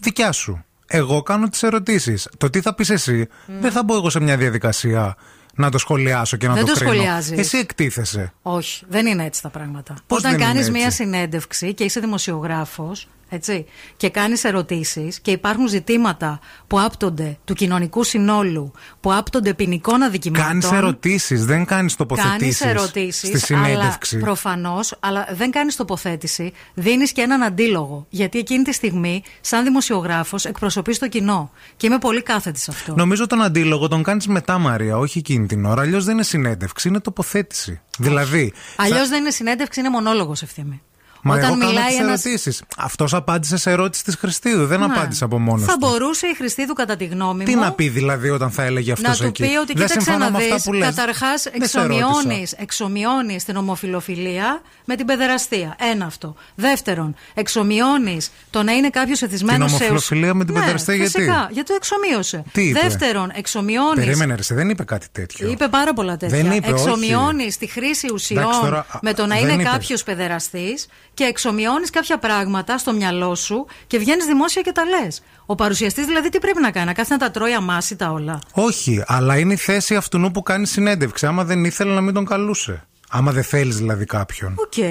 [0.02, 0.64] δικιά σου.
[0.86, 2.28] Εγώ κάνω τις ερωτήσεις.
[2.39, 3.28] Το τι θα πεις εσύ,
[3.60, 5.16] δεν θα μπω εγώ σε μια διαδικασία
[5.56, 6.92] να το σχολιάσω και να Δεν το, το κρίνω.
[6.94, 7.38] σχολιάζεις.
[7.38, 8.32] Εσύ εκτίθεσαι.
[8.42, 9.94] Όχι, δεν είναι έτσι τα πράγματα.
[10.06, 13.66] Πώς Όταν δεν είναι κάνεις έτσι; μία συνέντευξη και είσαι δημοσιογράφος, έτσι,
[13.96, 20.46] και κάνεις ερωτήσεις και υπάρχουν ζητήματα που άπτονται του κοινωνικού συνόλου, που άπτονται ποινικών αδικημάτων.
[20.46, 22.58] Κάνεις ερωτήσεις, δεν κάνεις τοποθετήσεις.
[22.58, 23.28] Κάνεις ερωτήσεις.
[23.28, 24.18] Στη συνέντευξη.
[24.18, 26.52] Προφανώς, αλλά δεν κάνεις τοποθέτηση.
[26.74, 28.06] Δίνεις και έναν αντίλογο.
[28.08, 31.50] Γιατί εκείνη τη στιγμή, σαν δημοσιογράφος, εκπροσωπείς το κοινό.
[31.76, 32.94] Και είμαι πολύ κάθετη σε αυτό.
[32.96, 35.82] Νομίζω τον αντίλογο τον κάνεις μετά, Μαρία, όχι εκείνη την ώρα.
[35.82, 37.80] Αλλιώς δεν είναι συνέντευξη, είναι τοποθέτηση.
[37.98, 38.52] Δηλαδή.
[38.76, 40.82] Αλλιώς δεν είναι συνέντευξη, είναι μονόλογος ευθύμη.
[41.26, 42.62] Μα Όταν εγώ κάνω μιλάει τις ένας- ερωτήσεις.
[42.76, 44.66] Αυτός απάντησε σε ερώτηση της Χριστίδου.
[44.66, 44.84] Δεν Ναι.
[44.84, 45.78] απάντησε από μόνος Θα του.
[45.78, 47.60] μπορούσε η Χριστίδου, κατά τη γνώμη Τι μου.
[47.62, 50.24] να πει δηλαδή όταν θα έλεγε αυτός να του εκεί; πει ότι δεν κοίταξε συμφωνώ
[50.24, 50.86] να με αυτά δεις, που λες.
[50.86, 51.98] καταρχάς Δεν σε ρώτησα.
[52.06, 55.76] εξομοιώνεις, εξομοιώνεις την ομοφιλοφιλία με την παιδεραστία.
[55.92, 56.34] Ένα αυτό.
[56.54, 60.94] Δεύτερον, εξομοιώνεις το να είναι κάποιος εθισμένος Την σε ουσ- ομοφιλοφιλία με την ναι, παιδεραστία,
[60.94, 65.06] γιατί; Φυσικά, γιατί το εξομοίωσε; Τι είπε; Δεύτερον, εξομοιώνεις Περίμενε, ρε, σε, δεν είπε κάτι
[65.12, 65.50] τέτοιο.
[65.50, 66.36] Είπε πάρα πολλά τέτοια.
[66.42, 66.82] Δεν είπε, όχι.
[66.88, 69.62] εξομοιώνεις τη χρήση ουσιών Εντάξει, τώρα, με το να δεν είναι είπε.
[69.62, 70.86] κάποιος παιδεραστής
[71.16, 75.22] και εξομοιώνεις κάποια πράγματα στο μυαλό σου και βγαίνεις δημόσια και τα λες.
[75.47, 79.02] Ο παρουσιαστής δηλαδή τι πρέπει να κάνει, να κάθεται να τα τρώει αμάσητα όλα; Όχι,
[79.06, 81.26] αλλά είναι η θέση αυτού που κάνει συνέντευξη.
[81.26, 82.86] Άμα δεν ήθελε να μην τον καλούσε.
[83.10, 84.55] Άμα δεν θέλεις δηλαδή κάποιον.
[84.59, 84.84] Οκ.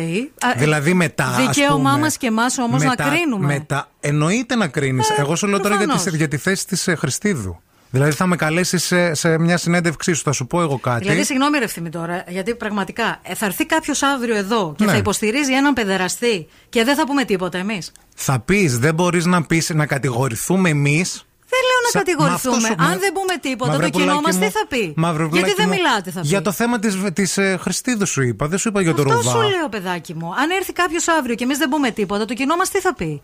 [0.45, 1.25] Α, Δηλαδή μετά.
[1.25, 3.45] ας Δικαίωμά πούμε, μας και εμάς όμως να μετά- κρίνουμε.
[3.45, 5.09] Μετά, εννοείται να κρίνεις.
[5.09, 6.15] Ε, Εγώ σου λέω τώρα για τη, προφανώς.
[6.15, 7.59] για τη θέση της Χριστίδου.
[7.89, 11.03] Δηλαδή θα με καλέσεις σε, σε μια συνέντευξή σου, θα σου πω εγώ κάτι.
[11.03, 14.91] Δηλαδή, συγγνώμη, ρε ευθύμη τώρα, γιατί πραγματικά ε, θα έρθει κάποιος αύριο εδώ και Ναι.
[14.91, 17.91] θα υποστηρίζει έναν παιδεραστή και δεν θα πούμε τίποτα εμείς.
[18.15, 22.57] Θα πεις, δεν μπορείς να πεις να κατηγορηθούμε εμείς; Δεν λέω να Σα- κατηγορηθούμε.
[22.61, 24.65] Μα αυτό σου- Αν δεν πούμε τίποτα, Μαύρε το κοινό πουλάκι μας μου, τι θα
[24.67, 27.57] πει; μαύρε Γιατί πουλάκι δεν μου, μιλάτε, θα πει; Για το θέμα της της, ε,
[27.61, 29.31] Χριστίδου σου είπα, δεν σου είπα για το Αυτό Ρουβά.
[29.31, 30.27] σου λέω, παιδάκι μου.
[30.35, 33.21] Αν έρθει κάποιος αύριο και εμείς δεν πούμε τίποτα, το κοινό μας τι θα πει;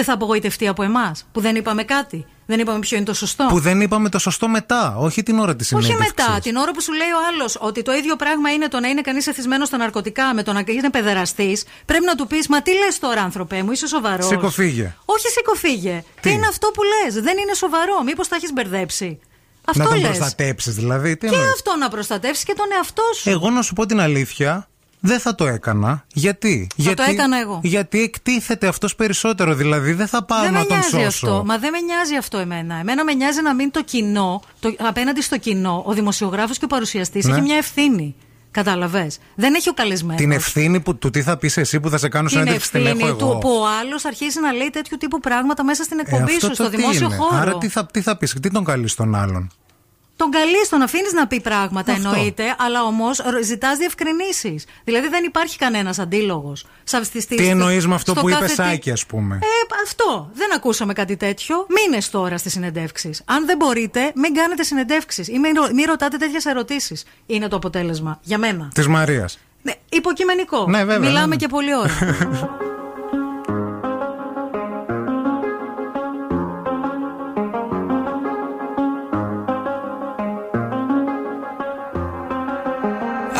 [0.00, 2.26] Δεν θα απογοητευτεί από εμάς που δεν είπαμε κάτι.
[2.46, 3.46] Δεν είπαμε ποιο είναι το σωστό.
[3.48, 6.14] Που δεν είπαμε το σωστό μετά, όχι την ώρα της Όχι συνέντευξης.
[6.18, 8.88] μετά, την ώρα που σου λέει ο άλλος ότι το ίδιο πράγμα είναι το να
[8.88, 12.62] είναι κανείς εθισμένος στα ναρκωτικά με το να είναι παιδεραστής, πρέπει να του πεις Μα
[12.62, 14.26] τι λες τώρα, άνθρωπέ μου, είσαι σοβαρός.
[14.26, 14.94] Σήκω φύγε.
[15.04, 16.04] Όχι, σηκωφίγε.
[16.14, 18.02] Τι; Τι; είναι αυτό που λες, δεν είναι σοβαρό.
[18.04, 19.18] Μήπως τα έχεις μπερδέψει.
[19.64, 20.06] να Αυτό τον λες.
[20.08, 21.16] προστατέψεις δηλαδή.
[21.16, 23.30] Τι Και εννοείς; αυτό να προστατεύσει και τον εαυτό σου.
[23.30, 24.68] Εγώ να σου πω την αλήθεια,
[25.00, 26.04] Δεν θα το έκανα.
[26.12, 27.60] Γιατί; Γιατί, το έκανα εγώ.
[27.62, 29.54] Γιατί εκτίθεται αυτός περισσότερο.
[29.54, 31.06] Δηλαδή δεν θα πάω δεν να με τον νοιάζει σώσω.
[31.26, 31.42] αυτό.
[31.46, 32.74] Μα δεν με νοιάζει αυτό εμένα.
[32.76, 36.68] Εμένα με νοιάζει να μείνει το κοινό, το, απέναντι στο κοινό, ο δημοσιογράφος και ο
[36.68, 37.32] παρουσιαστής Ναι.
[37.32, 38.14] έχει μια ευθύνη.
[38.52, 40.20] Κατάλαβες; Δεν έχει ο καλεσμένος.
[40.20, 42.80] Την ευθύνη που, του τι θα πεις εσύ που θα σε κάνω Την συνέντευξη την
[42.86, 43.38] έχω ευθύνη του εγώ.
[43.38, 46.54] που ο άλλος αρχίσει να λέει τέτοιου τύπου πράγματα μέσα στην Ε, εκπομπή αυτό σου,
[46.54, 47.36] στο το τι δημόσιο είναι; χώρο.
[47.40, 49.50] Άρα τι θα, τι θα πεις, τι τον καλείς τον άλλον;
[50.20, 52.08] Τον καλείς, τον αφήνεις να πει πράγματα, Αυτό.
[52.08, 54.64] εννοείται, αλλά όμως ζητάς διευκρινήσεις.
[54.84, 56.66] Δηλαδή δεν υπάρχει κανένας αντίλογος.
[57.28, 59.46] Τι εννοείς με αυτό που είπες Σάκη, ας πούμε; Ε,
[59.84, 60.30] αυτό.
[60.32, 61.66] Δεν ακούσαμε κάτι τέτοιο.
[61.68, 63.22] Μήνε τώρα στις συνεντεύξεις.
[63.24, 67.04] Αν δεν μπορείτε, μην κάνετε συνεντεύξεις ή μην, ρω- μην ρωτάτε τέτοιες ερωτήσεις.
[67.26, 68.18] Είναι το αποτέλεσμα.
[68.22, 68.70] Για μένα.
[68.74, 69.38] Της Μαρίας.
[69.62, 70.66] Ναι, υποκειμενικό.
[70.68, 71.36] Ναι, βέβαια, Μιλάμε ναι.
[71.36, 71.90] και πολλή ώρα.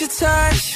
[0.00, 0.75] your touch.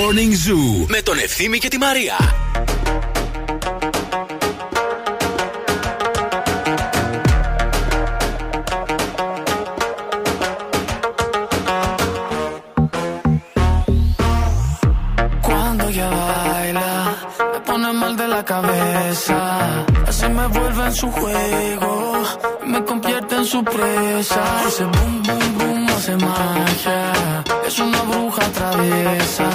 [0.00, 2.16] Morning Zoo με τον Ευθύμη και τη Μαρία.
[15.46, 16.90] Cuando ella baila,
[17.52, 19.38] me pone mal de la cabeza.
[20.08, 21.92] Así me vuelve en su juego,
[22.72, 24.42] me convierte en su presa.
[24.68, 27.43] Ese boom, boom, boom hace magia.
[27.67, 29.49] Es una bruja traviesa.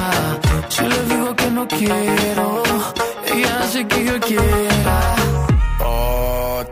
[0.69, 2.63] Si le digo que no quiero,
[3.35, 5.17] ella hace que yo quiera.
[5.81, 6.65] Oh,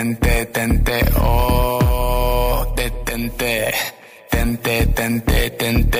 [0.00, 1.00] tente, tente.
[1.20, 3.70] Oh, te tente,
[4.30, 5.99] tente, tente, tente.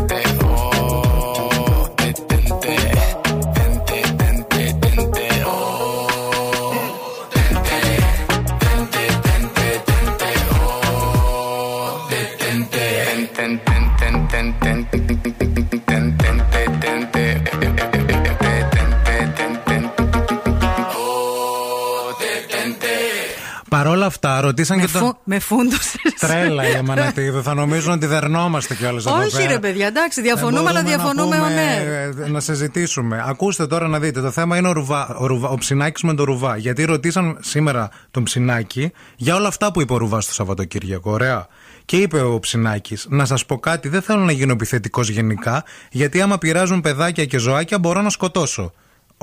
[24.01, 25.01] Παρόλα αυτά, ρωτήσαν Με, και τον.
[25.01, 25.13] φου...
[25.23, 26.01] με φούντωσες.
[26.19, 27.43] Τρέλα η Αμανατίδου.
[27.43, 29.47] Θα νομίζουν ότι δερνόμαστε κιόλας εδώ Όχι, πέρα.
[29.51, 32.23] ρε παιδιά, εντάξει, διαφωνούμε, Ε, αλλά μπορούμε διαφωνούμε να ο πούμε, ναι.
[32.25, 33.23] ε, Να συζητήσουμε.
[33.27, 34.21] Ακούστε τώρα να δείτε.
[34.21, 36.57] Το θέμα είναι ο, ρουβά, ο, ρουβά, ο Ψινάκης με το Ρουβά.
[36.57, 41.11] Γιατί ρωτήσαν σήμερα τον Ψινάκη για όλα αυτά που είπε ο Ρουβά το Σαββατοκύριακο.
[41.11, 41.47] Ωραία.
[41.85, 46.21] Και είπε ο Ψινάκης, να σας πω κάτι, δεν θέλω να γίνω επιθετικός γενικά, γιατί
[46.21, 48.73] άμα πειράζουν παιδάκια και ζωάκια μπορώ να σκοτώσω.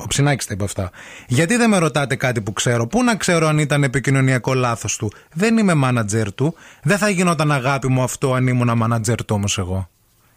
[0.03, 0.89] Ο Ψινάκης τα είπε αυτά.
[1.27, 5.11] Γιατί δεν με ρωτάτε κάτι που ξέρω, Πού να ξέρω αν ήταν επικοινωνιακό λάθος του;
[5.33, 6.55] Δεν είμαι μάνατζερ του.
[6.83, 9.89] Δεν θα γινόταν αγάπη μου αυτό αν ήμουν μάνατζερ του όμως εγώ.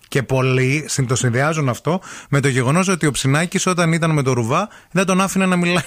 [0.09, 4.23] Και πολλοί συν- το συνδυάζουν αυτό με το γεγονός ότι ο Ψινάκης όταν ήταν με
[4.23, 5.85] το Ρουβά δεν τον άφηνε να μιλάει.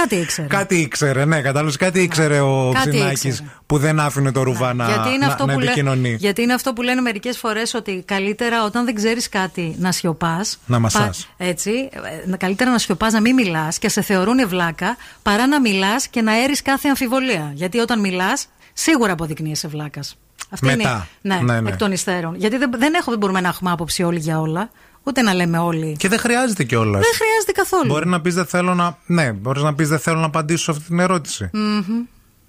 [0.00, 0.46] Κάτι ήξερε.
[0.48, 1.76] Κάτι ήξερε, ναι, κατάλαβες.
[1.76, 3.48] Κάτι ήξερε ο Κάτι Ψινάκης ήξερε.
[3.66, 6.14] που δεν άφηνε το Ρουβά να, γιατί, είναι να, αυτό να που λέ- επικοινωνεί.
[6.18, 10.58] γιατί είναι αυτό που λένε μερικές φορές ότι καλύτερα όταν δεν ξέρεις κάτι να σιωπάς.
[10.66, 11.28] Να μασάς.
[11.36, 11.88] Έτσι.
[12.32, 16.22] ε, Καλύτερα να σιωπάς, να μην μιλάς και σε θεωρούν βλάκα παρά να μιλάς και
[16.22, 17.50] να έρεις κάθε αμφιβολία.
[17.54, 20.16] Γιατί όταν μιλάς, σίγουρα αποδεικνύεσαι βλάκας.
[20.50, 21.06] Αυτή Μετά.
[21.22, 21.40] είναι.
[21.44, 21.68] Ναι, ναι.
[21.68, 22.34] εκ των υστέρων.
[22.36, 24.70] Γιατί δεν, δεν, έχω, δεν μπορούμε να έχουμε άποψη όλοι για όλα.
[25.04, 25.96] Ούτε να λέμε όλοι.
[25.98, 27.02] Και δεν χρειάζεται κιόλας.
[27.02, 27.86] Δεν χρειάζεται καθόλου.
[27.86, 28.98] Μπορεί να πεις δεν θέλω να.
[29.06, 31.50] Ναι, μπορείς να πεις δεν θέλω να απαντήσω σε αυτή την ερώτηση.
[31.52, 32.04] Μμμ.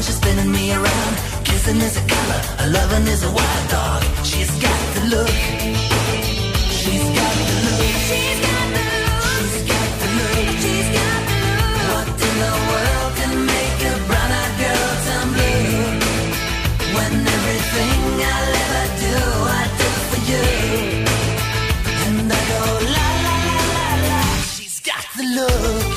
[0.00, 1.14] A number when she's spinning me around.
[1.44, 4.02] Kissing is a color, a loving is a wild dog.
[4.24, 5.28] She's got the look.
[6.80, 7.86] She's got the look.
[8.08, 8.68] She's got
[10.00, 10.48] the look.
[10.62, 11.84] She's got the look.
[11.90, 13.96] What in the world can make a
[14.60, 15.84] girl turn blue?
[16.96, 18.00] When everything
[18.34, 19.16] I'll ever do,
[19.58, 20.46] I do for you.
[22.04, 22.62] And I go
[22.96, 24.20] la la la la la.
[24.54, 25.89] She's got the look.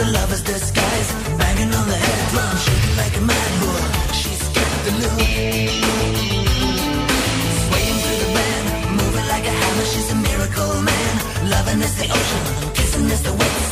[0.00, 1.08] A lover's disguise.
[1.38, 3.84] Banging on the head drum, shaking like a mad bull.
[4.20, 5.18] She's got the look.
[7.62, 8.66] Swaying through the band,
[8.98, 9.86] moving like a hammer.
[9.92, 11.14] She's a miracle man.
[11.50, 12.44] Loving is the ocean,
[12.74, 13.67] kissing is the wet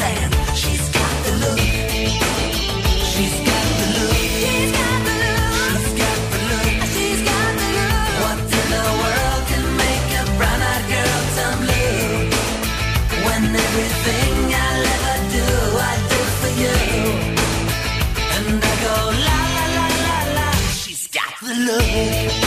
[21.59, 22.45] love.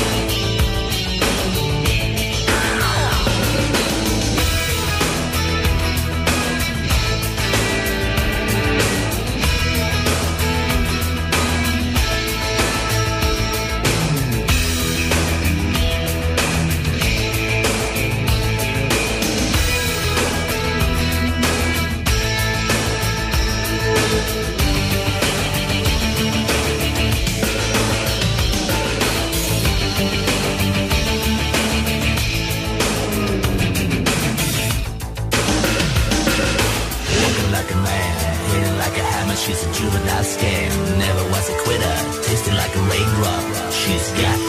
[39.49, 40.97] The a juvenile scam.
[40.99, 43.71] Never was a quitter, tasted like a raindrop.
[43.73, 44.48] She's got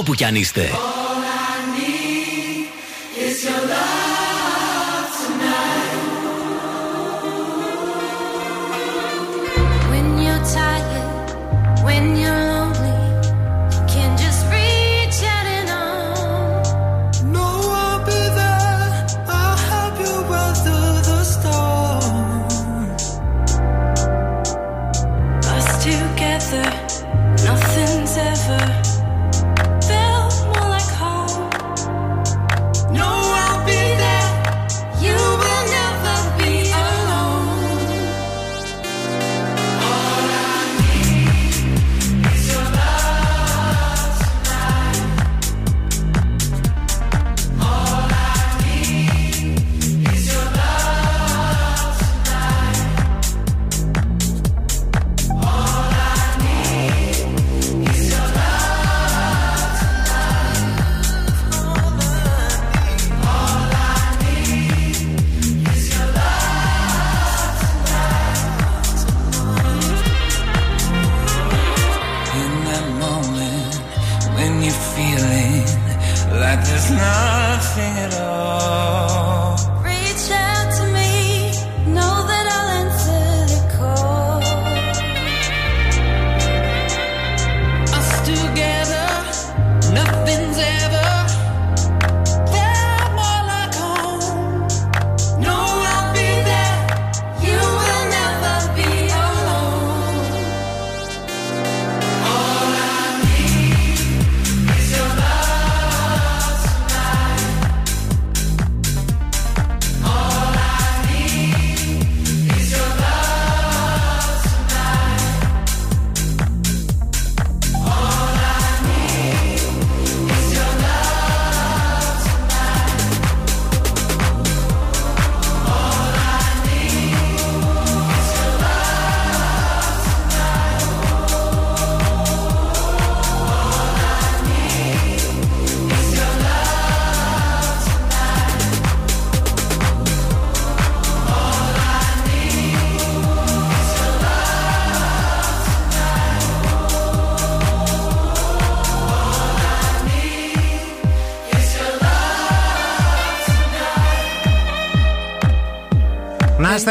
[0.00, 0.70] όπου κι αν είστε.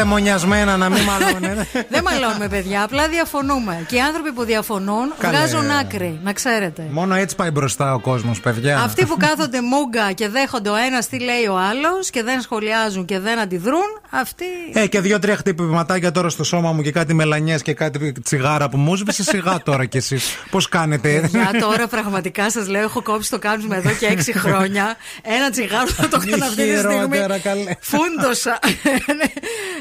[0.00, 1.66] Είστε μονιασμένα, να μην μαλώνετε.
[1.94, 2.82] Δεν μαλώνουμε, παιδιά.
[2.82, 3.84] Απλά διαφωνούμε.
[3.88, 5.36] Και οι άνθρωποι που διαφωνούν Καλέ.
[5.36, 6.86] βγάζουν άκρη, να ξέρετε.
[6.90, 8.78] Μόνο έτσι πάει μπροστά ο κόσμος, παιδιά.
[8.78, 13.04] Αυτοί που κάθονται μούγκα και δέχονται ο ένας τι λέει ο άλλος και δεν σχολιάζουν
[13.04, 14.44] και δεν αντιδρούν, αυτοί.
[14.72, 18.76] Ε, και δύο-τρία χτυπηματάκια τώρα στο σώμα μου και κάτι μελανιές και κάτι τσιγάρα που
[18.76, 19.22] μου σβήσε.
[19.22, 20.36] Σιγά τώρα κι εσείς.
[20.50, 24.96] Πώς κάνετε; Για τώρα πραγματικά σας λέω, έχω κόψει το κάνουμε εδώ και έξι χρόνια.
[25.22, 26.98] Ένα τσιγάρο θα το έκανα αυτή τη στιγμή.
[27.00, 27.74] Χειρότερα, καλέ.
[27.80, 28.58] Φούντοσα.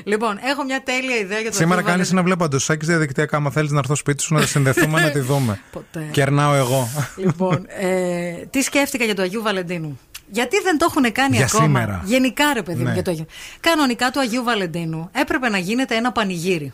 [0.09, 3.37] Λοιπόν, έχω μια τέλεια ιδέα για το Σήμερα Αγίου κάνεις ένα βλέποντο σάκι διαδικτυακά.
[3.37, 5.59] Άμα θέλεις να έρθω σπίτι σου να συνδεθούμε να τη δούμε.
[5.71, 6.07] Ποτέ.
[6.11, 6.89] Κερνάω εγώ.
[7.15, 9.99] Λοιπόν, ε, τι σκέφτηκα για το Αγίου Βαλεντίνου;
[10.31, 12.01] Γιατί δεν το έχουν κάνει Για ακόμα; σήμερα.
[12.05, 12.93] Γενικά, ρε παιδί μου, Ναι.
[12.93, 13.25] για το Αγίου.
[13.59, 16.73] Κανονικά του Αγίου Βαλεντίνου έπρεπε να γίνεται ένα πανηγύρι.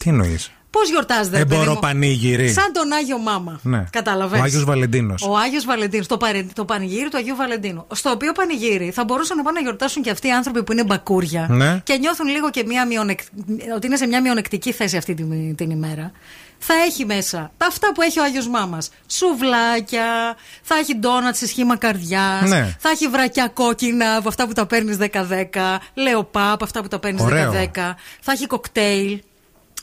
[0.00, 2.48] Τι εννοείς; Πώς γιορτάζεται, ρε παιδί μου; Εμποροπανήγυρι.
[2.52, 3.60] Σαν τον Άγιο Μάμα.
[3.62, 3.84] Ναι.
[3.90, 4.40] Κατάλαβες.
[4.40, 5.22] Ο Άγιος Βαλεντίνος.
[5.22, 6.06] Ο Άγιος Βαλεντίνος.
[6.06, 7.86] Το, παρε- το πανηγύρι του Αγίου Βαλεντίνου.
[7.94, 10.84] Στο οποίο πανηγύρι θα μπορούσαν να πάνε να γιορτάσουν και αυτοί οι άνθρωποι που είναι
[10.84, 11.46] μπακούρια.
[11.50, 11.80] Ναι.
[11.84, 13.20] Και νιώθουν λίγο και μια μειονεκ...
[13.76, 16.12] ότι είναι σε μια μειονεκτική θέση αυτή την, την ημέρα.
[16.58, 21.46] Θα έχει μέσα τα αυτά που έχει ο Άγιος Μάμας Σουβλάκια, θα έχει ντόνατς σε
[21.46, 22.76] σχήμα καρδιάς Ναι.
[22.78, 26.98] Θα έχει βρακιά κόκκινα από αυτά που τα παίρνεις 10-10 Λεοπά από αυτά που τα
[26.98, 27.52] παίρνεις Ωραίο.
[27.52, 27.66] 10-10
[28.20, 29.20] Θα έχει κοκτέιλ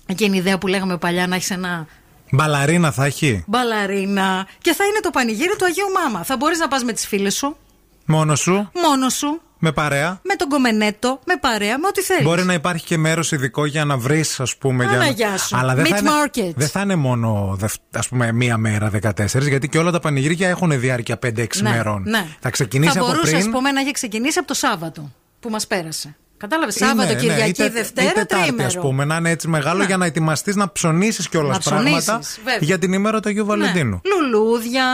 [0.06, 1.88] Εκείνη η ιδέα που λέγαμε παλιά να έχεις ένα
[2.32, 3.44] Μπαλαρίνα θα έχει.
[3.48, 4.48] μπαλαρίνα.
[4.62, 6.24] Και θα είναι το πανηγύρι του Αγίου Μάμα.
[6.24, 7.58] Θα μπορείς να πας με τις φίλες σου,
[8.06, 8.70] Μόνος σου.
[8.74, 10.20] μόνος σου, Με παρέα.
[10.24, 12.24] με τον κομμενέτο, με παρέα, με ό,τι θέλεις.
[12.24, 14.84] Μπορεί να υπάρχει και μέρος ειδικό για να βρεις, ας πούμε.
[14.84, 14.94] για...
[14.98, 15.58] Παναγιά σου.
[15.58, 16.54] Αλλά δεν Meat θα, είναι, market.
[16.56, 17.58] δεν θα είναι μόνο
[17.92, 22.04] ας πούμε, μία μέρα 14, γιατί και όλα τα πανηγύρια έχουν διάρκεια 5-6 μέρων.
[22.06, 22.26] Ναι.
[22.40, 23.46] Θα ξεκινήσει θα από μπορούσες, πριν.
[23.46, 26.16] ας πούμε, να έχει ξεκινήσει από το Σάββατο που μας πέρασε.
[26.44, 26.76] Κατάλαβες.
[26.76, 28.68] Είναι, Σάββατο, ναι, Κυριακή, είτε- Δευτέρα, είτε Τετάρτη, τριήμερο.
[28.68, 32.38] ας πούμε, να είναι έτσι μεγάλο για να ετοιμαστείς να ψωνίσεις κιόλας Να πράγματα ψωνίσεις,
[32.44, 32.60] βέβαια.
[32.62, 34.02] για την ημέρα του Αγίου Βαλεντίνου.
[34.04, 34.16] Ναι.
[34.16, 34.86] Λουλούδια.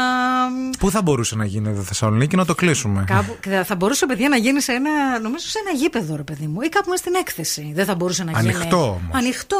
[0.79, 3.03] Πού θα μπορούσε να γίνει εδώ Θεσσαλονίκη να το κλείσουμε.
[3.07, 6.47] Κάπου, θα- θα μπορούσε, παιδιά, να γίνει σε ένα, νομίζω, σε ένα γήπεδο, ρε παιδί
[6.47, 7.71] μου, ή κάπου μέσα στην έκθεση.
[7.75, 8.53] Δεν θα μπορούσε να γίνει.
[8.53, 8.99] Ανοιχτό όμως.
[9.11, 9.57] Ανοιχτό.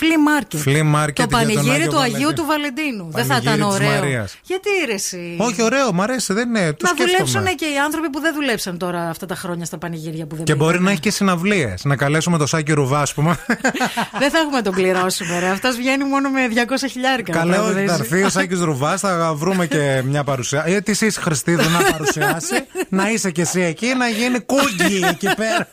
[0.00, 0.68] Flea market.
[0.68, 2.32] Flea market Το για τον πανηγύρι Άγιο του Αγίου Βαλεντίνο.
[2.32, 3.08] του Βαλεντίνου.
[3.10, 3.90] Δεν θα Πανηγύρι ήταν της ωραίο.
[4.00, 4.36] Μαρίας.
[4.42, 6.32] Γιατί ρε εσύ; Όχι, ωραίο, μου αρέσει.
[6.32, 6.72] Δεν είναι.
[6.72, 7.10] Το να σκέφτομαι.
[7.30, 10.44] δουλέψουν και οι άνθρωποι που δεν δουλέψαν τώρα αυτά τα χρόνια στα πανηγύρια που δεν
[10.44, 10.84] Και μπορεί πήγανε.
[10.86, 11.84] να έχει και συναυλίες.
[11.84, 13.36] Να καλέσουμε το Σάκη Ρουβά, ας πούμε.
[14.20, 15.48] Δεν θα έχουμε τον πληρώσουμε, ρε.
[15.48, 17.32] Αυτός βγαίνει μόνο με 200 χιλιάρικα.
[17.32, 17.86] να Καλό τραγουδήσει.
[17.86, 20.62] θα έρθει ο Σάκης Ρουβά, θα βρούμε και μια παρουσία.
[20.66, 22.54] Ε, τι είσαι Χριστίδου να παρουσιάσει,
[22.98, 25.68] να είσαι και εσύ εκεί, να γίνει κούγκι εκεί πέρα.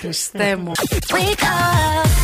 [0.00, 0.72] Χριστέ μου.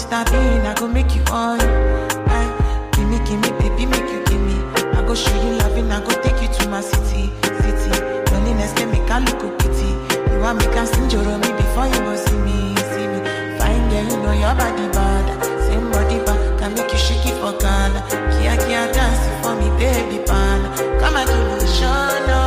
[0.07, 0.25] Mr.
[0.31, 1.59] Bean, I go make you on.
[1.61, 4.55] Aye, eh, give me, give me, baby, make you give me.
[4.95, 7.91] I go show you loving, I go take you to my city, city.
[8.31, 9.91] Loneliness can make I look a pity.
[10.31, 13.19] You want me can sing your me before you go see me, see me.
[13.59, 15.27] Fine girl, you know your body bad.
[15.67, 17.99] Same body bad, can make you shake it for Ghana.
[18.39, 20.63] Kia kia dance for me, baby pan.
[21.03, 22.46] Come and do the show, no,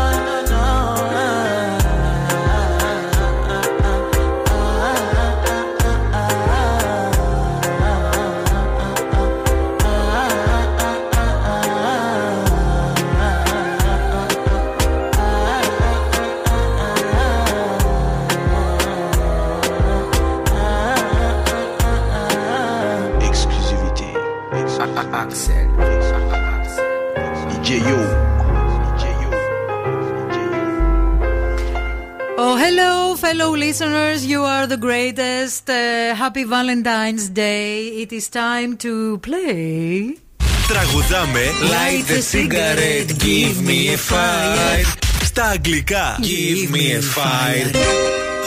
[33.59, 34.25] listeners.
[34.26, 35.68] You are the greatest.
[35.68, 37.89] Uh, happy Valentine's Day.
[38.02, 40.17] It is time to play.
[40.68, 44.84] Τραγουδάμε Light the cigarette, give me a fire
[45.25, 47.70] Στα αγγλικά Give me a fire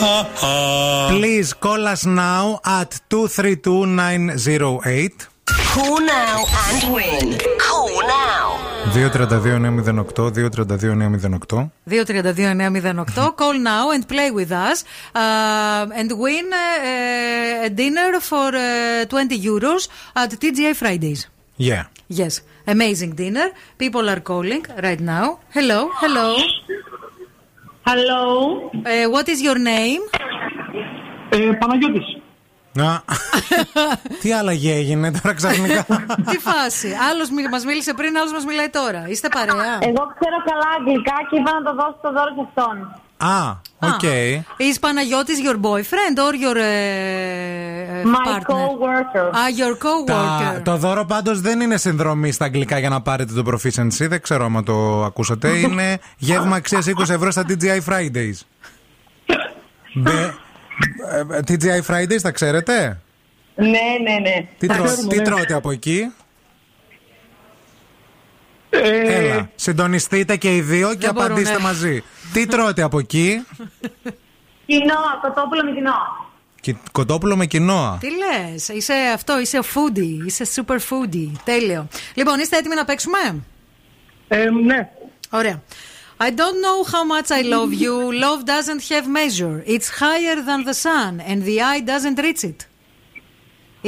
[1.09, 5.27] Please call us now at 232908.
[5.73, 7.35] Call now and win.
[7.59, 8.70] Call now.
[8.90, 11.70] 232-908, 232-908.
[11.88, 13.36] 232-908.
[13.36, 19.38] Call now and play with us uh, and win uh, a dinner for uh, 20
[19.40, 21.28] euros at TGI Fridays.
[21.56, 21.84] Yeah.
[22.08, 23.52] Yes, amazing dinner.
[23.78, 25.38] People are calling right now.
[25.54, 26.36] Hello, hello.
[27.86, 28.70] Hello.
[28.84, 30.02] Uh, what is your name?
[31.30, 32.21] Ε, Παναγιώτης.
[32.72, 33.02] Να.
[34.22, 35.84] Τι αλλαγή έγινε τώρα ξαφνικά;
[36.30, 39.04] Τι φάση; Άλλος μας μίλησε πριν, άλλος μας μιλάει τώρα.
[39.08, 43.00] Είστε παρέα; Εγώ ξέρω καλά αγγλικά και είπα να το δώσω το δώρο σε αυτόν.
[43.16, 44.00] Α, οκ.
[44.58, 46.62] Is Panagiotis your boyfriend or your uh,
[48.14, 48.56] My partner?
[48.56, 49.26] co-worker.
[49.40, 50.06] Ah, your co-worker.
[50.54, 54.08] Τα- το δώρο πάντως δεν είναι συνδρομή στα αγγλικά για να πάρετε το proficiency.
[54.08, 55.48] Δεν ξέρω αν το ακούσατε.
[55.48, 58.38] Είναι γεύμα αξίας 20 ευρώ στα TGI Fridays.
[61.24, 63.00] Μπε- ε, ε, TGI Fridays τα ξέρετε;
[63.54, 63.66] Ναι,
[64.02, 64.46] ναι, ναι.
[64.58, 65.22] Τι, Τα τρώ- ξέρουμε, τι ναι.
[65.22, 66.12] τρώτε από εκεί;
[68.70, 71.62] Ε, Έλα, συντονιστείτε και οι δύο και μπορούν, απαντήστε ναι.
[71.62, 72.02] μαζί.
[72.32, 73.44] Τι τρώτε από εκεί;
[74.66, 76.30] Κοινόα, κοτόπουλο με κοινόα.
[76.60, 77.98] Κι- Κοτόπουλο με κοινόα.
[78.00, 81.30] Τι λες, είσαι αυτό, είσαι foodie, είσαι super foodie.
[81.44, 81.88] Τέλειο.
[82.14, 83.18] Λοιπόν, είστε έτοιμοι να παίξουμε;
[84.28, 84.88] Ε, ναι.
[85.30, 85.62] Ωραία.
[86.27, 87.95] I don't know how much I love you.
[88.25, 89.57] Love doesn't have measure.
[89.75, 92.59] It's higher than the sun, and the eye doesn't reach it.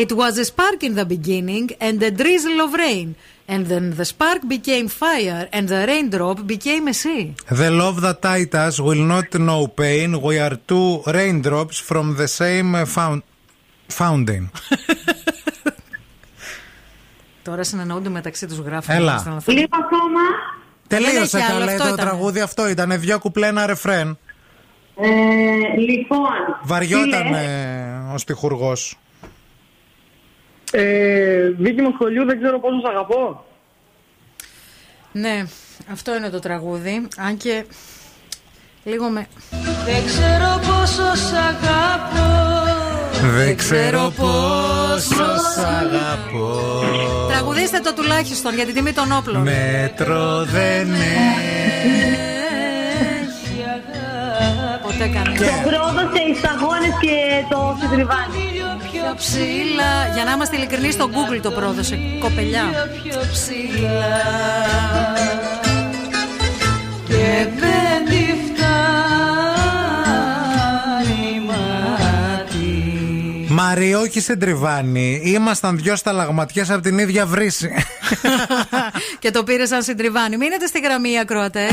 [0.04, 3.10] It was a spark in the beginning, and a drizzle of rain.
[3.54, 7.24] And then the spark became fire, and the raindrop became a sea.
[7.50, 10.10] The love that tied us will not know pain.
[10.28, 13.24] We are two raindrops from the same uh, foun-
[14.00, 14.44] fountain.
[17.44, 18.96] Τώρα συνεννοούνται μεταξύ του γράφουν.
[18.96, 19.18] Έλα.
[19.18, 19.60] στον άνθρωπο.
[19.60, 20.22] Λίγο ακόμα.
[20.89, 22.11] Τελείωσε έχει άλλο, καλά αυτό το ήτανε.
[22.11, 22.69] τραγούδι αυτό.
[22.69, 24.19] Ήταν δύο κουπλέ ένα ρεφρέν.
[24.97, 25.09] Ε,
[25.77, 26.59] λοιπόν.
[26.63, 28.99] Βαριόταν τι λες; ε, ο στιχουργός.
[30.73, 33.45] Ε, Βίκυ μου σχολείου δεν ξέρω πόσο σ' αγαπώ.
[35.13, 35.45] Ναι,
[35.93, 37.09] αυτό είναι το τραγούδι.
[37.17, 37.65] Αν και
[38.85, 39.27] λίγο με.
[39.85, 42.74] Δεν ξέρω πόσο σ' αγαπώ
[43.31, 46.61] Δεν ξέρω πόσο σ' αγαπώ.
[47.29, 49.43] Τραγουδίστε το τουλάχιστον για την τιμή των όπλων.
[49.43, 51.75] Μέτρο δεν έχει.
[54.83, 55.37] Ποτέ κανένα.
[55.37, 57.17] Το πρόδωσε οι σταγόνες και
[57.51, 58.45] το συντριβάνι.
[58.93, 59.93] Πιο ψηλά.
[60.15, 61.99] Για να είμαστε ειλικρινεί, στο Google το πρόδωσε.
[62.21, 62.89] Κοπελιά.
[63.03, 64.15] Πιο ψηλά
[67.09, 67.47] Και
[73.57, 75.21] Μαρή, όχι σε τριβάνι.
[75.25, 77.71] Ήμασταν δυο σταλαγματιές από την ίδια βρύση.
[79.19, 80.37] και το πήρε σαν συντριβάνι.
[80.37, 81.73] Μείνετε στη γραμμή, ακροατές.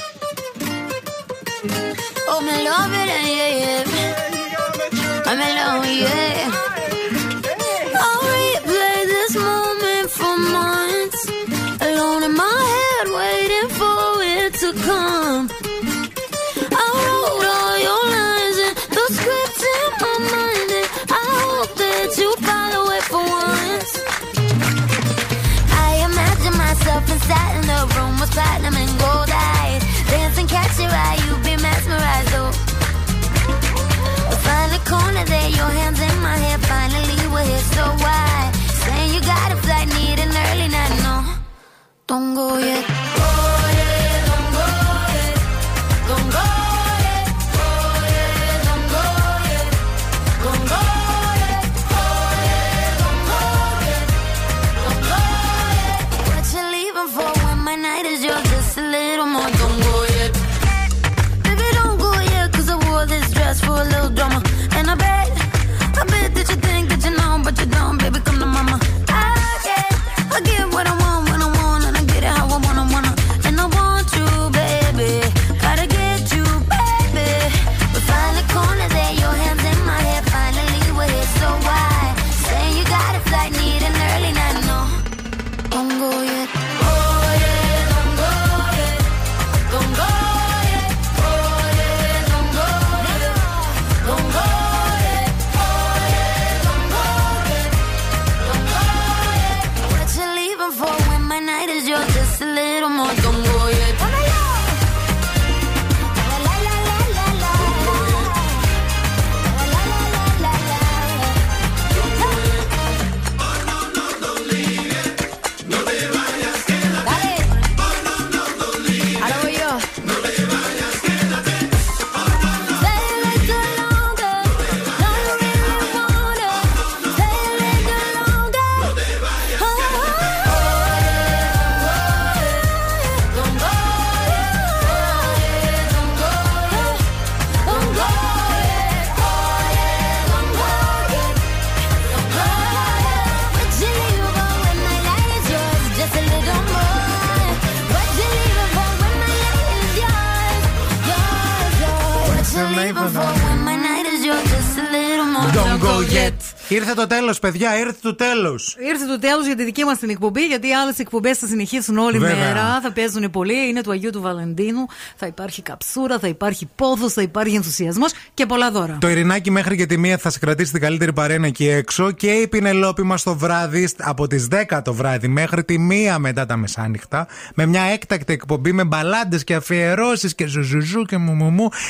[157.41, 158.77] παιδιά, ήρθε το τέλος.
[158.79, 162.17] Ήρθε το τέλος για τη δική μας την εκπομπή, γιατί άλλες εκπομπές θα συνεχίσουν όλη
[162.17, 162.35] Βέβαια.
[162.35, 162.79] μέρα.
[162.81, 163.67] Θα παίζουν πολύ.
[163.67, 164.85] Είναι του Αγίου του Βαλεντίνου.
[165.15, 168.97] Θα υπάρχει καψούρα, θα υπάρχει πόθο, θα υπάρχει ενθουσιασμός και πολλά δώρα.
[169.01, 172.11] Το Ειρηνάκι μέχρι και τη μία θα συγκρατήσει την καλύτερη παρένα εκεί έξω.
[172.11, 176.45] Και η Πινελόπη μας το βράδυ από τις 10 το βράδυ μέχρι τη μία μετά
[176.45, 177.27] τα μεσάνυχτα.
[177.55, 181.49] Με μια έκτακτη εκπομπή με μπαλάντες και αφιερώσεις και ζουζουζού και μου μομί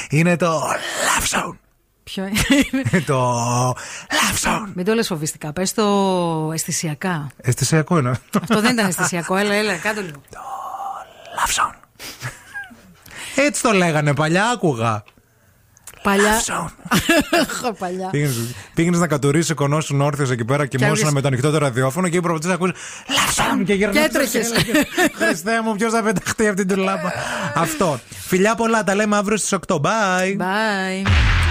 [0.09, 1.70] Είναι το Love Zone.
[2.03, 3.69] Ποιο είναι; το.
[3.69, 4.71] Love.
[4.73, 5.53] Μην το λες φοβιστικά.
[5.53, 7.27] Πες το αισθησιακά.
[7.37, 8.19] Αισθησιακό είναι.
[8.41, 9.35] Αυτό δεν ήταν αισθησιακό.
[9.35, 10.21] Έλα, έλα, κάτω λίγο.
[10.29, 10.39] Το.
[11.45, 11.75] Love.
[13.35, 15.03] Έτσι το λέγανε παλιά, άκουγα.
[16.01, 16.41] Παλιά.
[17.77, 18.09] παλιά.
[18.73, 22.09] Πήγαινες να κατουρίσει κονός σου όρθιο εκεί πέρα και μόνο με το ανοιχτό το ραδιόφωνο
[22.09, 22.73] και η προποτή να ακούσει.
[23.07, 23.65] Λαφσάν!
[23.65, 23.95] Και γυρνάει.
[23.95, 24.47] Και έτρεχες.
[25.13, 27.11] Χριστέ μου, ποιος θα πεταχτεί αυτή την λάμπα.
[27.63, 27.99] Αυτό.
[28.27, 29.75] Φιλιά πολλά, τα λέμε αύριο στις 8.
[29.75, 30.37] Bye.
[30.37, 31.50] Bye.